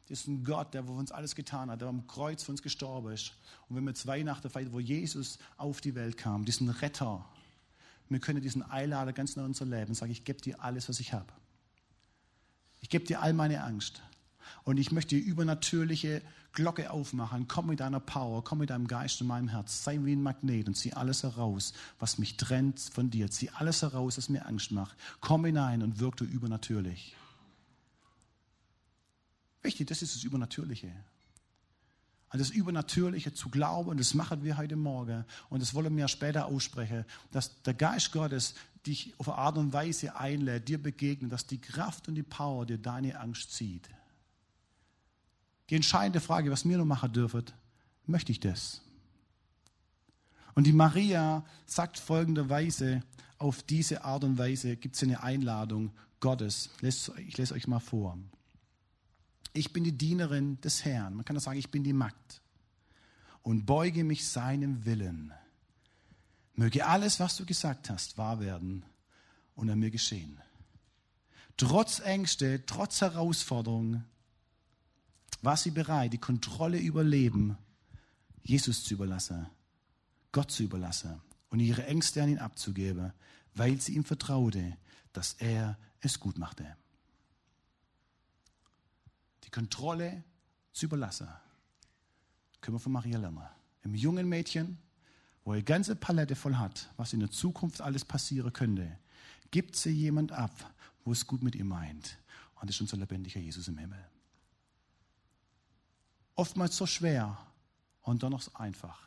diesen 0.10 0.44
Gott, 0.44 0.74
der 0.74 0.84
für 0.86 0.92
uns 0.92 1.12
alles 1.12 1.36
getan 1.36 1.70
hat, 1.70 1.82
der 1.82 1.88
am 1.88 2.06
Kreuz 2.08 2.44
für 2.44 2.52
uns 2.52 2.62
gestorben 2.62 3.12
ist. 3.12 3.34
Und 3.68 3.76
wenn 3.76 3.84
wir 3.84 3.94
zwei 3.96 4.20
Weihnachten 4.20 4.50
feiern, 4.50 4.72
wo 4.72 4.80
Jesus 4.80 5.40
auf 5.58 5.82
die 5.82 5.96
Welt 5.96 6.18
kam, 6.18 6.46
diesen 6.46 6.70
Retter, 6.70 7.26
wir 8.08 8.20
können 8.20 8.42
diesen 8.42 8.62
Einlader 8.62 9.14
ganz 9.14 9.36
neu 9.36 9.44
in 9.44 9.48
unser 9.48 9.66
Leben 9.66 9.94
sagen, 9.94 10.12
ich 10.12 10.24
gebe 10.24 10.40
dir 10.40 10.62
alles, 10.62 10.88
was 10.88 11.00
ich 11.00 11.12
habe. 11.12 11.34
Ich 12.82 12.90
gebe 12.90 13.06
dir 13.06 13.22
all 13.22 13.34
meine 13.34 13.64
Angst. 13.64 14.04
Und 14.64 14.78
ich 14.78 14.92
möchte 14.92 15.16
die 15.16 15.22
übernatürliche 15.22 16.22
Glocke 16.54 16.90
aufmachen. 16.90 17.48
Komm 17.48 17.68
mit 17.68 17.80
deiner 17.82 18.00
Power, 18.00 18.44
komm 18.44 18.60
mit 18.60 18.72
deinem 18.72 18.88
Geist 18.88 19.22
in 19.22 19.28
meinem 19.28 19.50
Herz. 19.50 19.84
Sei 19.84 20.00
wie 20.04 20.16
ein 20.16 20.24
Magnet 20.24 20.68
und 20.68 20.76
zieh 20.76 20.94
alles 20.94 21.24
heraus, 21.24 21.74
was 22.00 22.18
mich 22.18 22.38
trennt 22.38 22.80
von 22.80 23.10
dir. 23.10 23.30
Zieh 23.30 23.50
alles 23.52 23.82
heraus, 23.82 24.18
was 24.18 24.30
mir 24.30 24.46
Angst 24.46 24.72
macht. 24.72 24.98
Komm 25.20 25.46
hinein 25.46 25.84
und 25.84 26.00
wirk 26.00 26.18
du 26.18 26.26
übernatürlich. 26.26 27.16
Wichtig, 29.62 29.88
das 29.88 30.02
ist 30.02 30.16
das 30.16 30.24
Übernatürliche. 30.24 30.92
An 32.30 32.40
das 32.40 32.50
Übernatürliche 32.50 33.34
zu 33.34 33.50
glauben, 33.50 33.90
und 33.90 34.00
das 34.00 34.14
machen 34.14 34.44
wir 34.44 34.58
heute 34.58 34.76
Morgen, 34.76 35.26
und 35.50 35.62
das 35.62 35.74
wollen 35.74 35.96
wir 35.96 36.08
später 36.08 36.48
aussprechen, 36.48 37.06
dass 37.32 37.62
der 37.64 37.74
Geist 37.74 38.12
Gottes 38.12 38.56
dich 38.86 39.14
auf 39.18 39.30
eine 39.30 39.38
Art 39.38 39.58
und 39.58 39.74
Weise 39.74 40.16
einlädt, 40.16 40.68
dir 40.68 40.82
begegnet, 40.82 41.32
dass 41.32 41.48
die 41.48 41.60
Kraft 41.60 42.08
und 42.08 42.16
die 42.16 42.24
Power 42.24 42.66
dir 42.66 42.78
deine 42.78 43.20
Angst 43.20 43.54
zieht. 43.54 43.90
Die 45.70 45.76
entscheidende 45.76 46.20
Frage, 46.20 46.52
was 46.52 46.66
mir 46.66 46.78
noch 46.78 46.86
machen 46.86 47.12
dürfen, 47.12 47.46
möchte 48.06 48.32
ich 48.32 48.40
das? 48.40 48.82
Und 50.54 50.66
die 50.66 50.74
Maria 50.74 51.44
sagt 51.66 52.00
folgenderweise, 52.00 53.04
auf 53.38 53.64
diese 53.64 54.04
Art 54.04 54.24
und 54.24 54.38
Weise 54.38 54.78
gibt 54.78 54.96
es 54.96 55.04
eine 55.04 55.22
Einladung 55.22 55.92
Gottes. 56.20 56.70
Ich 56.82 57.38
lese 57.38 57.54
euch 57.54 57.68
mal 57.68 57.80
vor. 57.80 58.18
Ich 59.54 59.74
bin 59.74 59.84
die 59.84 59.98
Dienerin 59.98 60.60
des 60.62 60.86
Herrn. 60.86 61.16
Man 61.16 61.26
kann 61.26 61.38
auch 61.38 61.42
sagen, 61.42 61.60
ich 61.60 61.72
bin 61.72 61.84
die 61.84 61.94
Magd. 61.94 62.42
Und 63.42 63.66
beuge 63.66 64.04
mich 64.04 64.28
seinem 64.28 64.86
Willen. 64.86 65.34
Möge 66.56 66.86
alles, 66.86 67.20
was 67.20 67.36
du 67.36 67.46
gesagt 67.46 67.90
hast, 67.90 68.18
wahr 68.18 68.40
werden 68.40 68.86
und 69.56 69.70
an 69.70 69.80
mir 69.80 69.92
geschehen. 69.92 70.40
Trotz 71.58 72.00
Ängste, 72.00 72.66
trotz 72.66 73.02
Herausforderungen, 73.02 74.06
war 75.42 75.58
sie 75.58 75.72
bereit, 75.72 76.14
die 76.14 76.18
Kontrolle 76.18 76.80
über 76.80 77.04
Leben 77.04 77.58
Jesus 78.44 78.84
zu 78.84 78.94
überlassen, 78.94 79.48
Gott 80.32 80.52
zu 80.52 80.64
überlassen 80.64 81.22
und 81.50 81.60
ihre 81.60 81.86
Ängste 81.86 82.22
an 82.22 82.30
ihn 82.30 82.40
abzugeben, 82.40 83.12
weil 83.56 83.82
sie 83.82 83.96
ihm 83.96 84.04
vertraute, 84.04 84.78
dass 85.14 85.34
er 85.34 85.78
es 86.00 86.20
gut 86.20 86.38
machte. 86.38 86.76
Die 89.46 89.50
Kontrolle 89.50 90.24
zu 90.74 90.86
überlassen, 90.86 91.28
können 92.62 92.76
wir 92.76 92.80
von 92.80 92.92
Maria 92.92 93.18
lernen. 93.18 93.48
Im 93.84 93.96
jungen 93.96 94.28
Mädchen, 94.28 94.78
wo 95.44 95.54
er 95.54 95.62
ganze 95.62 95.96
Palette 95.96 96.36
voll 96.36 96.56
hat, 96.56 96.92
was 96.98 97.14
in 97.14 97.20
der 97.20 97.32
Zukunft 97.32 97.82
alles 97.82 98.04
passieren 98.04 98.52
könnte, 98.52 99.00
gibt 99.52 99.76
sie 99.76 99.92
jemand 99.92 100.32
ab, 100.32 100.74
wo 101.04 101.12
es 101.12 101.28
gut 101.28 101.44
mit 101.44 101.56
ihr 101.56 101.66
meint. 101.66 102.18
Und 102.56 102.70
das 102.70 102.78
ist 102.78 102.82
unser 102.82 102.98
lebendiger 102.98 103.40
Jesus 103.40 103.68
im 103.68 103.78
Himmel 103.78 104.04
oftmals 106.36 106.76
so 106.78 106.86
schwer 106.86 107.38
und 108.02 108.24
doch 108.24 108.30
noch 108.30 108.42
so 108.42 108.52
einfach. 108.54 109.00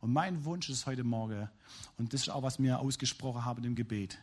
Und 0.00 0.12
mein 0.12 0.44
Wunsch 0.44 0.68
ist 0.68 0.86
heute 0.86 1.04
Morgen, 1.04 1.48
und 1.96 2.12
das 2.12 2.22
ist 2.22 2.28
auch, 2.28 2.42
was 2.42 2.58
wir 2.60 2.78
ausgesprochen 2.78 3.44
haben 3.44 3.64
im 3.64 3.74
Gebet, 3.74 4.18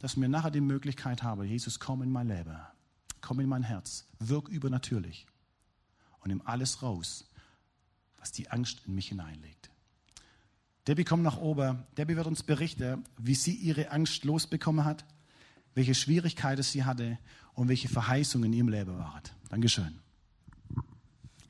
dass 0.00 0.20
wir 0.20 0.28
nachher 0.28 0.50
die 0.50 0.60
Möglichkeit 0.60 1.22
haben, 1.22 1.44
Jesus, 1.44 1.78
komm 1.78 2.02
in 2.02 2.10
mein 2.10 2.28
Leben, 2.28 2.56
komm 3.20 3.40
in 3.40 3.48
mein 3.48 3.62
Herz, 3.62 4.06
wirk 4.18 4.48
übernatürlich 4.48 5.26
und 6.20 6.28
nimm 6.28 6.42
alles 6.44 6.82
raus, 6.82 7.30
was 8.18 8.32
die 8.32 8.50
Angst 8.50 8.82
in 8.86 8.94
mich 8.94 9.08
hineinlegt. 9.08 9.70
Debbie 10.86 11.04
kommt 11.04 11.22
nach 11.22 11.38
oben. 11.38 11.84
Debbie 11.96 12.16
wird 12.16 12.26
uns 12.26 12.42
berichten, 12.42 13.04
wie 13.16 13.34
sie 13.34 13.54
ihre 13.54 13.90
Angst 13.90 14.24
losbekommen 14.24 14.84
hat, 14.84 15.04
welche 15.74 15.94
Schwierigkeiten 15.94 16.62
sie 16.62 16.84
hatte 16.84 17.18
und 17.54 17.68
welche 17.68 17.88
Verheißungen 17.88 18.52
in 18.52 18.58
ihrem 18.58 18.68
Leben 18.68 18.98
waren. 18.98 19.22
Dankeschön. 19.48 20.03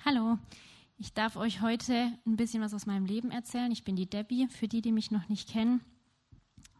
Hallo, 0.06 0.36
ich 0.98 1.14
darf 1.14 1.34
euch 1.36 1.62
heute 1.62 2.12
ein 2.26 2.36
bisschen 2.36 2.60
was 2.60 2.74
aus 2.74 2.84
meinem 2.84 3.06
Leben 3.06 3.30
erzählen. 3.30 3.72
Ich 3.72 3.84
bin 3.84 3.96
die 3.96 4.04
Debbie, 4.04 4.48
für 4.48 4.68
die, 4.68 4.82
die 4.82 4.92
mich 4.92 5.10
noch 5.10 5.30
nicht 5.30 5.48
kennen. 5.48 5.80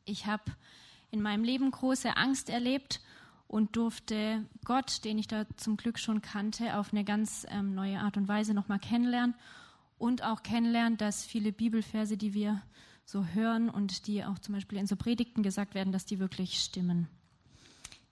Ich 0.05 0.27
habe 0.27 0.43
in 1.11 1.23
meinem 1.23 1.43
Leben 1.43 1.71
große 1.71 2.19
Angst 2.19 2.51
erlebt 2.51 3.01
und 3.47 3.77
durfte 3.77 4.45
Gott, 4.67 5.07
den 5.07 5.17
ich 5.17 5.27
da 5.27 5.47
zum 5.57 5.79
Glück 5.79 5.99
schon 5.99 6.21
kannte, 6.21 6.77
auf 6.77 6.93
eine 6.93 7.03
ganz 7.03 7.47
ähm, 7.49 7.75
neue 7.75 7.99
Art 7.99 8.19
und 8.19 8.29
Weise 8.29 8.53
nochmal 8.53 8.79
kennenlernen 8.79 9.35
und 9.97 10.23
auch 10.23 10.43
kennenlernen, 10.43 10.99
dass 10.99 11.25
viele 11.25 11.51
Bibelverse, 11.51 12.19
die 12.19 12.35
wir 12.35 12.61
so 13.07 13.25
hören 13.25 13.71
und 13.71 14.07
die 14.07 14.23
auch 14.23 14.39
zum 14.39 14.55
Beispiel 14.55 14.77
in 14.77 14.87
so 14.87 14.97
Predigten 14.97 15.43
gesagt 15.43 15.75
werden, 15.75 15.95
dass 15.95 16.05
die 16.05 16.19
wirklich 16.19 16.61
stimmen. 16.61 17.09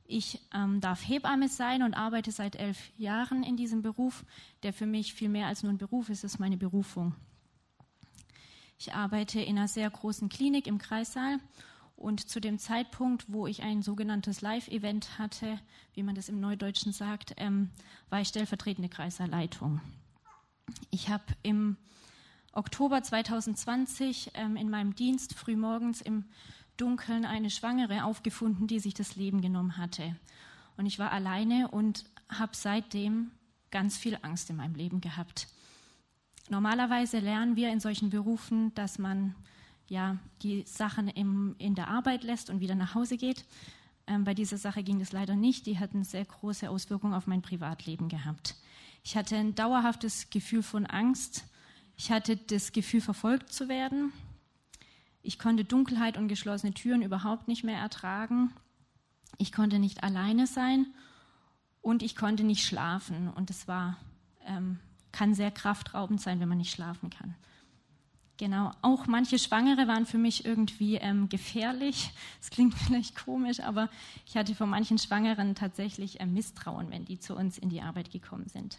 Ich 0.05 0.41
ähm, 0.53 0.81
darf 0.81 1.07
Hebamme 1.07 1.49
sein 1.49 1.83
und 1.83 1.95
arbeite 1.95 2.33
seit 2.33 2.57
elf 2.57 2.93
Jahren 2.97 3.43
in 3.43 3.57
diesem 3.57 3.83
Beruf, 3.83 4.25
der 4.63 4.73
für 4.73 4.87
mich 4.87 5.15
viel 5.15 5.29
mehr 5.29 5.47
als 5.47 5.63
nur 5.63 5.73
ein 5.73 5.79
Beruf 5.79 6.09
ist, 6.09 6.25
ist 6.25 6.39
meine 6.39 6.57
Berufung. 6.57 7.15
Ich 8.79 8.95
arbeite 8.95 9.41
in 9.41 9.59
einer 9.59 9.69
sehr 9.69 9.89
großen 9.89 10.29
Klinik 10.29 10.67
im 10.67 10.79
Kreissaal 10.79 11.39
und 11.95 12.29
zu 12.29 12.41
dem 12.41 12.59
Zeitpunkt, 12.59 13.27
wo 13.29 13.47
ich 13.47 13.63
ein 13.63 13.83
sogenanntes 13.83 14.41
Live-Event 14.41 15.19
hatte, 15.19 15.61
wie 15.95 16.03
man 16.03 16.17
das 16.17 16.29
im 16.29 16.41
Neudeutschen 16.41 16.93
sagt, 16.93 17.35
ähm, 17.37 17.71
war 18.11 18.21
ich 18.21 18.29
stellvertretende 18.29 18.89
Kreissaalleitung. 18.89 19.81
Ich 20.91 21.09
habe 21.09 21.25
im 21.43 21.77
Oktober 22.53 23.03
2020 23.03 24.33
ähm, 24.35 24.57
in 24.57 24.69
meinem 24.69 24.95
Dienst 24.95 25.35
frühmorgens 25.35 26.01
im 26.01 26.25
Dunkeln 26.83 27.25
eine 27.25 27.49
Schwangere 27.49 28.03
aufgefunden, 28.03 28.67
die 28.67 28.81
sich 28.81 28.93
das 28.93 29.15
Leben 29.15 29.41
genommen 29.41 29.77
hatte. 29.77 30.17
Und 30.77 30.87
ich 30.87 30.99
war 30.99 31.13
alleine 31.13 31.69
und 31.69 32.05
habe 32.29 32.57
seitdem 32.57 33.31
ganz 33.71 33.97
viel 33.97 34.19
Angst 34.23 34.51
in 34.51 34.57
meinem 34.57 34.75
Leben 34.75 35.01
gehabt. 35.01 35.47
Normalerweise 36.51 37.21
lernen 37.21 37.55
wir 37.55 37.71
in 37.71 37.79
solchen 37.79 38.11
Berufen, 38.11 38.75
dass 38.75 38.99
man 38.99 39.37
ja 39.87 40.19
die 40.43 40.65
Sachen 40.67 41.07
im, 41.07 41.55
in 41.59 41.77
der 41.77 41.87
Arbeit 41.87 42.25
lässt 42.25 42.51
und 42.51 42.59
wieder 42.59 42.75
nach 42.75 42.97
Hause 42.97 43.17
geht. 43.17 43.45
Ähm, 44.09 44.25
bei 44.25 44.35
dieser 44.35 44.59
Sache 44.59 44.83
ging 44.83 44.99
das 44.99 45.13
leider 45.13 45.37
nicht. 45.37 45.67
Die 45.67 45.79
hatten 45.79 46.03
sehr 46.03 46.25
große 46.25 46.69
Auswirkungen 46.69 47.15
auf 47.15 47.29
mein 47.29 47.43
Privatleben 47.43 48.09
gehabt. 48.09 48.57
Ich 49.05 49.17
hatte 49.17 49.37
ein 49.37 49.55
dauerhaftes 49.55 50.31
Gefühl 50.31 50.65
von 50.65 50.85
Angst. 50.87 51.45
Ich 51.97 52.11
hatte 52.11 52.37
das 52.37 52.73
Gefühl, 52.73 53.01
verfolgt 53.01 53.53
zu 53.53 53.69
werden. 53.69 54.13
Ich 55.23 55.39
konnte 55.39 55.65
Dunkelheit 55.65 56.17
und 56.17 56.29
geschlossene 56.29 56.75
Türen 56.75 57.03
überhaupt 57.03 57.49
nicht 57.49 57.65
mehr 57.65 57.79
ertragen. 57.79 58.53
Ich 59.39 59.53
konnte 59.53 59.79
nicht 59.79 60.03
alleine 60.03 60.47
sein 60.47 60.87
und 61.81 62.03
ich 62.03 62.17
konnte 62.17 62.45
nicht 62.45 62.67
schlafen. 62.67 63.29
Und 63.29 63.51
es 63.51 63.69
war, 63.69 63.97
ähm, 64.45 64.79
kann 65.13 65.35
sehr 65.35 65.51
kraftraubend 65.51 66.21
sein, 66.21 66.41
wenn 66.41 66.49
man 66.49 66.59
nicht 66.59 66.73
schlafen 66.73 67.11
kann. 67.11 67.35
Genau, 68.39 68.73
auch 68.83 69.07
manche 69.07 69.39
Schwangere 69.39 69.87
waren 69.87 70.07
für 70.07 70.19
mich 70.19 70.45
irgendwie 70.45 70.97
ähm, 70.97 71.29
gefährlich. 71.29 72.11
Das 72.41 72.51
klingt 72.51 72.75
vielleicht 72.75 73.15
komisch, 73.15 73.61
aber 73.61 73.89
ich 74.27 74.37
hatte 74.37 74.57
vor 74.57 74.67
manchen 74.67 74.99
Schwangeren 74.99 75.55
tatsächlich 75.55 76.21
ähm, 76.21 76.35
Misstrauen, 76.35 76.91
wenn 76.91 77.05
die 77.05 77.21
zu 77.21 77.37
uns 77.37 77.57
in 77.57 77.69
die 77.69 77.83
Arbeit 77.83 78.11
gekommen 78.11 78.49
sind. 78.49 78.79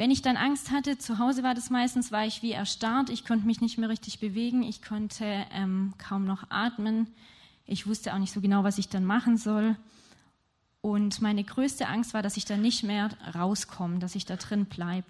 Wenn 0.00 0.10
ich 0.10 0.22
dann 0.22 0.38
Angst 0.38 0.70
hatte, 0.70 0.96
zu 0.96 1.18
Hause 1.18 1.42
war 1.42 1.52
das 1.52 1.68
meistens, 1.68 2.10
war 2.10 2.24
ich 2.24 2.40
wie 2.40 2.52
erstarrt. 2.52 3.10
Ich 3.10 3.26
konnte 3.26 3.46
mich 3.46 3.60
nicht 3.60 3.76
mehr 3.76 3.90
richtig 3.90 4.18
bewegen. 4.18 4.62
Ich 4.62 4.80
konnte 4.80 5.26
ähm, 5.52 5.92
kaum 5.98 6.24
noch 6.24 6.44
atmen. 6.48 7.06
Ich 7.66 7.86
wusste 7.86 8.14
auch 8.14 8.18
nicht 8.18 8.32
so 8.32 8.40
genau, 8.40 8.64
was 8.64 8.78
ich 8.78 8.88
dann 8.88 9.04
machen 9.04 9.36
soll. 9.36 9.76
Und 10.80 11.20
meine 11.20 11.44
größte 11.44 11.86
Angst 11.86 12.14
war, 12.14 12.22
dass 12.22 12.38
ich 12.38 12.46
dann 12.46 12.62
nicht 12.62 12.82
mehr 12.82 13.10
rauskomme, 13.34 13.98
dass 13.98 14.14
ich 14.14 14.24
da 14.24 14.36
drin 14.36 14.64
bleibe. 14.64 15.06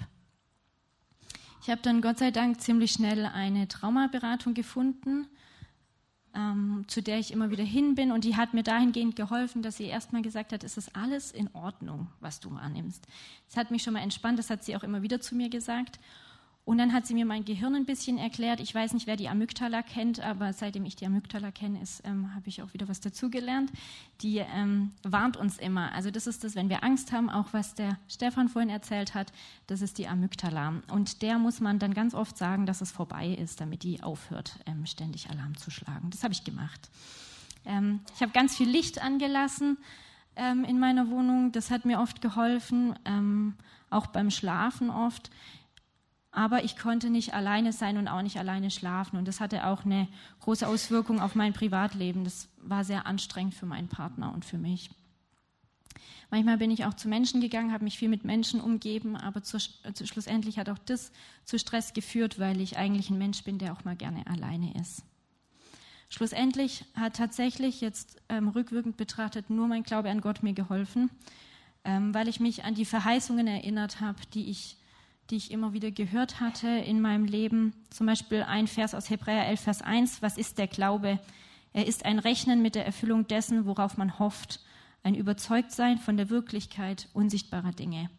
Ich 1.62 1.70
habe 1.70 1.82
dann 1.82 2.02
Gott 2.02 2.18
sei 2.18 2.32
Dank 2.32 2.60
ziemlich 2.60 2.90
schnell 2.90 3.26
eine 3.26 3.68
Traumaberatung 3.68 4.54
gefunden 4.54 5.28
ähm, 6.34 6.84
zu 6.86 7.02
der 7.02 7.18
ich 7.18 7.32
immer 7.32 7.50
wieder 7.50 7.64
hin 7.64 7.94
bin. 7.94 8.12
Und 8.12 8.24
die 8.24 8.36
hat 8.36 8.54
mir 8.54 8.62
dahingehend 8.62 9.16
geholfen, 9.16 9.62
dass 9.62 9.76
sie 9.76 9.86
erstmal 9.86 10.22
gesagt 10.22 10.52
hat, 10.52 10.64
es 10.64 10.76
ist 10.76 10.94
alles 10.94 11.32
in 11.32 11.48
Ordnung, 11.54 12.08
was 12.20 12.40
du 12.40 12.50
annimmst. 12.50 13.06
Das 13.48 13.56
hat 13.56 13.70
mich 13.70 13.82
schon 13.82 13.94
mal 13.94 14.02
entspannt, 14.02 14.38
das 14.38 14.50
hat 14.50 14.64
sie 14.64 14.76
auch 14.76 14.82
immer 14.82 15.02
wieder 15.02 15.20
zu 15.20 15.34
mir 15.34 15.48
gesagt. 15.48 15.98
Und 16.64 16.78
dann 16.78 16.92
hat 16.92 17.06
sie 17.06 17.14
mir 17.14 17.24
mein 17.24 17.44
Gehirn 17.44 17.74
ein 17.74 17.86
bisschen 17.86 18.18
erklärt. 18.18 18.60
Ich 18.60 18.74
weiß 18.74 18.92
nicht, 18.92 19.06
wer 19.06 19.16
die 19.16 19.28
Amygdala 19.28 19.82
kennt, 19.82 20.20
aber 20.20 20.52
seitdem 20.52 20.84
ich 20.84 20.94
die 20.94 21.06
Amygdala 21.06 21.50
kenne, 21.50 21.80
ähm, 22.04 22.34
habe 22.34 22.48
ich 22.48 22.62
auch 22.62 22.72
wieder 22.74 22.86
was 22.86 23.00
dazugelernt. 23.00 23.72
Die 24.20 24.38
ähm, 24.38 24.92
warnt 25.02 25.36
uns 25.36 25.58
immer. 25.58 25.92
Also 25.92 26.10
das 26.10 26.26
ist 26.26 26.44
das, 26.44 26.54
wenn 26.54 26.68
wir 26.68 26.84
Angst 26.84 27.12
haben, 27.12 27.30
auch 27.30 27.46
was 27.52 27.74
der 27.74 27.98
Stefan 28.08 28.48
vorhin 28.48 28.70
erzählt 28.70 29.14
hat, 29.14 29.32
das 29.66 29.80
ist 29.80 29.98
die 29.98 30.06
Amygdala. 30.06 30.74
Und 30.92 31.22
der 31.22 31.38
muss 31.38 31.60
man 31.60 31.78
dann 31.78 31.94
ganz 31.94 32.14
oft 32.14 32.36
sagen, 32.36 32.66
dass 32.66 32.82
es 32.82 32.92
vorbei 32.92 33.28
ist, 33.28 33.60
damit 33.60 33.82
die 33.82 34.02
aufhört, 34.02 34.60
ähm, 34.66 34.86
ständig 34.86 35.30
Alarm 35.30 35.56
zu 35.56 35.70
schlagen. 35.70 36.10
Das 36.10 36.22
habe 36.22 36.34
ich 36.34 36.44
gemacht. 36.44 36.90
Ähm, 37.64 38.00
ich 38.14 38.20
habe 38.20 38.32
ganz 38.32 38.56
viel 38.56 38.68
Licht 38.68 39.02
angelassen 39.02 39.78
ähm, 40.36 40.64
in 40.64 40.78
meiner 40.78 41.08
Wohnung. 41.08 41.52
Das 41.52 41.70
hat 41.70 41.84
mir 41.84 42.00
oft 42.00 42.20
geholfen, 42.20 42.94
ähm, 43.04 43.54
auch 43.88 44.06
beim 44.06 44.30
Schlafen 44.30 44.90
oft 44.90 45.30
aber 46.32 46.64
ich 46.64 46.76
konnte 46.76 47.10
nicht 47.10 47.34
alleine 47.34 47.72
sein 47.72 47.96
und 47.96 48.08
auch 48.08 48.22
nicht 48.22 48.38
alleine 48.38 48.70
schlafen. 48.70 49.18
Und 49.18 49.26
das 49.26 49.40
hatte 49.40 49.66
auch 49.66 49.84
eine 49.84 50.06
große 50.40 50.66
Auswirkung 50.66 51.20
auf 51.20 51.34
mein 51.34 51.52
Privatleben. 51.52 52.24
Das 52.24 52.48
war 52.58 52.84
sehr 52.84 53.06
anstrengend 53.06 53.54
für 53.54 53.66
meinen 53.66 53.88
Partner 53.88 54.32
und 54.32 54.44
für 54.44 54.58
mich. 54.58 54.90
Manchmal 56.30 56.58
bin 56.58 56.70
ich 56.70 56.84
auch 56.84 56.94
zu 56.94 57.08
Menschen 57.08 57.40
gegangen, 57.40 57.72
habe 57.72 57.82
mich 57.82 57.98
viel 57.98 58.08
mit 58.08 58.24
Menschen 58.24 58.60
umgeben, 58.60 59.16
aber 59.16 59.42
zu, 59.42 59.58
zu, 59.58 60.06
schlussendlich 60.06 60.58
hat 60.58 60.68
auch 60.68 60.78
das 60.78 61.10
zu 61.44 61.58
Stress 61.58 61.92
geführt, 61.92 62.38
weil 62.38 62.60
ich 62.60 62.76
eigentlich 62.76 63.10
ein 63.10 63.18
Mensch 63.18 63.42
bin, 63.42 63.58
der 63.58 63.72
auch 63.72 63.84
mal 63.84 63.96
gerne 63.96 64.24
alleine 64.28 64.72
ist. 64.80 65.02
Schlussendlich 66.08 66.84
hat 66.94 67.16
tatsächlich 67.16 67.80
jetzt 67.80 68.20
ähm, 68.28 68.48
rückwirkend 68.48 68.96
betrachtet 68.96 69.50
nur 69.50 69.66
mein 69.66 69.82
Glaube 69.82 70.10
an 70.10 70.20
Gott 70.20 70.44
mir 70.44 70.52
geholfen, 70.52 71.10
ähm, 71.84 72.14
weil 72.14 72.28
ich 72.28 72.38
mich 72.38 72.64
an 72.64 72.74
die 72.74 72.84
Verheißungen 72.84 73.48
erinnert 73.48 74.00
habe, 74.00 74.20
die 74.32 74.50
ich, 74.50 74.76
die 75.30 75.36
ich 75.36 75.50
immer 75.50 75.72
wieder 75.72 75.90
gehört 75.90 76.40
hatte 76.40 76.68
in 76.68 77.00
meinem 77.00 77.24
Leben. 77.24 77.72
Zum 77.90 78.06
Beispiel 78.06 78.42
ein 78.42 78.66
Vers 78.66 78.94
aus 78.94 79.10
Hebräer 79.10 79.46
11, 79.46 79.60
Vers 79.60 79.82
1. 79.82 80.22
Was 80.22 80.36
ist 80.36 80.58
der 80.58 80.66
Glaube? 80.66 81.20
Er 81.72 81.86
ist 81.86 82.04
ein 82.04 82.18
Rechnen 82.18 82.62
mit 82.62 82.74
der 82.74 82.84
Erfüllung 82.84 83.28
dessen, 83.28 83.64
worauf 83.66 83.96
man 83.96 84.18
hofft 84.18 84.60
ein 85.02 85.14
Überzeugtsein 85.14 85.98
von 85.98 86.16
der 86.16 86.30
Wirklichkeit 86.30 87.08
unsichtbarer 87.14 87.72
Dinge. 87.72 88.10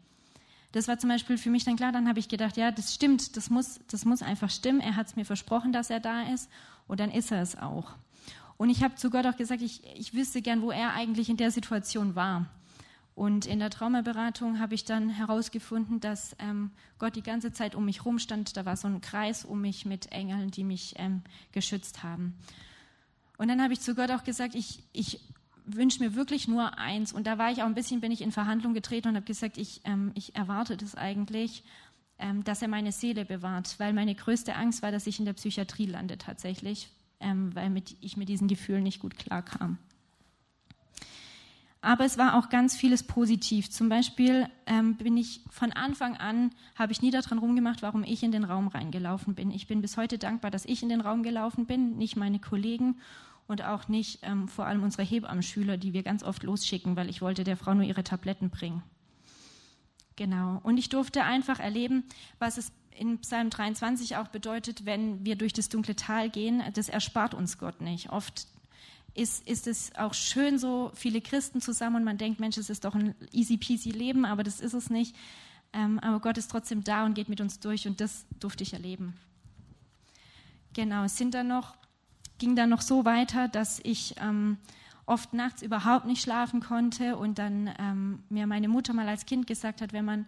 Das 0.71 0.87
war 0.87 0.97
zum 0.97 1.09
Beispiel 1.09 1.37
für 1.37 1.49
mich 1.49 1.65
dann 1.65 1.75
klar, 1.75 1.91
dann 1.91 2.07
habe 2.07 2.19
ich 2.19 2.29
gedacht, 2.29 2.55
ja, 2.57 2.71
das 2.71 2.93
stimmt, 2.93 3.35
das 3.35 3.49
muss, 3.49 3.81
das 3.87 4.05
muss 4.05 4.21
einfach 4.21 4.49
stimmen. 4.49 4.79
Er 4.79 4.95
hat 4.95 5.07
es 5.07 5.15
mir 5.15 5.25
versprochen, 5.25 5.73
dass 5.73 5.89
er 5.89 5.99
da 5.99 6.23
ist 6.23 6.49
und 6.87 6.99
dann 6.99 7.11
ist 7.11 7.31
er 7.31 7.41
es 7.41 7.57
auch. 7.57 7.93
Und 8.57 8.69
ich 8.69 8.83
habe 8.83 8.95
zu 8.95 9.09
Gott 9.09 9.25
auch 9.25 9.35
gesagt, 9.35 9.61
ich, 9.61 9.81
ich 9.95 10.13
wüsste 10.13 10.41
gern, 10.41 10.61
wo 10.61 10.71
er 10.71 10.93
eigentlich 10.93 11.29
in 11.29 11.37
der 11.37 11.51
Situation 11.51 12.15
war. 12.15 12.45
Und 13.13 13.45
in 13.45 13.59
der 13.59 13.69
Traumaberatung 13.69 14.59
habe 14.59 14.73
ich 14.73 14.85
dann 14.85 15.09
herausgefunden, 15.09 15.99
dass 15.99 16.35
ähm, 16.39 16.71
Gott 16.97 17.15
die 17.15 17.23
ganze 17.23 17.51
Zeit 17.51 17.75
um 17.75 17.85
mich 17.85 18.05
rumstand. 18.05 18.55
Da 18.55 18.65
war 18.65 18.77
so 18.77 18.87
ein 18.87 19.01
Kreis 19.01 19.43
um 19.43 19.61
mich 19.61 19.85
mit 19.85 20.11
Engeln, 20.11 20.49
die 20.49 20.63
mich 20.63 20.95
ähm, 20.97 21.21
geschützt 21.51 22.03
haben. 22.03 22.35
Und 23.37 23.47
dann 23.47 23.61
habe 23.61 23.73
ich 23.73 23.81
zu 23.81 23.95
Gott 23.95 24.11
auch 24.11 24.23
gesagt, 24.23 24.55
ich, 24.55 24.83
ich 24.93 25.19
wünsche 25.65 26.03
mir 26.03 26.15
wirklich 26.15 26.47
nur 26.47 26.77
eins. 26.77 27.11
Und 27.11 27.27
da 27.27 27.37
war 27.37 27.51
ich 27.51 27.61
auch 27.61 27.67
ein 27.67 27.75
bisschen, 27.75 28.01
bin 28.01 28.11
ich 28.11 28.21
in 28.21 28.31
Verhandlung 28.31 28.73
getreten 28.73 29.09
und 29.09 29.15
habe 29.15 29.25
gesagt, 29.25 29.57
ich, 29.57 29.81
ähm, 29.83 30.11
ich 30.15 30.35
erwarte 30.35 30.77
das 30.77 30.95
eigentlich, 30.95 31.63
ähm, 32.17 32.43
dass 32.43 32.61
er 32.61 32.67
meine 32.67 32.91
Seele 32.91 33.25
bewahrt, 33.25 33.79
weil 33.79 33.93
meine 33.93 34.15
größte 34.15 34.55
Angst 34.55 34.83
war, 34.83 34.91
dass 34.91 35.07
ich 35.07 35.19
in 35.19 35.25
der 35.25 35.33
Psychiatrie 35.33 35.85
lande 35.85 36.17
tatsächlich, 36.17 36.89
ähm, 37.19 37.53
weil 37.55 37.69
mit, 37.69 37.97
ich 38.01 38.15
mit 38.15 38.29
diesen 38.29 38.47
Gefühlen 38.47 38.83
nicht 38.83 38.99
gut 38.99 39.17
klarkam. 39.17 39.77
Aber 41.81 42.05
es 42.05 42.19
war 42.19 42.37
auch 42.37 42.49
ganz 42.49 42.75
vieles 42.75 43.01
positiv. 43.01 43.71
Zum 43.71 43.89
Beispiel 43.89 44.47
ähm, 44.67 44.95
bin 44.97 45.17
ich 45.17 45.41
von 45.49 45.71
Anfang 45.71 46.15
an, 46.15 46.51
habe 46.75 46.91
ich 46.91 47.01
nie 47.01 47.09
daran 47.09 47.39
rumgemacht, 47.39 47.81
warum 47.81 48.03
ich 48.03 48.21
in 48.21 48.31
den 48.31 48.43
Raum 48.43 48.67
reingelaufen 48.67 49.33
bin. 49.33 49.49
Ich 49.49 49.65
bin 49.65 49.81
bis 49.81 49.97
heute 49.97 50.19
dankbar, 50.19 50.51
dass 50.51 50.65
ich 50.65 50.83
in 50.83 50.89
den 50.89 51.01
Raum 51.01 51.23
gelaufen 51.23 51.65
bin, 51.65 51.97
nicht 51.97 52.15
meine 52.15 52.39
Kollegen 52.39 52.99
und 53.47 53.63
auch 53.63 53.87
nicht 53.87 54.19
ähm, 54.21 54.47
vor 54.47 54.67
allem 54.67 54.83
unsere 54.83 55.03
Hebammenschüler, 55.03 55.77
die 55.77 55.93
wir 55.93 56.03
ganz 56.03 56.23
oft 56.23 56.43
losschicken, 56.43 56.95
weil 56.95 57.09
ich 57.09 57.21
wollte 57.21 57.43
der 57.43 57.57
Frau 57.57 57.73
nur 57.73 57.83
ihre 57.83 58.03
Tabletten 58.03 58.51
bringen. 58.51 58.83
Genau. 60.15 60.59
Und 60.61 60.77
ich 60.77 60.89
durfte 60.89 61.23
einfach 61.23 61.59
erleben, 61.59 62.03
was 62.37 62.59
es 62.59 62.71
in 62.91 63.17
Psalm 63.19 63.49
23 63.49 64.17
auch 64.17 64.27
bedeutet, 64.27 64.85
wenn 64.85 65.25
wir 65.25 65.35
durch 65.35 65.53
das 65.53 65.69
dunkle 65.69 65.95
Tal 65.95 66.29
gehen, 66.29 66.61
das 66.75 66.89
erspart 66.89 67.33
uns 67.33 67.57
Gott 67.57 67.81
nicht. 67.81 68.11
Oft 68.11 68.45
ist, 69.13 69.47
ist 69.47 69.67
es 69.67 69.95
auch 69.95 70.13
schön, 70.13 70.57
so 70.57 70.91
viele 70.93 71.21
Christen 71.21 71.61
zusammen 71.61 71.97
und 71.97 72.03
man 72.03 72.17
denkt, 72.17 72.39
Mensch, 72.39 72.57
es 72.57 72.69
ist 72.69 72.85
doch 72.85 72.95
ein 72.95 73.15
easy 73.31 73.57
peasy 73.57 73.91
Leben, 73.91 74.25
aber 74.25 74.43
das 74.43 74.59
ist 74.59 74.73
es 74.73 74.89
nicht. 74.89 75.15
Ähm, 75.73 75.99
aber 75.99 76.19
Gott 76.19 76.37
ist 76.37 76.51
trotzdem 76.51 76.83
da 76.83 77.05
und 77.05 77.13
geht 77.13 77.29
mit 77.29 77.41
uns 77.41 77.59
durch 77.59 77.87
und 77.87 78.01
das 78.01 78.25
durfte 78.39 78.63
ich 78.63 78.73
erleben. 78.73 79.15
Genau, 80.73 81.03
es 81.03 81.17
sind 81.17 81.33
dann 81.33 81.47
noch 81.47 81.75
ging 82.41 82.55
dann 82.55 82.69
noch 82.69 82.81
so 82.81 83.05
weiter, 83.05 83.47
dass 83.47 83.79
ich 83.83 84.15
ähm, 84.19 84.57
oft 85.05 85.31
nachts 85.33 85.61
überhaupt 85.61 86.07
nicht 86.07 86.23
schlafen 86.23 86.59
konnte 86.59 87.15
und 87.15 87.37
dann 87.37 87.69
ähm, 87.77 88.23
mir 88.29 88.47
meine 88.47 88.67
Mutter 88.67 88.93
mal 88.93 89.07
als 89.07 89.27
Kind 89.27 89.45
gesagt 89.45 89.79
hat, 89.79 89.93
wenn 89.93 90.05
man 90.05 90.25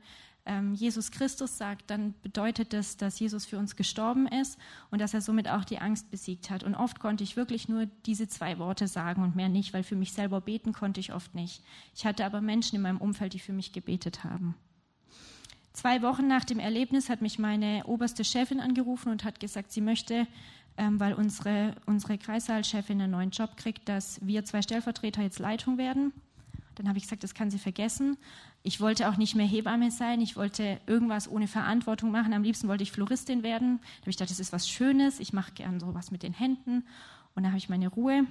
Jesus 0.74 1.12
Christus 1.12 1.58
sagt, 1.58 1.90
dann 1.90 2.14
bedeutet 2.22 2.74
das, 2.74 2.98
dass 2.98 3.18
Jesus 3.18 3.46
für 3.46 3.58
uns 3.58 3.78
gestorben 3.78 4.28
ist 4.28 4.58
und 4.92 5.00
dass 5.00 5.14
er 5.14 5.22
somit 5.22 5.48
auch 5.48 5.64
die 5.64 5.80
Angst 5.80 6.12
besiegt 6.12 6.50
hat. 6.50 6.64
Und 6.64 6.76
oft 6.76 7.00
konnte 7.00 7.24
ich 7.24 7.38
wirklich 7.38 7.70
nur 7.70 7.86
diese 8.06 8.28
zwei 8.28 8.60
Worte 8.60 8.90
sagen 8.90 9.24
und 9.24 9.38
mehr 9.38 9.48
nicht, 9.48 9.74
weil 9.74 9.84
für 9.84 9.96
mich 9.96 10.12
selber 10.12 10.42
beten 10.42 10.74
konnte 10.74 11.00
ich 11.00 11.14
oft 11.14 11.34
nicht. 11.34 11.64
Ich 11.96 12.06
hatte 12.06 12.26
aber 12.26 12.42
Menschen 12.42 12.76
in 12.76 12.82
meinem 12.82 12.98
Umfeld, 12.98 13.34
die 13.34 13.40
für 13.40 13.54
mich 13.54 13.72
gebetet 13.72 14.26
haben. 14.26 14.56
Zwei 15.72 16.02
Wochen 16.02 16.28
nach 16.28 16.44
dem 16.44 16.60
Erlebnis 16.60 17.10
hat 17.10 17.22
mich 17.22 17.40
meine 17.40 17.86
oberste 17.86 18.26
Chefin 18.26 18.60
angerufen 18.60 19.12
und 19.14 19.24
hat 19.24 19.40
gesagt, 19.40 19.72
sie 19.72 19.82
möchte 19.82 20.28
ähm, 20.78 21.00
weil 21.00 21.14
unsere, 21.14 21.76
unsere 21.86 22.18
Kreissaalchefin 22.18 23.02
einen 23.02 23.12
neuen 23.12 23.30
Job 23.30 23.58
kriegt, 23.58 23.88
dass 23.90 24.20
wir 24.26 24.44
zwei 24.46 24.62
Stellvertreter 24.62 25.22
jetzt 25.22 25.40
Leitung 25.40 25.78
werden. 25.78 26.14
Dann 26.76 26.88
habe 26.88 26.98
ich 26.98 27.04
gesagt, 27.04 27.24
das 27.24 27.34
kann 27.34 27.52
sie 27.52 27.60
vergessen. 27.60 28.18
Ich 28.64 28.80
wollte 28.80 29.10
auch 29.10 29.18
nicht 29.18 29.36
mehr 29.36 29.46
Hebamme 29.46 29.92
sein. 29.92 30.22
Ich 30.22 30.36
wollte 30.36 30.80
irgendwas 30.88 31.30
ohne 31.30 31.48
Verantwortung 31.48 32.12
machen. 32.12 32.34
Am 32.34 32.44
liebsten 32.44 32.68
wollte 32.68 32.84
ich 32.84 32.92
Floristin 32.92 33.44
werden. 33.44 33.80
Da 33.82 34.02
habe 34.02 34.10
ich 34.10 34.18
gedacht, 34.18 34.32
das 34.32 34.40
ist 34.40 34.54
was 34.54 34.70
Schönes. 34.70 35.20
Ich 35.20 35.34
mache 35.34 35.52
gern 35.54 35.80
sowas 35.80 36.12
mit 36.12 36.24
den 36.24 36.34
Händen. 36.34 36.86
Und 37.36 37.44
da 37.44 37.50
habe 37.50 37.58
ich 37.58 37.70
meine 37.70 37.88
Ruhe. 37.88 38.26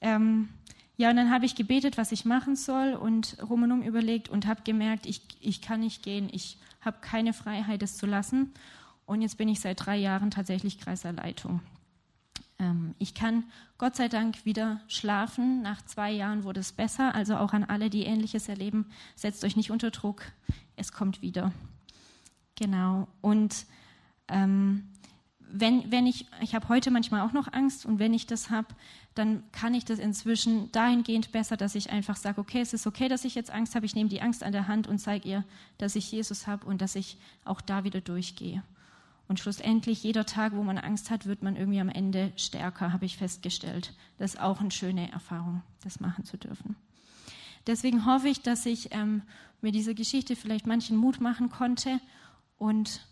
Ähm, 0.00 0.48
ja, 0.96 1.10
und 1.10 1.16
dann 1.16 1.30
habe 1.30 1.46
ich 1.46 1.54
gebetet, 1.54 1.96
was 1.96 2.12
ich 2.12 2.24
machen 2.24 2.56
soll 2.56 2.92
und 2.92 3.38
rum 3.48 3.62
und 3.62 3.72
um 3.72 3.82
überlegt 3.82 4.28
und 4.28 4.46
habe 4.46 4.62
gemerkt, 4.64 5.06
ich, 5.06 5.22
ich 5.40 5.62
kann 5.62 5.80
nicht 5.80 6.02
gehen. 6.02 6.28
Ich 6.30 6.58
habe 6.80 6.98
keine 7.00 7.32
Freiheit, 7.32 7.82
es 7.82 7.96
zu 7.96 8.06
lassen. 8.06 8.52
Und 9.06 9.22
jetzt 9.22 9.38
bin 9.38 9.48
ich 9.48 9.60
seit 9.60 9.84
drei 9.84 9.96
Jahren 9.96 10.30
tatsächlich 10.30 10.78
Kreiserleitung. 10.78 11.60
Ähm, 12.60 12.94
ich 12.98 13.14
kann 13.14 13.44
Gott 13.78 13.96
sei 13.96 14.08
Dank 14.08 14.44
wieder 14.44 14.80
schlafen. 14.86 15.62
Nach 15.62 15.82
zwei 15.86 16.12
Jahren 16.12 16.44
wurde 16.44 16.60
es 16.60 16.72
besser. 16.72 17.14
Also 17.14 17.36
auch 17.36 17.52
an 17.52 17.64
alle, 17.64 17.90
die 17.90 18.04
Ähnliches 18.04 18.48
erleben, 18.48 18.86
setzt 19.16 19.44
euch 19.44 19.56
nicht 19.56 19.70
unter 19.70 19.90
Druck. 19.90 20.22
Es 20.76 20.92
kommt 20.92 21.22
wieder. 21.22 21.52
Genau. 22.54 23.08
Und 23.22 23.66
ähm, 24.28 24.86
wenn, 25.52 25.90
wenn 25.90 26.06
ich, 26.06 26.26
ich 26.40 26.54
habe 26.54 26.68
heute 26.68 26.90
manchmal 26.90 27.22
auch 27.22 27.32
noch 27.32 27.52
Angst 27.52 27.86
und 27.86 27.98
wenn 27.98 28.14
ich 28.14 28.26
das 28.26 28.50
habe, 28.50 28.68
dann 29.14 29.42
kann 29.50 29.74
ich 29.74 29.84
das 29.84 29.98
inzwischen 29.98 30.70
dahingehend 30.70 31.32
besser, 31.32 31.56
dass 31.56 31.74
ich 31.74 31.90
einfach 31.90 32.16
sage, 32.16 32.40
okay, 32.40 32.60
es 32.60 32.72
ist 32.72 32.86
okay, 32.86 33.08
dass 33.08 33.24
ich 33.24 33.34
jetzt 33.34 33.50
Angst 33.50 33.74
habe, 33.74 33.84
ich 33.84 33.96
nehme 33.96 34.08
die 34.08 34.22
Angst 34.22 34.44
an 34.44 34.52
der 34.52 34.68
Hand 34.68 34.86
und 34.86 34.98
zeige 34.98 35.28
ihr, 35.28 35.44
dass 35.78 35.96
ich 35.96 36.12
Jesus 36.12 36.46
habe 36.46 36.64
und 36.66 36.80
dass 36.80 36.94
ich 36.94 37.16
auch 37.44 37.60
da 37.60 37.82
wieder 37.82 38.00
durchgehe. 38.00 38.62
Und 39.30 39.38
schlussendlich, 39.38 40.02
jeder 40.02 40.26
Tag, 40.26 40.56
wo 40.56 40.64
man 40.64 40.76
Angst 40.76 41.08
hat, 41.08 41.24
wird 41.24 41.44
man 41.44 41.54
irgendwie 41.54 41.78
am 41.78 41.88
Ende 41.88 42.32
stärker, 42.34 42.92
habe 42.92 43.04
ich 43.04 43.16
festgestellt. 43.16 43.94
Das 44.18 44.34
ist 44.34 44.40
auch 44.40 44.58
eine 44.58 44.72
schöne 44.72 45.12
Erfahrung, 45.12 45.62
das 45.84 46.00
machen 46.00 46.24
zu 46.24 46.36
dürfen. 46.36 46.74
Deswegen 47.68 48.06
hoffe 48.06 48.26
ich, 48.26 48.42
dass 48.42 48.66
ich 48.66 48.92
ähm, 48.92 49.22
mit 49.60 49.76
dieser 49.76 49.94
Geschichte 49.94 50.34
vielleicht 50.34 50.66
manchen 50.66 50.96
Mut 50.96 51.20
machen 51.20 51.48
konnte 51.48 52.00
und 52.58 53.06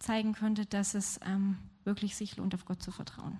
zeigen 0.00 0.34
konnte, 0.34 0.66
dass 0.66 0.94
es 0.94 1.20
ähm, 1.24 1.56
wirklich 1.84 2.16
sich 2.16 2.36
lohnt, 2.36 2.52
auf 2.52 2.64
Gott 2.64 2.82
zu 2.82 2.90
vertrauen. 2.90 3.38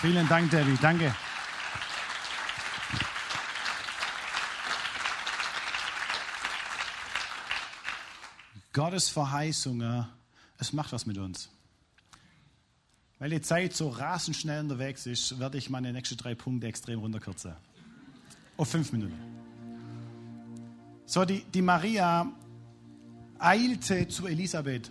Vielen 0.00 0.26
Dank, 0.26 0.50
Debbie. 0.50 0.76
Danke. 0.82 1.14
Gottes 8.74 9.08
Verheißungen, 9.08 10.04
es 10.58 10.72
macht 10.72 10.92
was 10.92 11.06
mit 11.06 11.16
uns. 11.16 11.48
Weil 13.20 13.30
die 13.30 13.40
Zeit 13.40 13.72
so 13.72 13.88
rasend 13.88 14.36
schnell 14.36 14.60
unterwegs 14.60 15.06
ist, 15.06 15.38
werde 15.38 15.56
ich 15.58 15.70
meine 15.70 15.92
nächsten 15.92 16.16
drei 16.16 16.34
Punkte 16.34 16.66
extrem 16.66 16.98
runterkürzen. 16.98 17.54
Auf 18.56 18.68
fünf 18.68 18.92
Minuten. 18.92 19.16
So, 21.06 21.24
die, 21.24 21.44
die 21.44 21.62
Maria 21.62 22.26
eilte 23.38 24.08
zu 24.08 24.26
Elisabeth. 24.26 24.90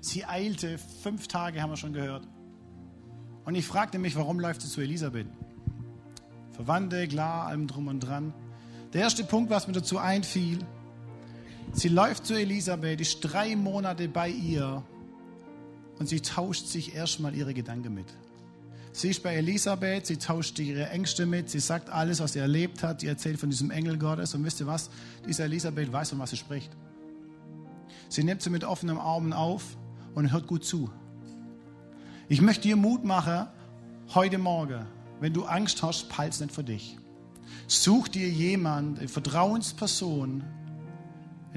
Sie 0.00 0.24
eilte, 0.24 0.78
fünf 0.78 1.28
Tage 1.28 1.60
haben 1.60 1.70
wir 1.70 1.76
schon 1.76 1.92
gehört. 1.92 2.26
Und 3.44 3.54
ich 3.54 3.66
fragte 3.66 3.98
mich, 3.98 4.16
warum 4.16 4.40
läuft 4.40 4.62
sie 4.62 4.68
zu 4.68 4.80
Elisabeth? 4.80 5.26
Verwandte, 6.52 7.06
klar, 7.06 7.48
allem 7.48 7.66
drum 7.66 7.88
und 7.88 8.00
dran. 8.00 8.32
Der 8.94 9.02
erste 9.02 9.24
Punkt, 9.24 9.50
was 9.50 9.66
mir 9.66 9.74
dazu 9.74 9.98
einfiel, 9.98 10.64
Sie 11.72 11.88
läuft 11.88 12.26
zu 12.26 12.34
Elisabeth, 12.34 13.00
ist 13.00 13.20
drei 13.20 13.54
Monate 13.54 14.08
bei 14.08 14.28
ihr 14.28 14.82
und 15.98 16.08
sie 16.08 16.20
tauscht 16.20 16.66
sich 16.66 16.94
erstmal 16.94 17.34
ihre 17.34 17.54
Gedanken 17.54 17.94
mit. 17.94 18.06
Sie 18.92 19.10
ist 19.10 19.22
bei 19.22 19.34
Elisabeth, 19.34 20.06
sie 20.06 20.16
tauscht 20.16 20.58
ihre 20.58 20.88
Ängste 20.88 21.26
mit, 21.26 21.50
sie 21.50 21.60
sagt 21.60 21.90
alles, 21.90 22.20
was 22.20 22.32
sie 22.32 22.38
erlebt 22.38 22.82
hat, 22.82 23.00
sie 23.00 23.08
erzählt 23.08 23.38
von 23.38 23.50
diesem 23.50 23.70
Engel 23.70 23.98
Gottes 23.98 24.34
und 24.34 24.42
wisst 24.44 24.60
ihr 24.60 24.66
was? 24.66 24.88
Diese 25.28 25.44
Elisabeth 25.44 25.92
weiß, 25.92 26.10
von 26.10 26.18
was 26.18 26.30
sie 26.30 26.38
spricht. 26.38 26.70
Sie 28.08 28.24
nimmt 28.24 28.40
sie 28.40 28.50
mit 28.50 28.64
offenen 28.64 28.96
Armen 28.96 29.34
auf 29.34 29.76
und 30.14 30.32
hört 30.32 30.46
gut 30.46 30.64
zu. 30.64 30.90
Ich 32.28 32.40
möchte 32.40 32.62
dir 32.62 32.76
Mut 32.76 33.04
machen, 33.04 33.48
heute 34.14 34.38
Morgen, 34.38 34.86
wenn 35.20 35.32
du 35.32 35.44
Angst 35.44 35.82
hast, 35.82 36.08
palz 36.08 36.40
nicht 36.40 36.52
für 36.52 36.64
dich. 36.64 36.96
Such 37.66 38.08
dir 38.08 38.28
jemand, 38.28 38.98
eine 38.98 39.08
Vertrauensperson 39.08 40.42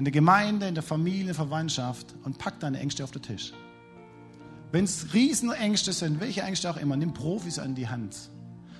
in 0.00 0.04
der 0.04 0.12
Gemeinde, 0.12 0.66
in 0.66 0.72
der 0.72 0.82
Familie, 0.82 1.34
Verwandtschaft 1.34 2.14
und 2.24 2.38
pack 2.38 2.58
deine 2.58 2.80
Ängste 2.80 3.04
auf 3.04 3.10
den 3.10 3.20
Tisch. 3.20 3.52
Wenn 4.72 4.84
es 4.84 5.12
Riesenängste 5.12 5.92
sind, 5.92 6.20
welche 6.20 6.40
Ängste 6.40 6.70
auch 6.70 6.78
immer, 6.78 6.96
nimm 6.96 7.12
Profis 7.12 7.58
an 7.58 7.74
die 7.74 7.86
Hand. 7.86 8.16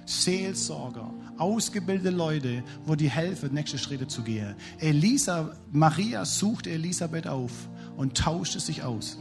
Seelsorger, 0.07 1.13
ausgebildete 1.37 2.09
Leute, 2.09 2.65
wo 2.87 2.95
die 2.95 3.11
helfen, 3.11 3.53
nächste 3.53 3.77
Schritte 3.77 4.09
zu 4.09 4.23
gehen. 4.23 4.55
Elisa, 4.79 5.55
Maria 5.71 6.25
sucht 6.25 6.67
Elisabeth 6.67 7.27
auf 7.27 7.53
und 7.99 8.17
tauschte 8.17 8.59
sich 8.59 8.83
aus. 8.83 9.19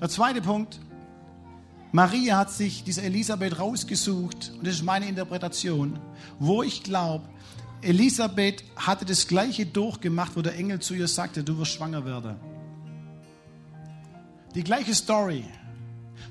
Der 0.00 0.08
zweite 0.08 0.40
Punkt, 0.40 0.78
Maria 1.90 2.38
hat 2.38 2.52
sich 2.52 2.84
diese 2.84 3.02
Elisabeth 3.02 3.58
rausgesucht, 3.58 4.52
und 4.56 4.68
das 4.68 4.74
ist 4.74 4.84
meine 4.84 5.08
Interpretation, 5.08 5.98
wo 6.38 6.62
ich 6.62 6.84
glaube, 6.84 7.28
Elisabeth 7.84 8.64
hatte 8.76 9.04
das 9.04 9.26
gleiche 9.26 9.66
durchgemacht, 9.66 10.36
wo 10.36 10.42
der 10.42 10.56
Engel 10.56 10.80
zu 10.80 10.94
ihr 10.94 11.08
sagte, 11.08 11.44
du 11.44 11.58
wirst 11.58 11.72
schwanger 11.72 12.04
werden. 12.04 12.36
Die 14.54 14.64
gleiche 14.64 14.94
Story, 14.94 15.44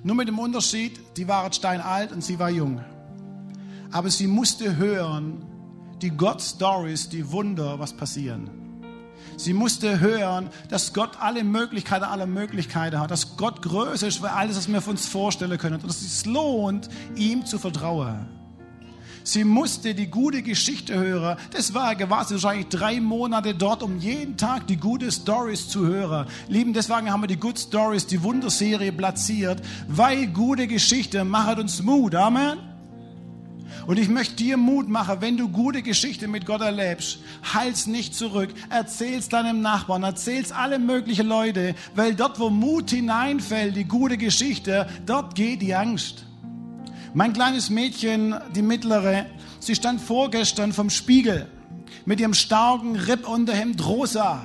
nur 0.04 0.16
mit 0.16 0.28
dem 0.28 0.39
Unterschied, 0.39 0.99
die 1.18 1.28
war 1.28 1.51
steinalt 1.54 2.12
und 2.12 2.24
sie 2.24 2.39
war 2.39 2.49
jung. 2.49 2.82
Aber 3.91 4.10
sie 4.10 4.28
musste 4.28 4.78
hören, 4.78 5.45
die 6.01 6.10
God-Stories, 6.10 7.10
die 7.10 7.32
Wunder, 7.32 7.80
was 7.80 7.93
passieren. 7.93 8.49
Sie 9.38 9.54
musste 9.54 9.99
hören, 9.99 10.49
dass 10.70 10.93
Gott 10.93 11.12
alle 11.20 11.43
Möglichkeiten 11.43 12.04
aller 12.04 12.26
Möglichkeiten 12.26 12.99
hat, 12.99 13.12
dass 13.12 13.38
Gott 13.38 13.62
größer 13.62 14.08
ist, 14.08 14.20
für 14.20 14.32
alles, 14.32 14.58
was 14.58 14.68
wir 14.68 14.88
uns 14.88 15.06
vorstellen 15.08 15.58
können 15.58 15.76
und 15.76 15.86
dass 15.86 16.01
es 16.01 16.26
lohnt, 16.26 16.89
ihm 17.16 17.45
zu 17.45 17.60
vertrauen. 17.60 18.43
Sie 19.24 19.44
musste 19.44 19.96
die 19.96 20.08
gute 20.08 20.42
Geschichte 20.42 20.96
hören. 20.96 21.38
Das 21.52 21.74
war 21.74 21.96
quasi 21.96 22.34
wahrscheinlich 22.36 22.68
drei 22.68 23.00
Monate 23.00 23.56
dort, 23.56 23.84
um 23.84 24.00
jeden 24.00 24.38
Tag 24.38 24.68
die 24.68 24.78
gute 24.78 25.12
Stories 25.12 25.70
zu 25.70 25.86
hören. 25.86 26.28
Lieben, 26.50 26.74
deswegen 26.74 27.12
haben 27.12 27.22
wir 27.22 27.28
die 27.28 27.40
Good 27.40 27.60
Stories, 27.60 28.06
die 28.06 28.22
Wunderserie 28.22 28.92
platziert, 28.92 29.62
weil 29.88 30.28
gute 30.28 30.68
Geschichte 30.68 31.24
macht 31.24 31.60
uns 31.60 31.82
Mut. 31.82 32.16
Amen. 32.16 32.58
Und 33.88 34.00
ich 34.00 34.08
möchte 34.08 34.36
dir 34.36 34.58
Mut 34.58 34.88
machen, 34.88 35.18
wenn 35.20 35.38
du 35.38 35.50
gute 35.50 35.82
Geschichte 35.82 36.28
mit 36.28 36.46
Gott 36.46 36.62
erlebst, 36.62 37.20
halt's 37.54 37.88
nicht 37.88 38.16
zurück, 38.16 38.50
erzähl's 38.70 39.30
deinem 39.30 39.62
Nachbarn, 39.62 40.04
erzähl's 40.04 40.52
alle 40.52 40.80
möglichen 40.80 41.28
Leute, 41.28 41.76
weil 41.96 42.16
dort, 42.16 42.40
wo 42.40 42.50
Mut 42.50 42.92
hineinfällt, 42.92 43.76
die 43.76 43.86
gute 43.86 44.18
Geschichte, 44.18 44.88
dort 45.06 45.36
geht 45.36 45.62
die 45.62 45.76
Angst. 45.76 46.26
Mein 47.16 47.32
kleines 47.34 47.70
Mädchen, 47.70 48.34
die 48.55 48.64
mittlere, 48.64 49.28
sie 49.59 49.76
stand 49.76 50.01
vorgestern 50.01 50.74
vom 50.74 50.89
Spiegel 50.89 51.47
mit 52.05 52.20
ihrem 52.20 52.34
starken 52.34 52.95
Rippunterhemd 52.95 53.86
rosa. 53.86 54.41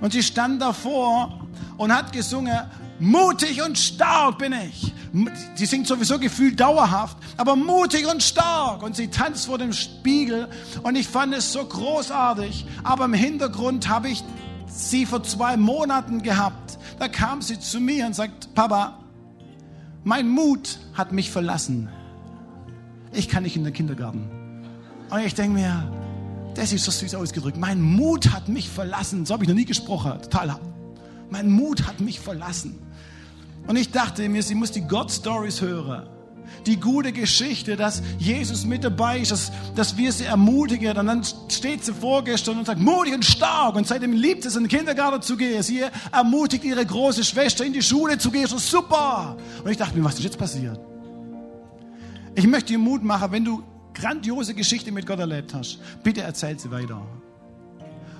Und 0.00 0.14
sie 0.14 0.22
stand 0.22 0.62
davor 0.62 1.46
und 1.76 1.94
hat 1.94 2.14
gesungen, 2.14 2.58
mutig 3.00 3.62
und 3.62 3.78
stark 3.78 4.38
bin 4.38 4.54
ich. 4.54 4.94
Sie 5.56 5.66
singt 5.66 5.86
sowieso 5.88 6.18
gefühlt 6.18 6.58
dauerhaft, 6.58 7.18
aber 7.36 7.54
mutig 7.54 8.06
und 8.06 8.22
stark. 8.22 8.82
Und 8.82 8.96
sie 8.96 9.08
tanzt 9.08 9.44
vor 9.44 9.58
dem 9.58 9.74
Spiegel 9.74 10.48
und 10.82 10.96
ich 10.96 11.06
fand 11.06 11.34
es 11.34 11.52
so 11.52 11.62
großartig. 11.62 12.64
Aber 12.82 13.04
im 13.04 13.12
Hintergrund 13.12 13.90
habe 13.90 14.08
ich 14.08 14.24
sie 14.68 15.04
vor 15.04 15.22
zwei 15.22 15.58
Monaten 15.58 16.22
gehabt. 16.22 16.78
Da 16.98 17.08
kam 17.08 17.42
sie 17.42 17.60
zu 17.60 17.78
mir 17.78 18.06
und 18.06 18.14
sagt, 18.14 18.54
Papa, 18.54 18.99
mein 20.04 20.28
Mut 20.28 20.78
hat 20.94 21.12
mich 21.12 21.30
verlassen. 21.30 21.88
Ich 23.12 23.28
kann 23.28 23.42
nicht 23.42 23.56
in 23.56 23.64
den 23.64 23.72
Kindergarten. 23.72 24.30
Und 25.10 25.20
ich 25.20 25.34
denke 25.34 25.58
mir, 25.58 25.90
das 26.54 26.72
ist 26.72 26.84
so 26.84 26.90
süß 26.90 27.14
ausgedrückt. 27.14 27.56
Mein 27.56 27.80
Mut 27.80 28.32
hat 28.32 28.48
mich 28.48 28.68
verlassen. 28.68 29.26
So 29.26 29.34
habe 29.34 29.44
ich 29.44 29.48
noch 29.48 29.56
nie 29.56 29.64
gesprochen. 29.64 30.20
Total. 30.22 30.58
Mein 31.30 31.50
Mut 31.50 31.86
hat 31.86 32.00
mich 32.00 32.20
verlassen. 32.20 32.78
Und 33.66 33.76
ich 33.76 33.90
dachte 33.90 34.28
mir, 34.28 34.42
sie 34.42 34.54
muss 34.54 34.72
die 34.72 34.82
God 34.82 35.10
Stories 35.10 35.60
hören. 35.60 36.08
Die 36.66 36.78
gute 36.78 37.12
Geschichte, 37.12 37.76
dass 37.76 38.02
Jesus 38.18 38.64
mit 38.64 38.84
dabei 38.84 39.18
ist, 39.18 39.30
dass, 39.30 39.52
dass 39.74 39.96
wir 39.96 40.12
sie 40.12 40.24
ermutigen. 40.24 40.96
Und 40.96 41.06
dann 41.06 41.22
steht 41.48 41.84
sie 41.84 41.94
vorgestern 41.94 42.58
und 42.58 42.66
sagt, 42.66 42.80
mutig 42.80 43.14
und 43.14 43.24
stark. 43.24 43.76
Und 43.76 43.86
seitdem 43.86 44.12
liebt 44.12 44.44
es, 44.44 44.56
in 44.56 44.64
den 44.64 44.68
Kindergarten 44.68 45.22
zu 45.22 45.36
gehen. 45.36 45.62
Sie 45.62 45.82
ermutigt 46.12 46.64
ihre 46.64 46.84
große 46.84 47.24
Schwester, 47.24 47.64
in 47.64 47.72
die 47.72 47.82
Schule 47.82 48.18
zu 48.18 48.30
gehen. 48.30 48.46
So 48.46 48.58
super. 48.58 49.36
Und 49.64 49.70
ich 49.70 49.76
dachte 49.76 49.96
mir, 49.96 50.04
was 50.04 50.14
ist 50.14 50.24
jetzt 50.24 50.38
passiert? 50.38 50.78
Ich 52.34 52.46
möchte 52.46 52.72
dir 52.72 52.78
Mut 52.78 53.02
machen, 53.02 53.32
wenn 53.32 53.44
du 53.44 53.62
grandiose 53.94 54.54
Geschichte 54.54 54.92
mit 54.92 55.06
Gott 55.06 55.18
erlebt 55.18 55.54
hast, 55.54 55.78
bitte 56.02 56.22
erzähl 56.22 56.58
sie 56.58 56.70
weiter. 56.70 57.02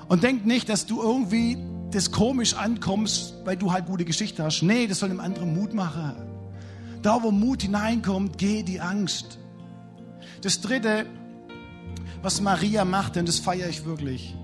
Und 0.09 0.23
denk 0.23 0.45
nicht, 0.45 0.69
dass 0.69 0.87
du 0.87 1.01
irgendwie 1.01 1.57
das 1.93 2.11
komisch 2.11 2.55
ankommst, 2.55 3.35
weil 3.45 3.57
du 3.57 3.73
halt 3.73 3.87
gute 3.87 4.05
Geschichte 4.05 4.43
hast. 4.45 4.63
Nee, 4.63 4.87
das 4.87 4.99
soll 4.99 5.09
dem 5.09 5.21
anderen 5.21 5.55
Mut 5.55 5.75
machen. 5.75 6.30
Da, 7.03 7.23
wo 7.23 7.31
Mut 7.31 7.63
hineinkommt, 7.63 8.37
geht 8.37 8.69
die 8.69 8.81
Angst. 8.81 9.39
Das 10.43 10.61
dritte, 10.61 11.07
was 12.23 12.41
Maria 12.41 12.85
macht, 12.85 13.17
und 13.17 13.27
das 13.27 13.39
feiere 13.39 13.69
ich 13.69 13.85
wirklich. 13.87 14.35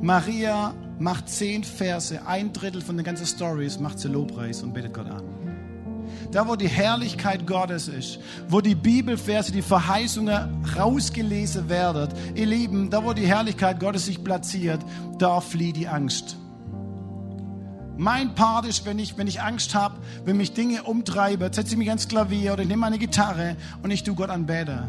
Maria 0.00 0.74
macht 0.98 1.28
zehn 1.28 1.64
Verse, 1.64 2.26
ein 2.26 2.52
Drittel 2.52 2.80
von 2.80 2.96
den 2.96 3.04
ganzen 3.04 3.26
Stories, 3.26 3.78
macht 3.78 3.98
sie 3.98 4.08
Lobpreis 4.08 4.62
und 4.62 4.72
betet 4.72 4.94
Gott 4.94 5.10
an. 5.10 5.22
Da, 6.30 6.48
wo 6.48 6.56
die 6.56 6.68
Herrlichkeit 6.68 7.46
Gottes 7.46 7.88
ist, 7.88 8.18
wo 8.48 8.60
die 8.60 8.74
Bibelverse, 8.74 9.52
die 9.52 9.62
Verheißungen 9.62 10.64
rausgelesen 10.76 11.68
werden, 11.68 12.08
ihr 12.34 12.46
Lieben, 12.46 12.90
da, 12.90 13.04
wo 13.04 13.12
die 13.12 13.26
Herrlichkeit 13.26 13.80
Gottes 13.80 14.06
sich 14.06 14.24
platziert, 14.24 14.80
da 15.18 15.40
flieht 15.40 15.76
die 15.76 15.88
Angst. 15.88 16.36
Mein 17.96 18.34
Part 18.34 18.66
ist, 18.66 18.86
wenn 18.86 18.98
ich, 18.98 19.18
wenn 19.18 19.26
ich 19.26 19.42
Angst 19.42 19.74
habe, 19.74 19.96
wenn 20.24 20.36
mich 20.36 20.54
Dinge 20.54 20.82
umtreiben, 20.84 21.52
setze 21.52 21.72
ich 21.72 21.76
mich 21.76 21.88
ans 21.88 22.08
Klavier 22.08 22.54
oder 22.54 22.64
nehme 22.64 22.78
meine 22.78 22.98
Gitarre 22.98 23.56
und 23.82 23.90
ich 23.90 24.02
tue 24.02 24.14
Gott 24.14 24.30
anbete. 24.30 24.88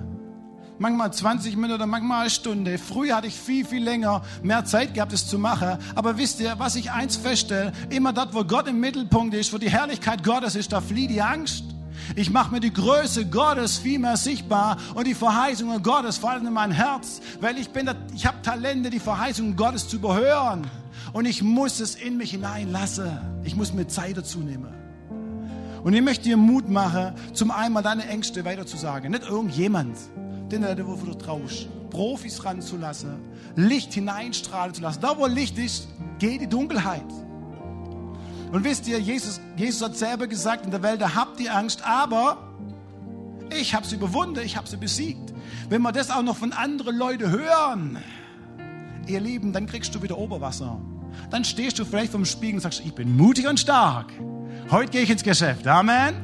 Manchmal 0.79 1.13
20 1.13 1.55
Minuten, 1.55 1.87
manchmal 1.89 2.21
eine 2.21 2.29
Stunde. 2.29 2.77
Früher 2.77 3.15
hatte 3.15 3.27
ich 3.27 3.35
viel, 3.35 3.65
viel 3.65 3.83
länger 3.83 4.23
mehr 4.41 4.65
Zeit 4.65 4.93
gehabt, 4.93 5.13
das 5.13 5.27
zu 5.27 5.37
machen. 5.37 5.77
Aber 5.95 6.17
wisst 6.17 6.39
ihr, 6.39 6.55
was 6.57 6.75
ich 6.75 6.91
eins 6.91 7.15
feststelle? 7.15 7.71
Immer 7.89 8.11
dort, 8.11 8.33
wo 8.33 8.43
Gott 8.43 8.67
im 8.67 8.79
Mittelpunkt 8.79 9.35
ist, 9.35 9.53
wo 9.53 9.57
die 9.57 9.69
Herrlichkeit 9.69 10.23
Gottes 10.23 10.55
ist, 10.55 10.73
da 10.73 10.81
flieht 10.81 11.11
die 11.11 11.21
Angst. 11.21 11.63
Ich 12.15 12.29
mache 12.29 12.51
mir 12.51 12.59
die 12.59 12.73
Größe 12.73 13.25
Gottes 13.25 13.77
viel 13.77 13.99
mehr 13.99 14.17
sichtbar 14.17 14.77
und 14.95 15.07
die 15.07 15.13
Verheißungen 15.13 15.81
Gottes 15.83 16.17
fallen 16.17 16.45
in 16.45 16.53
mein 16.53 16.71
Herz, 16.71 17.21
weil 17.41 17.57
ich 17.57 17.69
bin, 17.69 17.89
ich 18.13 18.25
habe 18.25 18.41
Talente, 18.41 18.89
die 18.89 18.99
Verheißungen 18.99 19.55
Gottes 19.55 19.87
zu 19.87 19.97
überhören. 19.97 20.69
Und 21.11 21.25
ich 21.25 21.43
muss 21.43 21.79
es 21.79 21.95
in 21.95 22.17
mich 22.17 22.31
hineinlassen. 22.31 23.17
Ich 23.43 23.55
muss 23.55 23.73
mir 23.73 23.87
Zeit 23.87 24.17
dazu 24.17 24.39
nehmen. 24.39 24.73
Und 25.83 25.93
ich 25.93 26.01
möchte 26.01 26.23
dir 26.23 26.37
Mut 26.37 26.69
machen, 26.69 27.13
zum 27.33 27.51
einmal 27.51 27.83
deine 27.83 28.07
Ängste 28.07 28.45
weiterzusagen. 28.45 29.11
Nicht 29.11 29.27
irgendjemand, 29.27 29.97
den 30.49 30.61
du 30.61 30.95
vertraust. 30.95 31.67
Profis 31.89 32.43
ranzulassen, 32.43 33.19
Licht 33.55 33.93
hineinstrahlen 33.93 34.73
zu 34.73 34.81
lassen. 34.81 35.01
Da, 35.01 35.15
wo 35.17 35.27
Licht 35.27 35.59
ist, 35.59 35.87
geht 36.17 36.41
die 36.41 36.47
Dunkelheit. 36.49 37.05
Und 38.53 38.63
wisst 38.63 38.87
ihr, 38.87 38.99
Jesus, 38.99 39.41
Jesus 39.57 39.81
hat 39.81 39.97
selber 39.97 40.27
gesagt, 40.27 40.63
in 40.63 40.71
der 40.71 40.81
Welt, 40.81 41.01
habt 41.15 41.41
ihr 41.41 41.53
Angst, 41.53 41.85
aber 41.85 42.37
ich 43.59 43.75
habe 43.75 43.85
sie 43.85 43.95
überwunden, 43.95 44.39
ich 44.45 44.55
habe 44.55 44.69
sie 44.69 44.77
besiegt. 44.77 45.33
Wenn 45.67 45.81
wir 45.81 45.91
das 45.91 46.09
auch 46.09 46.23
noch 46.23 46.37
von 46.37 46.53
anderen 46.53 46.95
Leuten 46.95 47.29
hören, 47.29 47.97
ihr 49.07 49.19
Lieben, 49.19 49.51
dann 49.51 49.65
kriegst 49.65 49.93
du 49.93 50.01
wieder 50.01 50.17
Oberwasser 50.17 50.79
dann 51.29 51.43
stehst 51.43 51.79
du 51.79 51.85
vielleicht 51.85 52.11
vom 52.11 52.25
Spiegel 52.25 52.55
und 52.55 52.61
sagst, 52.61 52.81
ich 52.85 52.93
bin 52.93 53.15
mutig 53.15 53.47
und 53.47 53.59
stark. 53.59 54.11
Heute 54.69 54.91
gehe 54.91 55.01
ich 55.01 55.09
ins 55.09 55.23
Geschäft. 55.23 55.67
Amen. 55.67 56.15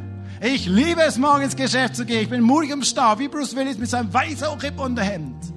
Ich 0.42 0.68
liebe 0.68 1.02
es, 1.02 1.18
morgen 1.18 1.44
ins 1.44 1.56
Geschäft 1.56 1.96
zu 1.96 2.06
gehen. 2.06 2.22
Ich 2.22 2.30
bin 2.30 2.42
mutig 2.42 2.72
und 2.74 2.86
stark, 2.86 3.20
wie 3.20 3.28
Bruce 3.28 3.56
Willis 3.56 3.78
mit 3.78 3.90
seinem 3.90 4.14
weißen 4.14 4.48
Rippunterhemd. 4.48 5.54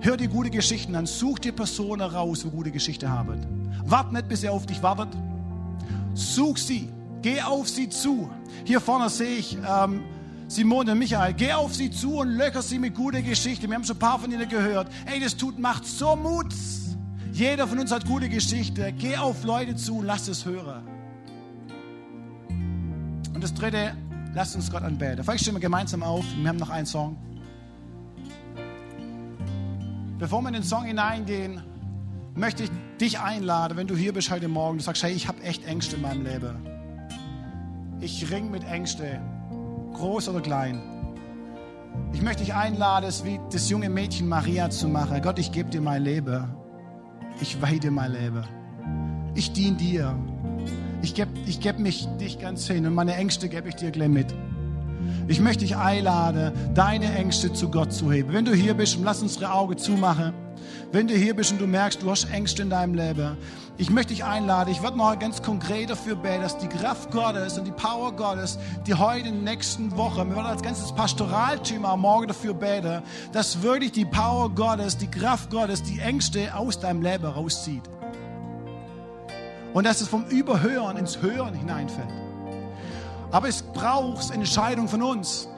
Hör 0.00 0.16
dir 0.16 0.28
gute 0.28 0.50
Geschichten 0.50 0.94
an. 0.94 1.06
Such 1.06 1.38
dir 1.38 1.52
Personen 1.52 2.02
raus, 2.02 2.44
wo 2.44 2.50
gute 2.50 2.70
Geschichte 2.70 3.08
haben. 3.08 3.65
Wart 3.84 4.12
nicht, 4.12 4.28
bis 4.28 4.42
er 4.42 4.52
auf 4.52 4.66
dich 4.66 4.82
wartet. 4.82 5.08
Such 6.14 6.56
sie. 6.56 6.88
Geh 7.22 7.40
auf 7.42 7.68
sie 7.68 7.88
zu. 7.88 8.30
Hier 8.64 8.80
vorne 8.80 9.08
sehe 9.10 9.36
ich 9.36 9.56
ähm, 9.68 10.02
Simone 10.48 10.92
und 10.92 10.98
Michael, 10.98 11.34
geh 11.34 11.52
auf 11.52 11.74
sie 11.74 11.90
zu 11.90 12.18
und 12.18 12.28
löcher 12.28 12.62
sie 12.62 12.78
mit 12.78 12.94
guter 12.94 13.20
Geschichte. 13.20 13.66
Wir 13.66 13.74
haben 13.74 13.84
schon 13.84 13.96
ein 13.96 13.98
paar 14.00 14.18
von 14.18 14.30
ihnen 14.30 14.48
gehört. 14.48 14.88
Ey, 15.06 15.20
das 15.20 15.36
tut, 15.36 15.58
macht 15.58 15.84
so 15.84 16.14
Mut. 16.14 16.54
Jeder 17.32 17.66
von 17.66 17.78
uns 17.78 17.90
hat 17.90 18.06
gute 18.06 18.28
Geschichte. 18.28 18.92
Geh 18.92 19.16
auf 19.16 19.44
Leute 19.44 19.74
zu 19.76 19.98
und 19.98 20.06
lass 20.06 20.28
es 20.28 20.44
hören. 20.44 20.86
Und 23.34 23.42
das 23.42 23.52
dritte, 23.52 23.92
lasst 24.34 24.56
uns 24.56 24.70
Gott 24.70 24.82
anbeten. 24.82 25.22
Vielleicht 25.24 25.42
stehen 25.42 25.54
wir 25.54 25.60
gemeinsam 25.60 26.02
auf. 26.02 26.24
Wir 26.40 26.48
haben 26.48 26.56
noch 26.56 26.70
einen 26.70 26.86
Song. 26.86 27.18
Bevor 30.18 30.40
wir 30.40 30.48
in 30.48 30.54
den 30.54 30.62
Song 30.62 30.84
hineingehen, 30.84 31.62
möchte 32.34 32.62
ich 32.62 32.70
dich 33.00 33.20
einladen, 33.20 33.76
wenn 33.76 33.86
du 33.86 33.96
hier 33.96 34.12
bist 34.12 34.30
heute 34.30 34.48
Morgen, 34.48 34.78
du 34.78 34.84
sagst, 34.84 35.02
hey, 35.02 35.12
ich 35.12 35.28
habe 35.28 35.42
echt 35.42 35.66
Ängste 35.66 35.96
in 35.96 36.02
meinem 36.02 36.24
Leben. 36.24 36.56
Ich 38.00 38.30
ring 38.30 38.50
mit 38.50 38.64
Ängsten 38.64 39.20
groß 39.94 40.28
oder 40.28 40.40
klein. 40.40 40.80
Ich 42.12 42.22
möchte 42.22 42.44
dich 42.44 42.54
einladen, 42.54 43.06
es 43.06 43.24
wie 43.24 43.40
das 43.50 43.70
junge 43.70 43.88
Mädchen 43.88 44.28
Maria 44.28 44.70
zu 44.70 44.88
machen. 44.88 45.20
Gott, 45.22 45.38
ich 45.38 45.52
gebe 45.52 45.70
dir 45.70 45.80
mein 45.80 46.02
Leben. 46.02 46.44
Ich 47.40 47.60
weihe 47.60 47.78
dir 47.78 47.90
mein 47.90 48.12
Leben. 48.12 48.44
Ich 49.34 49.52
diene 49.52 49.76
dir. 49.76 50.14
Ich 51.02 51.14
gebe 51.14 51.30
ich 51.46 51.60
geb 51.60 51.78
mich 51.78 52.06
dich 52.18 52.38
ganz 52.38 52.66
hin 52.66 52.86
und 52.86 52.94
meine 52.94 53.14
Ängste 53.14 53.48
gebe 53.48 53.68
ich 53.68 53.76
dir 53.76 53.90
gleich 53.90 54.08
mit. 54.08 54.34
Ich 55.28 55.40
möchte 55.40 55.64
dich 55.64 55.76
einladen, 55.76 56.52
deine 56.74 57.14
Ängste 57.14 57.52
zu 57.52 57.70
Gott 57.70 57.92
zu 57.92 58.12
heben. 58.12 58.32
Wenn 58.32 58.44
du 58.44 58.54
hier 58.54 58.74
bist, 58.74 58.98
lass 59.02 59.22
unsere 59.22 59.52
Augen 59.52 59.76
zumachen. 59.78 60.32
Wenn 60.92 61.08
du 61.08 61.14
hier 61.14 61.34
bist 61.34 61.52
und 61.52 61.60
du 61.60 61.66
merkst, 61.66 62.02
du 62.02 62.10
hast 62.10 62.30
Ängste 62.32 62.62
in 62.62 62.70
deinem 62.70 62.94
Leben, 62.94 63.36
ich 63.76 63.90
möchte 63.90 64.14
dich 64.14 64.24
einladen, 64.24 64.70
ich 64.70 64.82
werde 64.82 64.96
noch 64.96 65.18
ganz 65.18 65.42
konkret 65.42 65.90
dafür 65.90 66.16
beten, 66.16 66.42
dass 66.42 66.56
die 66.56 66.68
Kraft 66.68 67.10
Gottes 67.10 67.58
und 67.58 67.66
die 67.66 67.72
Power 67.72 68.12
Gottes, 68.12 68.58
die 68.86 68.94
heute 68.94 69.28
in 69.28 69.34
den 69.36 69.44
nächsten 69.44 69.94
Wochen, 69.96 70.28
wir 70.30 70.36
werden 70.36 70.46
als 70.46 70.62
ganzes 70.62 70.94
Pastoralteam 70.94 71.84
am 71.84 72.00
Morgen 72.00 72.28
dafür 72.28 72.54
beten, 72.54 73.02
dass 73.32 73.62
wirklich 73.62 73.92
die 73.92 74.06
Power 74.06 74.48
Gottes, 74.48 74.96
die 74.96 75.10
Kraft 75.10 75.50
Gottes, 75.50 75.82
die 75.82 75.98
Ängste 75.98 76.54
aus 76.54 76.78
deinem 76.78 77.02
Leben 77.02 77.26
rauszieht. 77.26 77.82
Und 79.74 79.84
dass 79.84 80.00
es 80.00 80.08
vom 80.08 80.24
Überhören 80.26 80.96
ins 80.96 81.20
Hören 81.20 81.52
hineinfällt. 81.52 82.25
Aber 83.30 83.48
es 83.48 83.62
braucht 83.62 84.30
eine 84.30 84.44
Entscheidung 84.44 84.88
von 84.88 85.02
uns. 85.02 85.48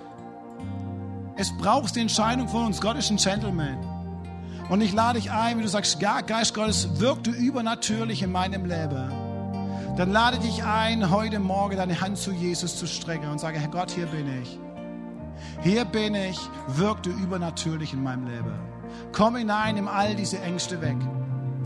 Es 1.37 1.57
braucht 1.59 1.95
die 1.95 2.01
Entscheidung 2.01 2.49
von 2.49 2.67
uns. 2.67 2.81
Gott 2.81 2.97
ist 2.97 3.11
ein 3.11 3.17
Gentleman. 3.17 3.79
Und 4.69 4.81
ich 4.81 4.93
lade 4.93 5.19
dich 5.19 5.31
ein, 5.31 5.57
wenn 5.57 5.63
du 5.63 5.69
sagst, 5.69 5.99
Geist 6.01 6.55
Gottes, 6.55 7.01
wirkt 7.01 7.27
du 7.27 7.31
übernatürlich 7.31 8.23
in 8.23 8.33
meinem 8.33 8.65
Leben. 8.65 9.11
Dann 9.97 10.13
lade 10.13 10.39
dich 10.39 10.63
ein, 10.63 11.11
heute 11.11 11.39
Morgen 11.39 11.77
deine 11.77 12.01
Hand 12.01 12.19
zu 12.19 12.33
Jesus 12.33 12.77
zu 12.77 12.87
strecken 12.87 13.29
und 13.31 13.41
sage, 13.41 13.59
Herr 13.59 13.69
Gott, 13.69 13.91
hier 13.91 14.07
bin 14.07 14.43
ich. 14.43 14.59
Hier 15.63 15.85
bin 15.85 16.15
ich, 16.15 16.39
wirk 16.69 17.03
du 17.03 17.11
übernatürlich 17.11 17.93
in 17.93 18.03
meinem 18.03 18.27
Leben. 18.27 18.55
Komm 19.13 19.37
hinein, 19.37 19.77
nimm 19.77 19.89
all 19.89 20.15
diese 20.15 20.41
Ängste 20.41 20.81
weg. 20.81 20.97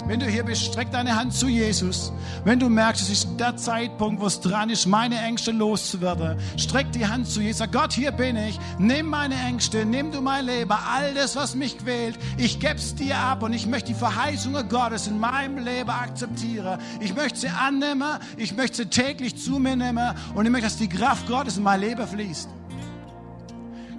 Wenn 0.05 0.19
du 0.19 0.27
hier 0.27 0.43
bist, 0.43 0.65
streck 0.65 0.91
deine 0.91 1.15
Hand 1.15 1.33
zu 1.33 1.47
Jesus. 1.47 2.13
Wenn 2.45 2.59
du 2.59 2.69
merkst, 2.69 3.03
es 3.03 3.11
ist 3.11 3.29
der 3.39 3.57
Zeitpunkt, 3.57 4.21
wo 4.21 4.27
es 4.27 4.41
dran 4.41 4.69
ist, 4.69 4.87
meine 4.87 5.17
Ängste 5.21 5.53
loszuwerden, 5.53 6.39
streck 6.57 6.91
die 6.91 7.07
Hand 7.07 7.29
zu 7.29 7.41
Jesus. 7.41 7.67
Gott, 7.71 7.93
hier 7.93 8.11
bin 8.11 8.37
ich. 8.37 8.59
Nimm 8.79 9.07
meine 9.07 9.37
Ängste, 9.37 9.85
nimm 9.85 10.11
du 10.11 10.21
mein 10.21 10.47
Leben, 10.47 10.73
all 10.73 11.15
das, 11.15 11.37
was 11.37 11.55
mich 11.55 11.79
quält. 11.79 12.19
Ich 12.37 12.59
geb's 12.59 12.97
dir 12.97 13.17
ab 13.17 13.45
und 13.45 13.53
ich 13.53 13.67
möchte 13.67 13.93
die 13.93 13.99
Verheißungen 13.99 14.69
Gottes 14.69 15.07
in 15.07 15.21
meinem 15.21 15.65
Leben 15.65 15.91
akzeptieren. 15.91 16.81
Ich 16.99 17.15
möchte 17.15 17.39
sie 17.39 17.49
annehmen, 17.49 18.19
ich 18.37 18.57
möchte 18.57 18.79
sie 18.79 18.87
täglich 18.87 19.41
zu 19.41 19.61
mir 19.61 19.77
nehmen 19.77 20.15
und 20.35 20.45
ich 20.45 20.51
möchte, 20.51 20.67
dass 20.67 20.79
die 20.79 20.89
Kraft 20.89 21.29
Gottes 21.29 21.59
in 21.59 21.63
mein 21.63 21.81
Leben 21.81 22.07
fließt. 22.07 22.49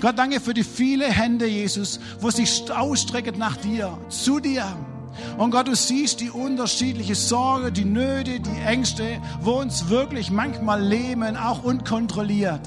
Gott, 0.01 0.19
danke 0.19 0.41
für 0.41 0.53
die 0.53 0.65
viele 0.65 1.05
Hände, 1.05 1.47
Jesus, 1.47 1.97
wo 2.19 2.29
sich 2.29 2.69
ausstrecken 2.69 3.37
nach 3.37 3.55
dir, 3.55 3.97
zu 4.09 4.41
dir. 4.41 4.65
Und 5.37 5.51
Gott, 5.51 5.67
du 5.67 5.75
siehst 5.75 6.21
die 6.21 6.29
unterschiedliche 6.29 7.15
Sorge, 7.15 7.71
die 7.71 7.85
Nöte, 7.85 8.39
die 8.39 8.61
Ängste, 8.65 9.21
wo 9.41 9.53
uns 9.53 9.89
wirklich 9.89 10.31
manchmal 10.31 10.81
leben, 10.81 11.37
auch 11.37 11.63
unkontrolliert. 11.63 12.61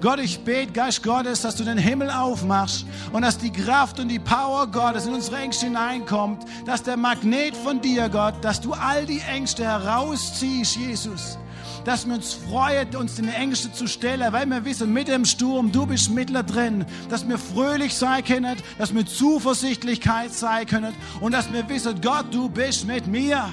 Gott, 0.00 0.18
ich 0.20 0.40
bete, 0.40 0.72
Geist 0.72 1.02
Gottes, 1.02 1.42
dass 1.42 1.56
du 1.56 1.64
den 1.64 1.78
Himmel 1.78 2.10
aufmachst 2.10 2.86
und 3.12 3.22
dass 3.22 3.38
die 3.38 3.50
Kraft 3.50 3.98
und 3.98 4.08
die 4.08 4.18
Power 4.18 4.66
Gottes 4.66 5.06
in 5.06 5.14
unsere 5.14 5.38
Ängste 5.38 5.66
hineinkommt, 5.66 6.44
dass 6.66 6.82
der 6.82 6.96
Magnet 6.96 7.56
von 7.56 7.80
dir, 7.80 8.08
Gott, 8.08 8.34
dass 8.42 8.60
du 8.60 8.72
all 8.72 9.06
die 9.06 9.20
Ängste 9.20 9.64
herausziehst, 9.64 10.76
Jesus 10.76 11.38
dass 11.86 12.04
wir 12.04 12.14
uns 12.14 12.34
freuen, 12.34 12.94
uns 12.96 13.14
den 13.14 13.28
Ängsten 13.28 13.72
zu 13.72 13.86
stellen, 13.86 14.32
weil 14.32 14.44
wir 14.46 14.64
wissen, 14.64 14.92
mit 14.92 15.06
dem 15.06 15.24
Sturm, 15.24 15.70
du 15.70 15.86
bist 15.86 16.10
mittler 16.10 16.42
drin, 16.42 16.84
dass 17.08 17.26
wir 17.26 17.38
fröhlich 17.38 17.94
sein 17.94 18.24
können, 18.24 18.56
dass 18.76 18.92
wir 18.92 19.06
Zuversichtlichkeit 19.06 20.34
sein 20.34 20.66
können 20.66 20.92
und 21.20 21.32
dass 21.32 21.50
wir 21.52 21.66
wissen, 21.68 22.00
Gott, 22.00 22.26
du 22.32 22.48
bist 22.48 22.86
mit 22.86 23.06
mir. 23.06 23.48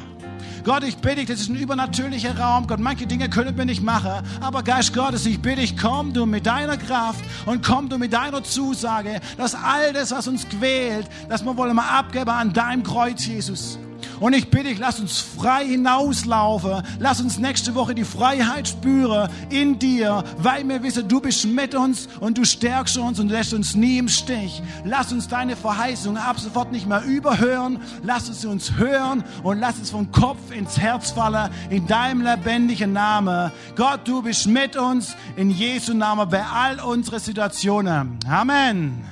Gott, 0.64 0.84
ich 0.84 0.98
bitte 0.98 1.18
dich, 1.18 1.28
das 1.28 1.42
ist 1.42 1.50
ein 1.50 1.58
übernatürlicher 1.58 2.38
Raum. 2.38 2.66
Gott, 2.68 2.80
manche 2.80 3.06
Dinge 3.06 3.30
können 3.30 3.56
wir 3.56 3.66
nicht 3.66 3.84
machen. 3.84 4.26
Aber 4.42 4.64
Geist 4.64 4.94
Gottes, 4.94 5.26
ich 5.26 5.40
bitte 5.40 5.62
dich, 5.62 5.78
komm 5.78 6.14
du 6.14 6.26
mit 6.26 6.46
deiner 6.46 6.78
Kraft 6.78 7.24
und 7.46 7.64
komm 7.64 7.90
du 7.90 8.00
mit 8.00 8.14
deiner 8.14 8.44
Zusage, 8.44 9.20
dass 9.38 9.56
all 9.56 9.94
das, 9.94 10.12
was 10.12 10.28
uns 10.28 10.48
quält, 10.48 11.08
dass 11.30 11.44
wir 11.44 11.56
wollen 11.56 11.76
mal 11.76 12.00
abgeben 12.00 12.30
an 12.30 12.54
deinem 12.54 12.82
Kreuz, 12.82 13.26
Jesus. 13.26 13.78
Und 14.20 14.34
ich 14.34 14.50
bitte 14.50 14.66
dich, 14.66 14.80
lass 14.80 15.00
uns 15.00 15.20
frei 15.20 15.66
hinauslaufen. 15.66 16.84
Lass 17.00 17.22
uns 17.22 17.38
nächste 17.38 17.76
Woche 17.76 17.96
die 17.96 18.04
Freiheit 18.04 18.68
spüren 18.68 19.30
in 19.50 19.80
dir, 19.80 20.24
weil 20.38 20.68
wir 20.68 20.84
wissen, 20.84 21.08
du 21.08 21.20
bist 21.20 21.46
mit 21.46 21.76
uns 21.76 22.08
und 22.20 22.38
du 22.38 22.46
stärkst 22.46 22.98
uns 22.98 23.20
und 23.20 23.30
lässt 23.30 23.54
uns 23.54 23.76
nie 23.76 23.98
im 23.98 24.08
Stich. 24.08 24.62
Lass 24.84 25.12
uns 25.12 25.28
deine 25.28 25.56
Verheißung 25.56 26.18
ab 26.18 26.40
sofort 26.40 26.72
nicht 26.72 26.88
mehr 26.88 27.04
überhören. 27.04 27.80
Lass 28.04 28.30
uns 28.30 28.46
uns 28.46 28.78
hören 28.78 29.24
und 29.44 29.60
lass 29.60 29.80
es 29.80 29.92
vom 29.92 30.12
Kopf 30.12 30.52
ins 30.52 30.78
Herz 30.78 31.12
fallen 31.12 31.50
in 31.70 31.88
deinem 31.88 32.22
lebendigen 32.22 32.94
Namen. 32.94 33.52
Gott, 33.76 34.02
du 34.06 34.22
bist 34.22 34.48
mit 34.48 34.76
uns 34.76 35.16
in 35.36 35.50
Jesu 35.50 35.94
Namen 35.94 36.30
bei 36.30 36.44
all 36.44 36.80
unseren 36.80 37.20
Situationen. 37.20 38.20
Amen. 38.28 39.04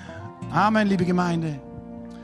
Amen, 0.52 0.88
liebe 0.88 1.06
Gemeinde. 1.06 1.71